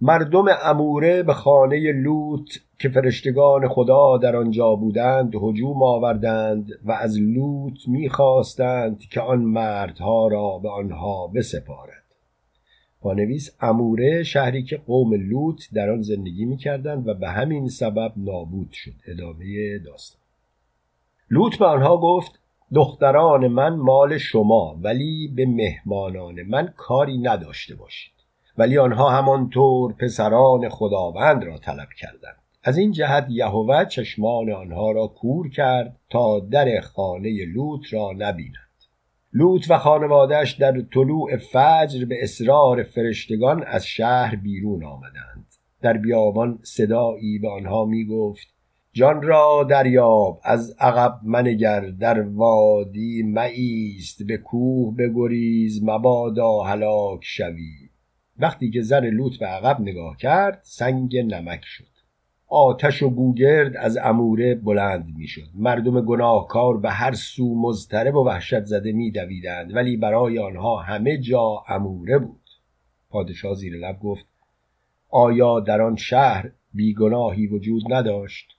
مردم 0.01 0.45
اموره 0.63 1.23
به 1.23 1.33
خانه 1.33 1.93
لوط 1.93 2.51
که 2.79 2.89
فرشتگان 2.89 3.69
خدا 3.69 4.17
در 4.17 4.37
آنجا 4.37 4.75
بودند 4.75 5.35
هجوم 5.35 5.83
آوردند 5.83 6.69
و 6.85 6.93
از 6.93 7.19
لوط 7.21 7.89
می‌خواستند 7.89 8.99
که 8.99 9.21
آن 9.21 9.39
مردها 9.39 10.29
را 10.29 10.59
به 10.59 10.71
آنها 10.71 11.27
بسپارد. 11.27 12.06
پانویس 13.01 13.51
اموره 13.61 14.23
شهری 14.23 14.63
که 14.63 14.77
قوم 14.77 15.15
لوط 15.15 15.63
در 15.75 15.91
آن 15.91 16.03
زندگی 16.03 16.45
می‌کردند 16.45 17.09
و 17.09 17.15
به 17.15 17.29
همین 17.29 17.69
سبب 17.69 18.13
نابود 18.17 18.73
شد. 18.73 18.93
ادامه 19.07 19.79
داستان. 19.79 20.21
لوط 21.31 21.59
به 21.59 21.67
آنها 21.67 21.97
گفت 21.97 22.39
دختران 22.75 23.47
من 23.49 23.77
مال 23.77 24.19
شما 24.19 24.79
ولی 24.83 25.29
به 25.29 25.47
مهمانان 25.47 26.43
من 26.43 26.73
کاری 26.77 27.19
نداشته 27.19 27.75
باشید. 27.75 28.13
ولی 28.59 28.79
آنها 28.79 29.11
همانطور 29.11 29.93
پسران 29.93 30.69
خداوند 30.69 31.45
را 31.45 31.59
طلب 31.59 31.89
کردند. 32.01 32.37
از 32.63 32.79
این 32.79 32.93
جهت 32.93 33.27
یهوه 33.31 33.85
چشمان 33.85 34.51
آنها 34.53 34.91
را 34.91 35.07
کور 35.07 35.51
کرد 35.51 35.97
تا 36.11 36.41
در 36.41 36.81
خانه 36.81 37.45
لوط 37.45 37.93
را 37.93 38.13
نبینند 38.13 38.66
لوط 39.33 39.67
و 39.71 39.79
خانوادهش 39.79 40.53
در 40.53 40.81
طلوع 40.95 41.37
فجر 41.37 42.05
به 42.05 42.23
اصرار 42.23 42.83
فرشتگان 42.83 43.65
از 43.67 43.87
شهر 43.87 44.37
بیرون 44.37 44.85
آمدند. 44.85 45.47
در 45.83 45.97
بیابان 45.97 46.59
صدایی 46.63 47.39
به 47.39 47.49
آنها 47.49 47.85
می 47.85 48.05
گفت 48.05 48.47
جان 48.93 49.23
را 49.23 49.67
دریاب 49.71 50.41
از 50.45 50.77
عقب 50.81 51.21
منگر 51.25 51.81
در 51.81 52.21
وادی 52.21 53.23
مایست 53.23 54.23
به 54.23 54.37
کوه 54.37 54.97
بگریز 54.97 55.85
مبادا 55.85 56.63
هلاک 56.63 57.21
شوی. 57.23 57.91
وقتی 58.39 58.71
که 58.71 58.83
زن 58.83 59.05
لوط 59.05 59.39
به 59.39 59.47
عقب 59.47 59.81
نگاه 59.81 60.17
کرد 60.17 60.61
سنگ 60.63 61.17
نمک 61.17 61.61
شد. 61.65 61.96
آتش 62.49 63.03
و 63.03 63.11
گوگرد 63.11 63.77
از 63.77 63.99
اموره 64.03 64.55
بلند 64.55 65.15
می‌شد. 65.17 65.49
مردم 65.55 66.01
گناهکار 66.01 66.77
به 66.77 66.91
هر 66.91 67.13
سو 67.13 67.55
مضطرب 67.55 68.15
و 68.15 68.25
وحشت 68.25 68.65
زده 68.65 68.93
میدویدند 68.93 69.75
ولی 69.75 69.97
برای 69.97 70.39
آنها 70.39 70.77
همه 70.77 71.19
جا 71.19 71.65
اموره 71.69 72.19
بود. 72.19 72.41
پادشاه 73.11 73.55
زیر 73.55 73.77
لب 73.77 74.01
گفت 74.01 74.27
آیا 75.11 75.61
در 75.61 75.81
آن 75.81 75.97
شهر 75.97 76.51
بیگناهی 76.75 77.47
وجود 77.47 77.93
نداشت؟ 77.93 78.57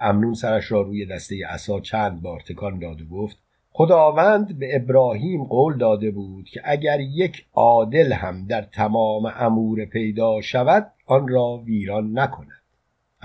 امنون 0.00 0.34
سرش 0.34 0.72
را 0.72 0.82
روی 0.82 1.06
دسته 1.06 1.46
عصا 1.46 1.80
چند 1.80 2.22
بار 2.22 2.40
تکان 2.40 2.78
داد 2.78 3.02
و 3.02 3.04
گفت 3.04 3.38
خداوند 3.70 4.58
به 4.58 4.76
ابراهیم 4.76 5.44
قول 5.44 5.78
داده 5.78 6.10
بود 6.10 6.48
که 6.48 6.60
اگر 6.64 7.00
یک 7.00 7.46
عادل 7.54 8.12
هم 8.12 8.46
در 8.46 8.62
تمام 8.62 9.32
امور 9.36 9.84
پیدا 9.84 10.40
شود 10.40 10.92
آن 11.06 11.28
را 11.28 11.56
ویران 11.56 12.18
نکند. 12.18 12.63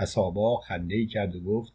اصابا 0.00 0.56
خنده 0.56 1.06
کرد 1.06 1.36
و 1.36 1.40
گفت 1.40 1.72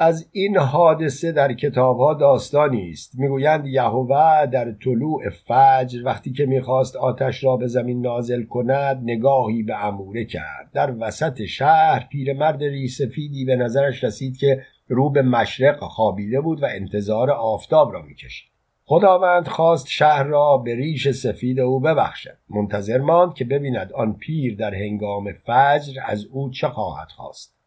از 0.00 0.28
این 0.32 0.56
حادثه 0.56 1.32
در 1.32 1.52
کتابها 1.52 2.14
داستانی 2.14 2.90
است 2.90 3.18
می‌گویند 3.18 3.66
یهوه 3.66 4.46
در 4.46 4.72
طلوع 4.72 5.30
فجر 5.30 6.02
وقتی 6.04 6.32
که 6.32 6.46
می‌خواست 6.46 6.96
آتش 6.96 7.44
را 7.44 7.56
به 7.56 7.66
زمین 7.66 8.00
نازل 8.00 8.42
کند 8.42 9.00
نگاهی 9.02 9.62
به 9.62 9.84
اموره 9.86 10.24
کرد. 10.24 10.70
در 10.74 10.94
وسط 10.98 11.44
شهر 11.44 12.06
پیرمرد 12.10 12.62
ریسفیدی 12.62 13.44
به 13.44 13.56
نظرش 13.56 14.04
رسید 14.04 14.36
که 14.36 14.62
رو 14.88 15.10
به 15.10 15.22
مشرق 15.22 15.80
خوابیده 15.80 16.40
بود 16.40 16.62
و 16.62 16.66
انتظار 16.70 17.30
آفتاب 17.30 17.92
را 17.92 18.02
می‌کشید. 18.02 18.50
خداوند 18.84 19.48
خواست 19.48 19.88
شهر 19.88 20.22
را 20.22 20.56
به 20.56 20.74
ریش 20.74 21.10
سفید 21.10 21.60
او 21.60 21.80
ببخشد. 21.80 22.38
منتظر 22.50 22.98
ماند 22.98 23.34
که 23.34 23.44
ببیند 23.44 23.92
آن 23.92 24.12
پیر 24.12 24.56
در 24.56 24.74
هنگام 24.74 25.32
فجر 25.32 26.00
از 26.06 26.24
او 26.24 26.50
چه 26.50 26.68
خواهد 26.68 27.08
خواست. 27.08 27.57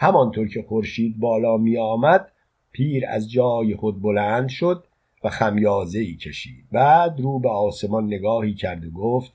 همانطور 0.00 0.48
که 0.48 0.62
خورشید 0.68 1.18
بالا 1.18 1.56
می 1.56 1.78
آمد 1.78 2.32
پیر 2.72 3.06
از 3.08 3.30
جای 3.30 3.76
خود 3.76 4.02
بلند 4.02 4.48
شد 4.48 4.84
و 5.24 5.28
خمیازه 5.28 5.98
ای 5.98 6.14
کشید. 6.14 6.64
بعد 6.72 7.20
رو 7.20 7.38
به 7.38 7.48
آسمان 7.48 8.06
نگاهی 8.06 8.54
کرد 8.54 8.84
و 8.84 8.90
گفت 8.90 9.32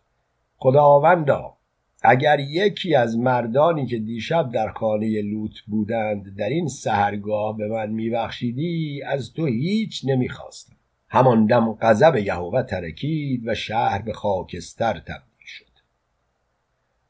خداوندا 0.57 1.53
اگر 2.01 2.39
یکی 2.39 2.95
از 2.95 3.17
مردانی 3.17 3.85
که 3.85 3.99
دیشب 3.99 4.51
در 4.51 4.71
خانه 4.71 5.21
لوط 5.21 5.59
بودند 5.67 6.35
در 6.35 6.49
این 6.49 6.67
سهرگاه 6.67 7.57
به 7.57 7.67
من 7.67 7.89
میبخشیدی 7.89 9.03
از 9.03 9.33
تو 9.33 9.45
هیچ 9.45 10.01
نمی‌خواستم. 10.05 10.75
همان 11.09 11.45
دم 11.45 11.73
غضب 11.73 12.15
یهوه 12.15 12.63
ترکید 12.63 13.47
و 13.47 13.55
شهر 13.55 14.01
به 14.01 14.13
خاکستر 14.13 14.93
تبدیل 14.93 15.45
شد. 15.45 15.65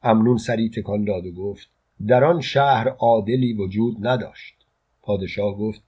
امنون 0.02 0.36
سری 0.36 0.70
تکان 0.70 1.04
داد 1.04 1.26
و 1.26 1.32
گفت 1.32 1.75
در 2.06 2.24
آن 2.24 2.40
شهر 2.40 2.88
عادلی 2.88 3.52
وجود 3.52 4.06
نداشت. 4.06 4.66
پادشاه 5.02 5.58
گفت 5.58 5.82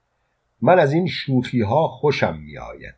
من 0.60 0.78
از 0.78 0.92
این 0.92 1.06
شوخی 1.06 1.60
ها 1.60 1.88
خوشم 1.88 2.38
می 2.38 2.58
آید 2.58 2.94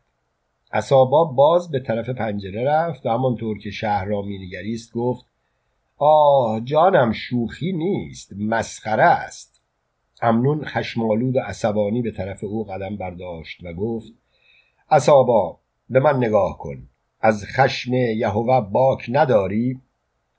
اصابا 0.73 1.25
باز 1.25 1.71
به 1.71 1.81
طرف 1.81 2.09
پنجره 2.09 2.65
رفت 2.65 3.07
و 3.07 3.09
همانطور 3.09 3.59
که 3.59 3.71
شهر 3.71 4.05
را 4.05 4.23
مینگریست 4.23 4.93
گفت 4.93 5.27
آه 5.97 6.61
جانم 6.61 7.13
شوخی 7.13 7.73
نیست 7.73 8.33
مسخره 8.39 9.03
است. 9.03 9.63
امنون 10.23 10.65
خشمالود 10.65 11.37
و 11.37 11.41
عصبانی 11.41 12.03
به 12.03 12.11
طرف 12.11 12.45
او 12.45 12.65
قدم 12.65 12.97
برداشت 12.97 13.65
و 13.65 13.73
گفت 13.73 14.13
اصابا 14.91 15.59
به 15.91 16.01
من 16.01 16.17
نگاه 16.17 16.59
کن. 16.59 16.89
از 17.21 17.45
خشم 17.47 17.95
یهوه 17.95 18.61
باک 18.61 19.07
نداری؟ 19.09 19.81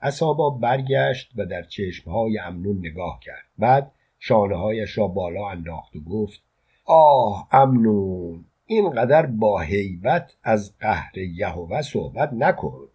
اصابا 0.01 0.49
برگشت 0.49 1.31
و 1.35 1.45
در 1.45 1.63
چشمهای 1.63 2.39
امنون 2.39 2.77
نگاه 2.77 3.19
کرد. 3.23 3.45
بعد 3.57 3.91
شانههایش 4.19 4.97
را 4.97 5.07
بالا 5.07 5.49
انداخت 5.49 5.95
و 5.95 5.99
گفت 5.99 6.41
آه 6.85 7.47
امنون 7.51 8.45
اینقدر 8.65 9.25
با 9.25 9.59
حیبت 9.59 10.35
از 10.43 10.73
قهر 10.79 11.17
یهوه 11.17 11.81
صحبت 11.81 12.33
نکن. 12.33 12.87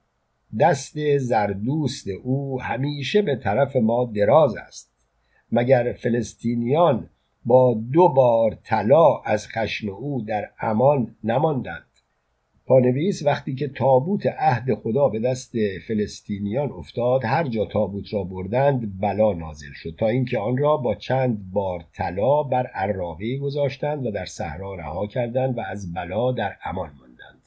دست 0.60 1.18
زردوست 1.18 2.08
او 2.08 2.62
همیشه 2.62 3.22
به 3.22 3.36
طرف 3.36 3.76
ما 3.76 4.04
دراز 4.04 4.56
است. 4.56 4.90
مگر 5.52 5.92
فلسطینیان 5.92 7.10
با 7.44 7.76
دو 7.92 8.08
بار 8.08 8.58
طلا 8.64 9.18
از 9.24 9.48
خشم 9.48 9.88
او 9.88 10.22
در 10.22 10.50
امان 10.60 11.16
نماندند؟ 11.24 11.85
پانویس 12.66 13.26
وقتی 13.26 13.54
که 13.54 13.68
تابوت 13.68 14.26
عهد 14.26 14.74
خدا 14.74 15.08
به 15.08 15.18
دست 15.18 15.52
فلسطینیان 15.88 16.72
افتاد 16.72 17.24
هر 17.24 17.48
جا 17.48 17.64
تابوت 17.64 18.14
را 18.14 18.24
بردند 18.24 19.00
بلا 19.00 19.32
نازل 19.32 19.72
شد 19.74 19.94
تا 19.98 20.08
اینکه 20.08 20.38
آن 20.38 20.56
را 20.56 20.76
با 20.76 20.94
چند 20.94 21.52
بار 21.52 21.84
طلا 21.92 22.42
بر 22.42 22.66
عراقه 22.66 23.38
گذاشتند 23.38 24.06
و 24.06 24.10
در 24.10 24.24
صحرا 24.24 24.74
رها 24.74 25.06
کردند 25.06 25.58
و 25.58 25.60
از 25.60 25.92
بلا 25.92 26.32
در 26.32 26.56
امان 26.64 26.90
ماندند. 27.00 27.42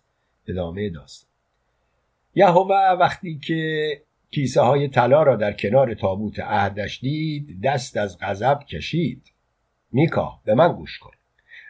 ادامه 0.47 0.89
داستان. 0.89 1.29
یهوه 2.35 2.97
وقتی 2.99 3.39
که 3.39 3.91
کیسه 4.31 4.61
های 4.61 4.87
طلا 4.87 5.23
را 5.23 5.35
در 5.35 5.53
کنار 5.53 5.93
تابوت 5.93 6.39
عهدش 6.39 6.99
دید 6.99 7.61
دست 7.63 7.97
از 7.97 8.17
غضب 8.19 8.59
کشید. 8.59 9.23
میکا 9.91 10.39
به 10.45 10.53
من 10.53 10.73
گوش 10.73 10.99
کن. 10.99 11.18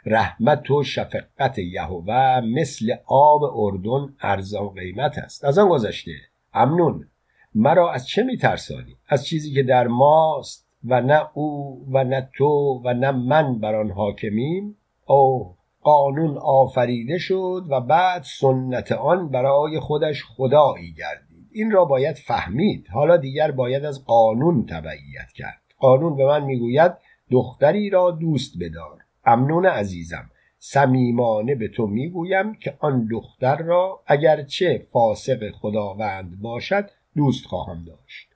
رحمت 0.06 0.72
و 0.72 0.84
شفقت 0.84 1.58
یهوه 1.58 2.40
مثل 2.40 2.96
آب 3.06 3.44
اردن 3.44 4.14
ارزان 4.22 4.70
قیمت 4.70 5.18
است. 5.18 5.46
از 5.46 5.58
آن 5.58 5.70
گذشته 5.70 6.12
امنون 6.54 7.08
مرا 7.56 7.92
از 7.92 8.08
چه 8.08 8.24
میترسانی؟ 8.24 8.98
از 9.08 9.26
چیزی 9.26 9.54
که 9.54 9.64
در 9.64 9.88
ماست 9.88 10.70
و 10.84 11.02
نه 11.02 11.28
او 11.34 11.86
و 11.92 12.04
نه 12.04 12.30
تو 12.38 12.82
و 12.86 12.94
نه 12.94 13.12
من 13.12 13.60
بر 13.60 13.76
آن 13.76 13.92
حاکمیم؟ 13.92 14.76
او 15.06 15.56
قانون 15.82 16.38
آفریده 16.38 17.18
شد 17.18 17.66
و 17.70 17.82
بعد 17.82 18.24
سنت 18.24 18.92
آن 18.92 19.30
برای 19.30 19.80
خودش 19.80 20.24
خدایی 20.24 20.94
گردید. 20.94 21.48
این 21.52 21.72
را 21.72 21.86
باید 21.86 22.16
فهمید. 22.16 22.88
حالا 22.94 23.18
دیگر 23.18 23.52
باید 23.52 23.86
از 23.86 24.06
قانون 24.06 24.66
تبعیت 24.66 25.32
کرد. 25.36 25.62
قانون 25.80 26.16
به 26.16 26.26
من 26.26 26.44
می‌گوید 26.44 26.92
دختری 27.32 27.90
را 27.90 28.12
دوست 28.12 28.54
بدار. 28.60 28.98
امنون 29.30 29.66
عزیزم. 29.66 30.30
صمیمانه 30.60 31.56
به 31.56 31.68
تو 31.68 31.88
می‌گویم 31.88 32.54
که 32.54 32.74
آن 32.80 33.08
دختر 33.12 33.58
را 33.58 34.00
اگرچه 34.08 34.86
فاسق 34.92 35.52
خداوند 35.52 36.42
باشد 36.42 36.90
دوست 37.16 37.46
خواهم 37.46 37.84
داشت. 37.88 38.30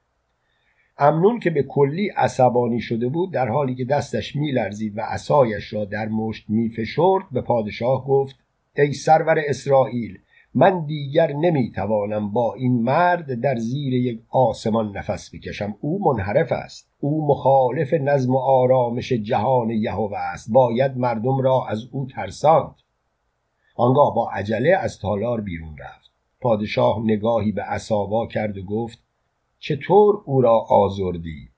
امنون 0.98 1.40
که 1.40 1.50
به 1.50 1.64
کلی 1.64 2.10
عصبانی 2.10 2.80
شده 2.80 3.08
بود 3.08 3.32
در 3.32 3.48
حالی 3.48 3.76
که 3.76 3.86
دستش 3.86 4.36
میلرزید 4.36 4.98
و 4.98 5.02
عصایش 5.02 5.74
را 5.74 5.86
در 5.86 6.08
مشت 6.08 6.46
میفشرد 6.50 7.24
به 7.32 7.42
پادشاه 7.42 8.08
گفت 8.08 8.36
ای 8.76 8.94
سرور 8.94 9.40
اسرائیل 9.48 10.20
من 10.56 10.86
دیگر 10.86 11.34
نمی‌توانم 11.34 12.32
با 12.32 12.54
این 12.54 12.84
مرد 12.84 13.42
در 13.42 13.56
زیر 13.56 13.94
یک 13.94 14.22
آسمان 14.30 14.98
نفس 14.98 15.36
بکشم. 15.36 15.76
او 15.82 16.04
منحرف 16.06 16.52
است. 16.52 16.90
او 17.00 17.28
مخالف 17.28 17.94
نظم 17.94 18.36
و 18.36 18.38
آرامش 18.38 19.14
جهان 19.14 19.70
یهوه 19.70 20.18
است. 20.18 20.52
باید 20.52 20.98
مردم 20.98 21.42
را 21.42 21.66
از 21.68 21.88
او 21.92 22.06
ترساند. 22.06 22.76
آنگاه 23.76 24.16
با 24.16 24.30
عجله 24.30 24.78
از 24.78 25.00
تالار 25.00 25.42
بیرون 25.42 25.78
رفت. 25.78 26.12
پادشاه 26.42 27.00
نگاهی 27.04 27.52
به 27.52 27.62
عصابا 27.62 28.28
کرد 28.28 28.58
و 28.58 28.64
گفت 28.64 29.00
چطور 29.60 30.22
او 30.26 30.42
را 30.42 30.60
آزردی؟ 30.60 31.50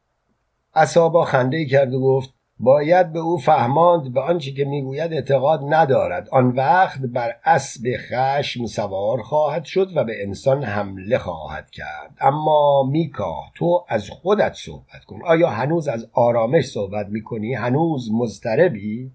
عصابا 0.76 1.26
خنده 1.26 1.66
کرد 1.66 1.94
و 1.94 2.02
گفت 2.02 2.35
باید 2.60 3.14
به 3.14 3.20
او 3.20 3.38
فهماند 3.38 4.14
به 4.14 4.22
آنچه 4.22 4.52
که 4.52 4.66
می‌گوید 4.66 5.14
اعتقاد 5.14 5.62
ندارد. 5.70 6.30
آن 6.30 6.52
وقت 6.52 7.02
بر 7.02 7.36
اسب 7.46 7.90
خشم 7.98 8.66
سوار 8.66 9.22
خواهد 9.22 9.64
شد 9.64 9.98
و 9.98 10.04
به 10.04 10.24
انسان 10.24 10.64
حمله 10.64 11.18
خواهد 11.18 11.72
کرد. 11.72 12.18
اما 12.22 12.84
میکا 12.92 13.36
تو 13.56 13.86
از 13.88 14.10
خودت 14.10 14.54
صحبت 14.54 15.06
کن. 15.08 15.20
آیا 15.26 15.50
هنوز 15.50 15.88
از 15.88 16.10
آرامش 16.14 16.66
صحبت 16.66 17.08
می‌کنی؟ 17.10 17.54
هنوز 17.54 18.10
مضطربی؟ 18.14 19.12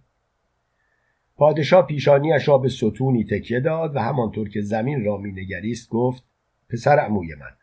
پادشاه 1.36 1.86
پیشانیش 1.86 2.48
را 2.48 2.58
به 2.58 2.68
ستونی 2.68 3.24
تکیه 3.24 3.60
داد 3.60 3.96
و 3.96 3.98
همانطور 3.98 4.48
که 4.48 4.60
زمین 4.60 5.04
را 5.04 5.16
مینگریست 5.16 5.90
گفت 5.90 6.24
پسر 6.70 6.98
عموی 6.98 7.34
من 7.34 7.56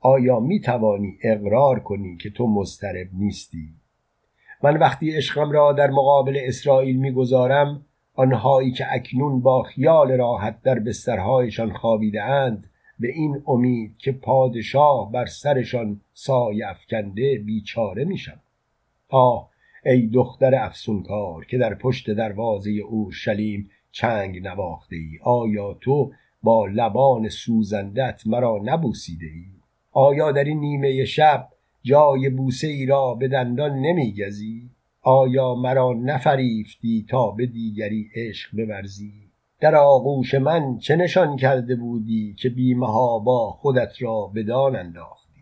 آیا 0.00 0.40
می 0.40 0.60
توانی 0.60 1.18
اقرار 1.22 1.80
کنی 1.80 2.16
که 2.16 2.30
تو 2.30 2.46
مضطرب 2.46 3.08
نیستی؟ 3.12 3.74
من 4.62 4.76
وقتی 4.76 5.10
عشقم 5.10 5.50
را 5.50 5.72
در 5.72 5.90
مقابل 5.90 6.38
اسرائیل 6.42 6.96
می‌گذارم 6.96 7.86
آنهایی 8.14 8.72
که 8.72 8.86
اکنون 8.90 9.40
با 9.40 9.62
خیال 9.62 10.12
راحت 10.12 10.62
در 10.62 10.78
بسترهایشان 10.78 11.72
خوابیده 11.72 12.22
اند 12.22 12.70
به 12.98 13.08
این 13.08 13.42
امید 13.46 13.96
که 13.98 14.12
پادشاه 14.12 15.12
بر 15.12 15.26
سرشان 15.26 16.00
سایه 16.12 16.68
افکنده 16.68 17.38
بیچاره 17.38 18.04
میشم. 18.04 18.40
آه 19.08 19.50
ای 19.84 20.06
دختر 20.06 20.54
افسونکار 20.54 21.44
که 21.44 21.58
در 21.58 21.74
پشت 21.74 22.10
دروازه 22.10 22.70
اورشلیم 22.70 23.70
چنگ 23.92 24.42
نواخته 24.42 24.96
ای 24.96 25.18
آیا 25.22 25.74
تو 25.80 26.12
با 26.42 26.66
لبان 26.66 27.28
سوزندت 27.28 28.22
مرا 28.26 28.60
نبوسیده 28.64 29.26
ای 29.26 29.44
آیا 29.92 30.32
در 30.32 30.44
این 30.44 30.60
نیمه 30.60 31.04
شب 31.04 31.48
جای 31.86 32.30
بوسه 32.30 32.66
ای 32.66 32.86
را 32.86 33.14
به 33.14 33.28
دندان 33.28 33.78
نمیگزی 33.78 34.70
آیا 35.02 35.54
مرا 35.54 35.92
نفریفتی 35.92 37.06
تا 37.08 37.30
به 37.30 37.46
دیگری 37.46 38.10
عشق 38.14 38.56
بورزی؟ 38.56 39.12
در 39.60 39.74
آغوش 39.74 40.34
من 40.34 40.78
چه 40.78 40.96
نشان 40.96 41.36
کرده 41.36 41.76
بودی 41.76 42.34
که 42.38 42.48
بیمهابا 42.48 43.50
خودت 43.50 44.02
را 44.02 44.32
بدان 44.34 44.76
انداختی؟ 44.76 45.40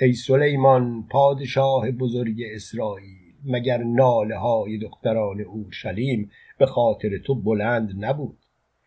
ای 0.00 0.12
سلیمان 0.12 1.06
پادشاه 1.10 1.90
بزرگ 1.90 2.36
اسرائیل 2.54 3.34
مگر 3.44 3.82
ناله 3.82 4.36
های 4.36 4.78
دختران 4.78 5.40
اورشلیم 5.40 6.30
به 6.58 6.66
خاطر 6.66 7.18
تو 7.18 7.34
بلند 7.34 8.04
نبود؟ 8.04 8.38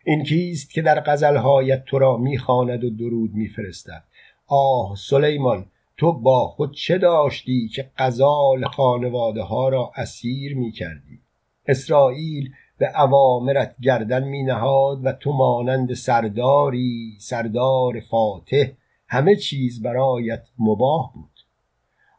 این 0.04 0.22
کیست 0.22 0.70
که 0.70 0.82
در 0.82 1.00
غزلهایت 1.00 1.84
تو 1.84 1.98
را 1.98 2.16
می‌خواند 2.16 2.84
و 2.84 2.90
درود 2.90 3.34
میفرستد؟ 3.34 4.04
آه 4.46 4.96
سلیمان 4.96 5.66
تو 6.02 6.12
با 6.12 6.48
خود 6.48 6.74
چه 6.74 6.98
داشتی 6.98 7.68
که 7.68 7.90
قزال 7.98 8.64
خانواده 8.64 9.42
ها 9.42 9.68
را 9.68 9.92
اسیر 9.96 10.56
می 10.56 10.72
کردی 10.72 11.20
اسرائیل 11.66 12.52
به 12.78 13.00
اوامرت 13.00 13.74
گردن 13.82 14.24
می 14.24 14.42
نهاد 14.42 15.00
و 15.04 15.12
تو 15.12 15.32
مانند 15.32 15.94
سرداری 15.94 17.16
سردار 17.20 18.00
فاتح 18.00 18.70
همه 19.08 19.36
چیز 19.36 19.82
برایت 19.82 20.42
مباه 20.58 21.12
بود. 21.14 21.40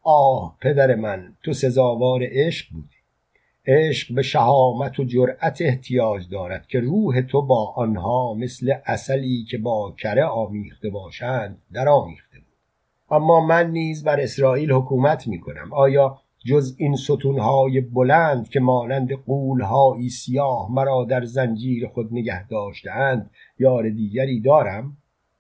آه 0.03 0.57
پدر 0.61 0.95
من 0.95 1.35
تو 1.43 1.53
سزاوار 1.53 2.21
عشق 2.23 2.73
بودی. 2.73 2.95
عشق 3.67 4.15
به 4.15 4.21
شهامت 4.21 4.99
و 4.99 5.03
جرأت 5.03 5.61
احتیاج 5.61 6.29
دارد 6.29 6.67
که 6.67 6.79
روح 6.79 7.21
تو 7.21 7.41
با 7.41 7.73
آنها 7.75 8.33
مثل 8.33 8.73
اصلی 8.85 9.43
که 9.49 9.57
با 9.57 9.91
کره 9.97 10.25
آمیخته 10.25 10.89
باشند 10.89 11.61
در 11.73 11.89
آمیخته 11.89 12.22
اما 13.13 13.45
من 13.45 13.71
نیز 13.71 14.03
بر 14.03 14.19
اسرائیل 14.19 14.71
حکومت 14.71 15.27
می 15.27 15.39
کنم 15.39 15.73
آیا 15.73 16.17
جز 16.45 16.75
این 16.77 16.95
ستونهای 16.95 17.81
بلند 17.81 18.49
که 18.49 18.59
مانند 18.59 19.11
قولهایی 19.11 20.09
سیاه 20.09 20.71
مرا 20.71 21.05
در 21.09 21.25
زنجیر 21.25 21.87
خود 21.87 22.07
نگه 22.11 22.47
داشتهاند 22.47 23.29
یار 23.59 23.89
دیگری 23.89 24.39
دارم 24.39 24.97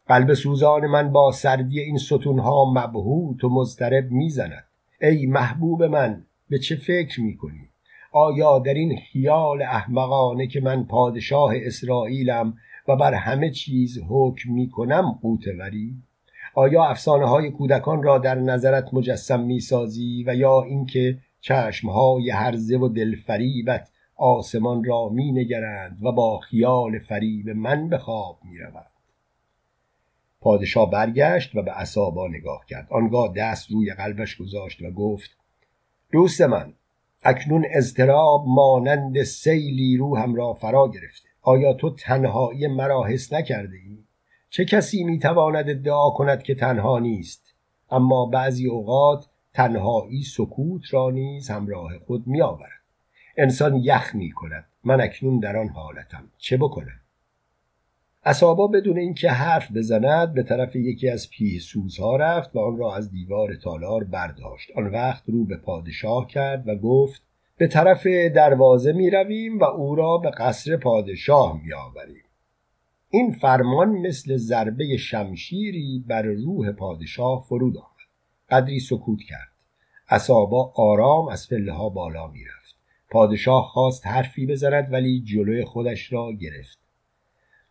قلب 0.07 0.33
سوزان 0.33 0.87
من 0.87 1.11
با 1.11 1.31
سردی 1.31 1.79
این 1.79 1.97
ستونها 1.97 2.73
مبهوت 2.73 3.43
و 3.43 3.49
مضطرب 3.49 4.11
می‌زند 4.11 4.63
ای 5.01 5.25
محبوب 5.25 5.83
من 5.83 6.23
به 6.49 6.59
چه 6.59 6.75
فکر 6.75 7.21
می 7.21 7.37
کنی؟ 7.37 7.69
آیا 8.11 8.59
در 8.59 8.73
این 8.73 8.97
خیال 8.97 9.61
احمقانه 9.61 10.47
که 10.47 10.61
من 10.61 10.83
پادشاه 10.83 11.53
اسرائیلم 11.55 12.57
و 12.87 12.95
بر 12.95 13.13
همه 13.13 13.51
چیز 13.51 13.99
حکم 14.09 14.51
می 14.51 14.69
کنم 14.69 15.19
قوتوری؟ 15.21 15.95
آیا 16.55 16.83
افسانه 16.83 17.25
های 17.25 17.51
کودکان 17.51 18.03
را 18.03 18.17
در 18.17 18.35
نظرت 18.35 18.93
مجسم 18.93 19.39
می‌سازی 19.39 20.23
و 20.27 20.35
یا 20.35 20.61
اینکه 20.61 21.17
چشم 21.41 21.89
های 21.89 22.29
هرزه 22.29 22.77
و 22.77 22.87
دلفریبت 22.87 23.89
آسمان 24.15 24.83
را 24.83 25.09
می 25.09 25.31
نگرند 25.31 25.97
و 26.01 26.11
با 26.11 26.39
خیال 26.39 26.99
فریب 26.99 27.49
من 27.49 27.89
به 27.89 27.97
خواب 27.97 28.39
می 28.43 28.57
روند. 28.57 28.91
پادشاه 30.41 30.91
برگشت 30.91 31.55
و 31.55 31.61
به 31.61 31.71
عصابا 31.71 32.27
نگاه 32.27 32.65
کرد 32.69 32.87
آنگاه 32.89 33.33
دست 33.37 33.71
روی 33.71 33.93
قلبش 33.93 34.37
گذاشت 34.37 34.81
و 34.81 34.91
گفت 34.91 35.37
دوست 36.11 36.41
من 36.41 36.73
اکنون 37.23 37.65
اضطراب 37.69 38.45
مانند 38.47 39.23
سیلی 39.23 39.97
روحم 39.97 40.35
را 40.35 40.53
فرا 40.53 40.87
گرفته 40.87 41.29
آیا 41.41 41.73
تو 41.73 41.95
تنهایی 41.95 42.67
مرا 42.67 43.03
حس 43.03 43.33
نکرده 43.33 43.75
ای؟ 43.75 43.97
چه 44.55 44.65
کسی 44.65 45.03
می‌تواند 45.03 45.69
ادعا 45.69 46.09
کند 46.09 46.43
که 46.43 46.55
تنها 46.55 46.99
نیست؟ 46.99 47.53
اما 47.91 48.25
بعضی 48.25 48.67
اوقات 48.67 49.25
تنهایی 49.53 50.23
سکوت 50.23 50.93
را 50.93 51.09
نیز 51.09 51.49
همراه 51.49 51.97
خود 52.07 52.27
میآورد. 52.27 52.81
انسان 53.37 53.75
یخ 53.75 54.15
می 54.15 54.31
کند 54.31 54.65
من 54.83 55.01
اکنون 55.01 55.39
در 55.39 55.57
آن 55.57 55.67
حالتم. 55.69 56.23
چه 56.37 56.57
بکنم؟ 56.57 56.99
اسابا 58.25 58.67
بدون 58.67 58.97
اینکه 58.97 59.29
حرف 59.29 59.71
بزند 59.71 60.33
به 60.33 60.43
طرف 60.43 60.75
یکی 60.75 61.09
از 61.09 61.29
پیهسوزها 61.29 62.15
رفت 62.15 62.55
و 62.55 62.59
آن 62.59 62.77
را 62.77 62.95
از 62.95 63.11
دیوار 63.11 63.55
تالار 63.55 64.03
برداشت. 64.03 64.71
آن 64.75 64.87
وقت 64.87 65.23
رو 65.27 65.45
به 65.45 65.57
پادشاه 65.57 66.27
کرد 66.27 66.67
و 66.67 66.75
گفت 66.75 67.21
به 67.57 67.67
طرف 67.67 68.07
دروازه 68.35 68.93
می 68.93 69.09
رویم 69.09 69.59
و 69.59 69.63
او 69.63 69.95
را 69.95 70.17
به 70.17 70.29
قصر 70.29 70.77
پادشاه 70.77 71.61
می 71.63 71.73
آوریم. 71.73 72.22
این 73.15 73.31
فرمان 73.31 73.89
مثل 73.89 74.37
ضربه 74.37 74.97
شمشیری 74.97 76.03
بر 76.07 76.21
روح 76.21 76.71
پادشاه 76.71 77.45
فرود 77.49 77.77
آمد. 77.77 77.87
قدری 78.49 78.79
سکوت 78.79 79.19
کرد. 79.29 79.51
اسابا 80.09 80.73
آرام 80.75 81.27
از 81.27 81.49
پله 81.49 81.71
ها 81.73 81.89
بالا 81.89 82.27
می 82.27 82.39
رفت 82.45 82.75
پادشاه 83.09 83.69
خواست 83.73 84.07
حرفی 84.07 84.45
بزند 84.45 84.93
ولی 84.93 85.21
جلوی 85.21 85.65
خودش 85.65 86.13
را 86.13 86.31
گرفت. 86.31 86.77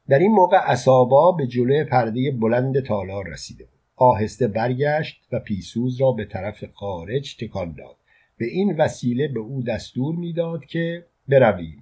در 0.09 0.19
این 0.19 0.33
موقع 0.33 0.57
اسابا 0.57 1.33
به 1.33 1.47
جلوی 1.47 1.85
پرده 1.85 2.31
بلند 2.31 2.81
تالار 2.81 3.29
رسیده 3.29 3.65
بود. 3.65 3.81
آهسته 3.97 4.49
برگشت 4.49 5.23
و 5.33 5.39
پیسوز 5.39 6.01
را 6.01 6.13
به 6.13 6.25
طرف 6.25 6.65
خارج 6.65 7.37
تکان 7.37 7.73
داد. 7.73 7.97
به 8.39 8.47
این 8.47 8.77
وسیله 8.77 9.29
به 9.29 9.41
او 9.41 9.63
دستور 9.63 10.15
می‌داد 10.15 10.65
که 10.65 11.07
برویم. 11.29 11.82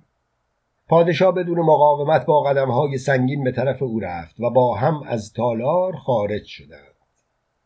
پادشاه 0.90 1.34
بدون 1.34 1.58
مقاومت 1.58 2.26
با 2.26 2.42
قدمهای 2.42 2.98
سنگین 2.98 3.44
به 3.44 3.52
طرف 3.52 3.82
او 3.82 4.00
رفت 4.00 4.40
و 4.40 4.50
با 4.50 4.74
هم 4.74 5.02
از 5.06 5.32
تالار 5.32 5.96
خارج 5.96 6.44
شدند. 6.44 6.94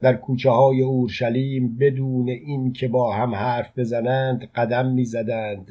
در 0.00 0.14
کوچه 0.14 0.50
های 0.50 0.82
اورشلیم 0.82 1.76
بدون 1.80 2.28
این 2.28 2.72
که 2.72 2.88
با 2.88 3.12
هم 3.12 3.34
حرف 3.34 3.78
بزنند 3.78 4.50
قدم 4.54 4.86
می‌زدند 4.86 5.68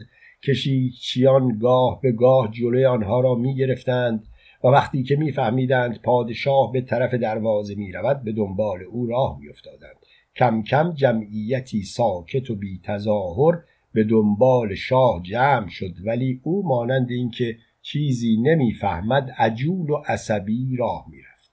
کشیکچیان 0.47 1.57
گاه 1.57 2.01
به 2.01 2.11
گاه 2.11 2.51
جلوی 2.51 2.85
آنها 2.85 3.19
را 3.19 3.35
می‌گرفتند 3.35 4.27
و 4.63 4.67
وقتی 4.67 5.03
که 5.03 5.15
میفهمیدند 5.15 6.01
پادشاه 6.01 6.71
به 6.71 6.81
طرف 6.81 7.13
دروازه 7.13 7.75
می‌رود 7.75 8.23
به 8.23 8.31
دنبال 8.31 8.83
او 8.91 9.05
راه 9.05 9.37
میافتادند. 9.39 9.97
کم 10.35 10.63
کم 10.63 10.93
جمعیتی 10.93 11.81
ساکت 11.81 12.49
و 12.49 12.55
بی 12.55 12.81
تظاهر 12.83 13.59
به 13.93 14.03
دنبال 14.03 14.75
شاه 14.75 15.21
جمع 15.23 15.67
شد 15.69 15.93
ولی 16.05 16.41
او 16.43 16.67
مانند 16.67 17.11
اینکه 17.11 17.57
چیزی 17.81 18.37
نمی‌فهمد 18.41 19.31
عجول 19.37 19.89
و 19.89 19.95
عصبی 20.07 20.75
راه 20.79 21.05
می‌رفت. 21.09 21.51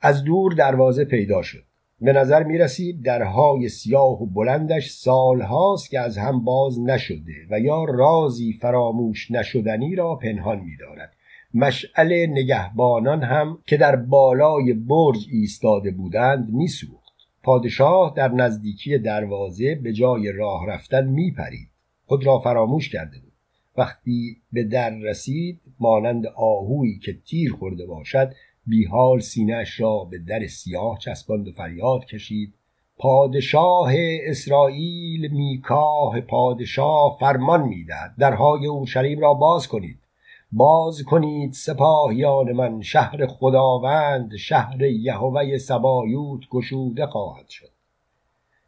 از 0.00 0.24
دور 0.24 0.52
دروازه 0.52 1.04
پیدا 1.04 1.42
شد. 1.42 1.64
به 2.00 2.12
نظر 2.12 2.42
می 2.42 2.58
رسید 2.58 3.02
درهای 3.02 3.68
سیاه 3.68 4.22
و 4.22 4.26
بلندش 4.26 4.90
سالهاست 4.90 5.90
که 5.90 6.00
از 6.00 6.18
هم 6.18 6.44
باز 6.44 6.80
نشده 6.80 7.46
و 7.50 7.60
یا 7.60 7.84
رازی 7.84 8.52
فراموش 8.52 9.30
نشدنی 9.30 9.94
را 9.94 10.14
پنهان 10.14 10.60
می 10.60 10.76
دارد. 10.76 11.12
مشعل 11.54 12.26
نگهبانان 12.30 13.22
هم 13.22 13.58
که 13.66 13.76
در 13.76 13.96
بالای 13.96 14.72
برج 14.72 15.26
ایستاده 15.32 15.90
بودند 15.90 16.52
می 16.52 16.68
پادشاه 17.42 18.14
در 18.16 18.28
نزدیکی 18.28 18.98
دروازه 18.98 19.74
به 19.74 19.92
جای 19.92 20.32
راه 20.32 20.66
رفتن 20.66 21.06
می 21.06 21.30
پرید. 21.30 21.68
خود 22.06 22.26
را 22.26 22.38
فراموش 22.38 22.88
کرده 22.88 23.18
بود. 23.18 23.32
وقتی 23.76 24.36
به 24.52 24.64
در 24.64 24.90
رسید 24.90 25.60
مانند 25.80 26.26
آهویی 26.26 26.98
که 26.98 27.18
تیر 27.26 27.52
خورده 27.52 27.86
باشد 27.86 28.32
بیحال 28.66 29.20
سینهاش 29.20 29.80
را 29.80 30.04
به 30.04 30.18
در 30.18 30.46
سیاه 30.46 30.98
چسباند 30.98 31.48
و 31.48 31.52
فریاد 31.52 32.04
کشید 32.04 32.54
پادشاه 32.96 33.92
اسرائیل 34.22 35.32
میکاه 35.32 36.20
پادشاه 36.20 37.16
فرمان 37.20 37.68
می‌دهد 37.68 38.14
درهای 38.18 38.66
اورشلیم 38.66 39.20
را 39.20 39.34
باز 39.34 39.68
کنید 39.68 39.98
باز 40.52 41.02
کنید 41.02 41.52
سپاهیان 41.52 42.52
من 42.52 42.82
شهر 42.82 43.26
خداوند 43.26 44.36
شهر 44.36 44.82
یهوه 44.82 45.58
سبایوت 45.58 46.40
گشوده 46.50 47.06
خواهد 47.06 47.48
شد. 47.48 47.70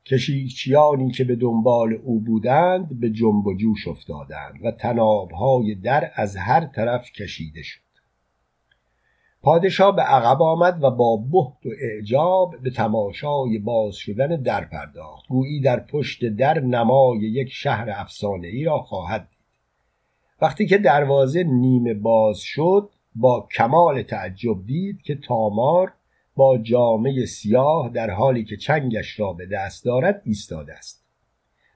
کشیکچیانی 0.07 1.11
که 1.11 1.25
به 1.25 1.37
دنبال 1.37 1.93
او 2.05 2.21
بودند 2.21 3.01
به 3.01 3.11
جنب 3.11 3.47
و 3.47 3.55
جوش 3.55 3.89
افتادند 3.89 4.65
و 4.65 4.71
تنابهای 4.71 5.75
در 5.75 6.11
از 6.15 6.37
هر 6.37 6.65
طرف 6.65 7.13
کشیده 7.13 7.63
شد. 7.63 7.81
پادشاه 9.43 9.97
به 9.97 10.03
عقب 10.03 10.43
آمد 10.43 10.85
و 10.85 10.91
با 10.91 11.17
بحت 11.17 11.67
و 11.67 11.69
اعجاب 11.81 12.55
به 12.63 12.71
تماشای 12.71 13.59
باز 13.59 13.95
شدن 13.95 14.43
در 14.43 14.65
پرداخت. 14.65 15.29
گویی 15.29 15.61
در 15.61 15.81
پشت 15.81 16.25
در 16.25 16.61
نمای 16.61 17.19
یک 17.19 17.49
شهر 17.53 17.91
افسانه 17.91 18.49
ای 18.49 18.65
را 18.65 18.79
خواهد 18.79 19.29
دید 19.29 19.42
وقتی 20.43 20.67
که 20.67 20.79
دروازه 20.79 21.45
نیمه 21.45 21.95
باز 21.95 22.39
شد 22.39 22.91
با 23.15 23.49
کمال 23.57 24.03
تعجب 24.03 24.67
دید 24.67 25.03
که 25.03 25.15
تامار 25.15 25.93
با 26.37 26.59
جامعه 26.59 27.27
سیاه 27.27 27.89
در 27.89 28.11
حالی 28.11 28.45
که 28.45 28.57
چنگش 28.57 29.21
را 29.21 29.33
به 29.33 29.47
دست 29.47 29.85
دارد 29.85 30.23
ایستاده 30.25 30.75
است. 30.75 31.05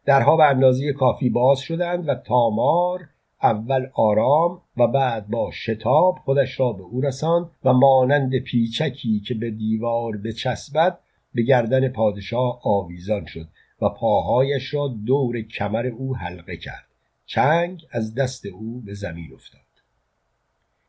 درها 0.05 0.37
به 0.37 0.45
اندازه 0.45 0.93
کافی 0.93 1.31
باز 1.31 1.59
شدند 1.59 2.09
و 2.09 2.15
تامار 2.15 3.09
اول 3.43 3.87
آرام 3.95 4.63
و 4.77 4.87
بعد 4.87 5.29
با 5.29 5.51
شتاب 5.53 6.19
خودش 6.25 6.61
را 6.61 6.73
به 6.73 6.83
او 6.83 7.01
رساند 7.01 7.51
و 7.65 7.73
مانند 7.73 8.39
پیچکی 8.39 9.21
که 9.21 9.35
به 9.35 9.51
دیوار 9.51 10.17
بچسبد 10.17 10.99
به 11.35 11.43
گردن 11.43 11.89
پادشاه 11.89 12.61
آویزان 12.65 13.27
شد 13.27 13.49
و 13.83 13.89
پاهایش 13.89 14.75
را 14.75 14.89
دور 15.07 15.41
کمر 15.41 15.87
او 15.87 16.17
حلقه 16.17 16.57
کرد. 16.57 16.86
چنگ 17.27 17.87
از 17.91 18.15
دست 18.15 18.47
او 18.47 18.81
به 18.81 18.95
زمین 18.95 19.35
افتاد. 19.35 19.61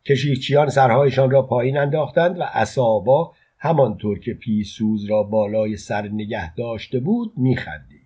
کشیکچیان 0.05 0.69
سرهایشان 0.69 1.31
را 1.31 1.41
پایین 1.41 1.77
انداختند 1.77 2.39
و 2.39 2.43
اسابا 2.43 3.35
همانطور 3.57 4.19
که 4.19 4.33
پیسوز 4.33 5.05
را 5.05 5.23
بالای 5.23 5.77
سر 5.77 6.07
نگه 6.07 6.55
داشته 6.55 6.99
بود 6.99 7.33
میخندید. 7.37 7.96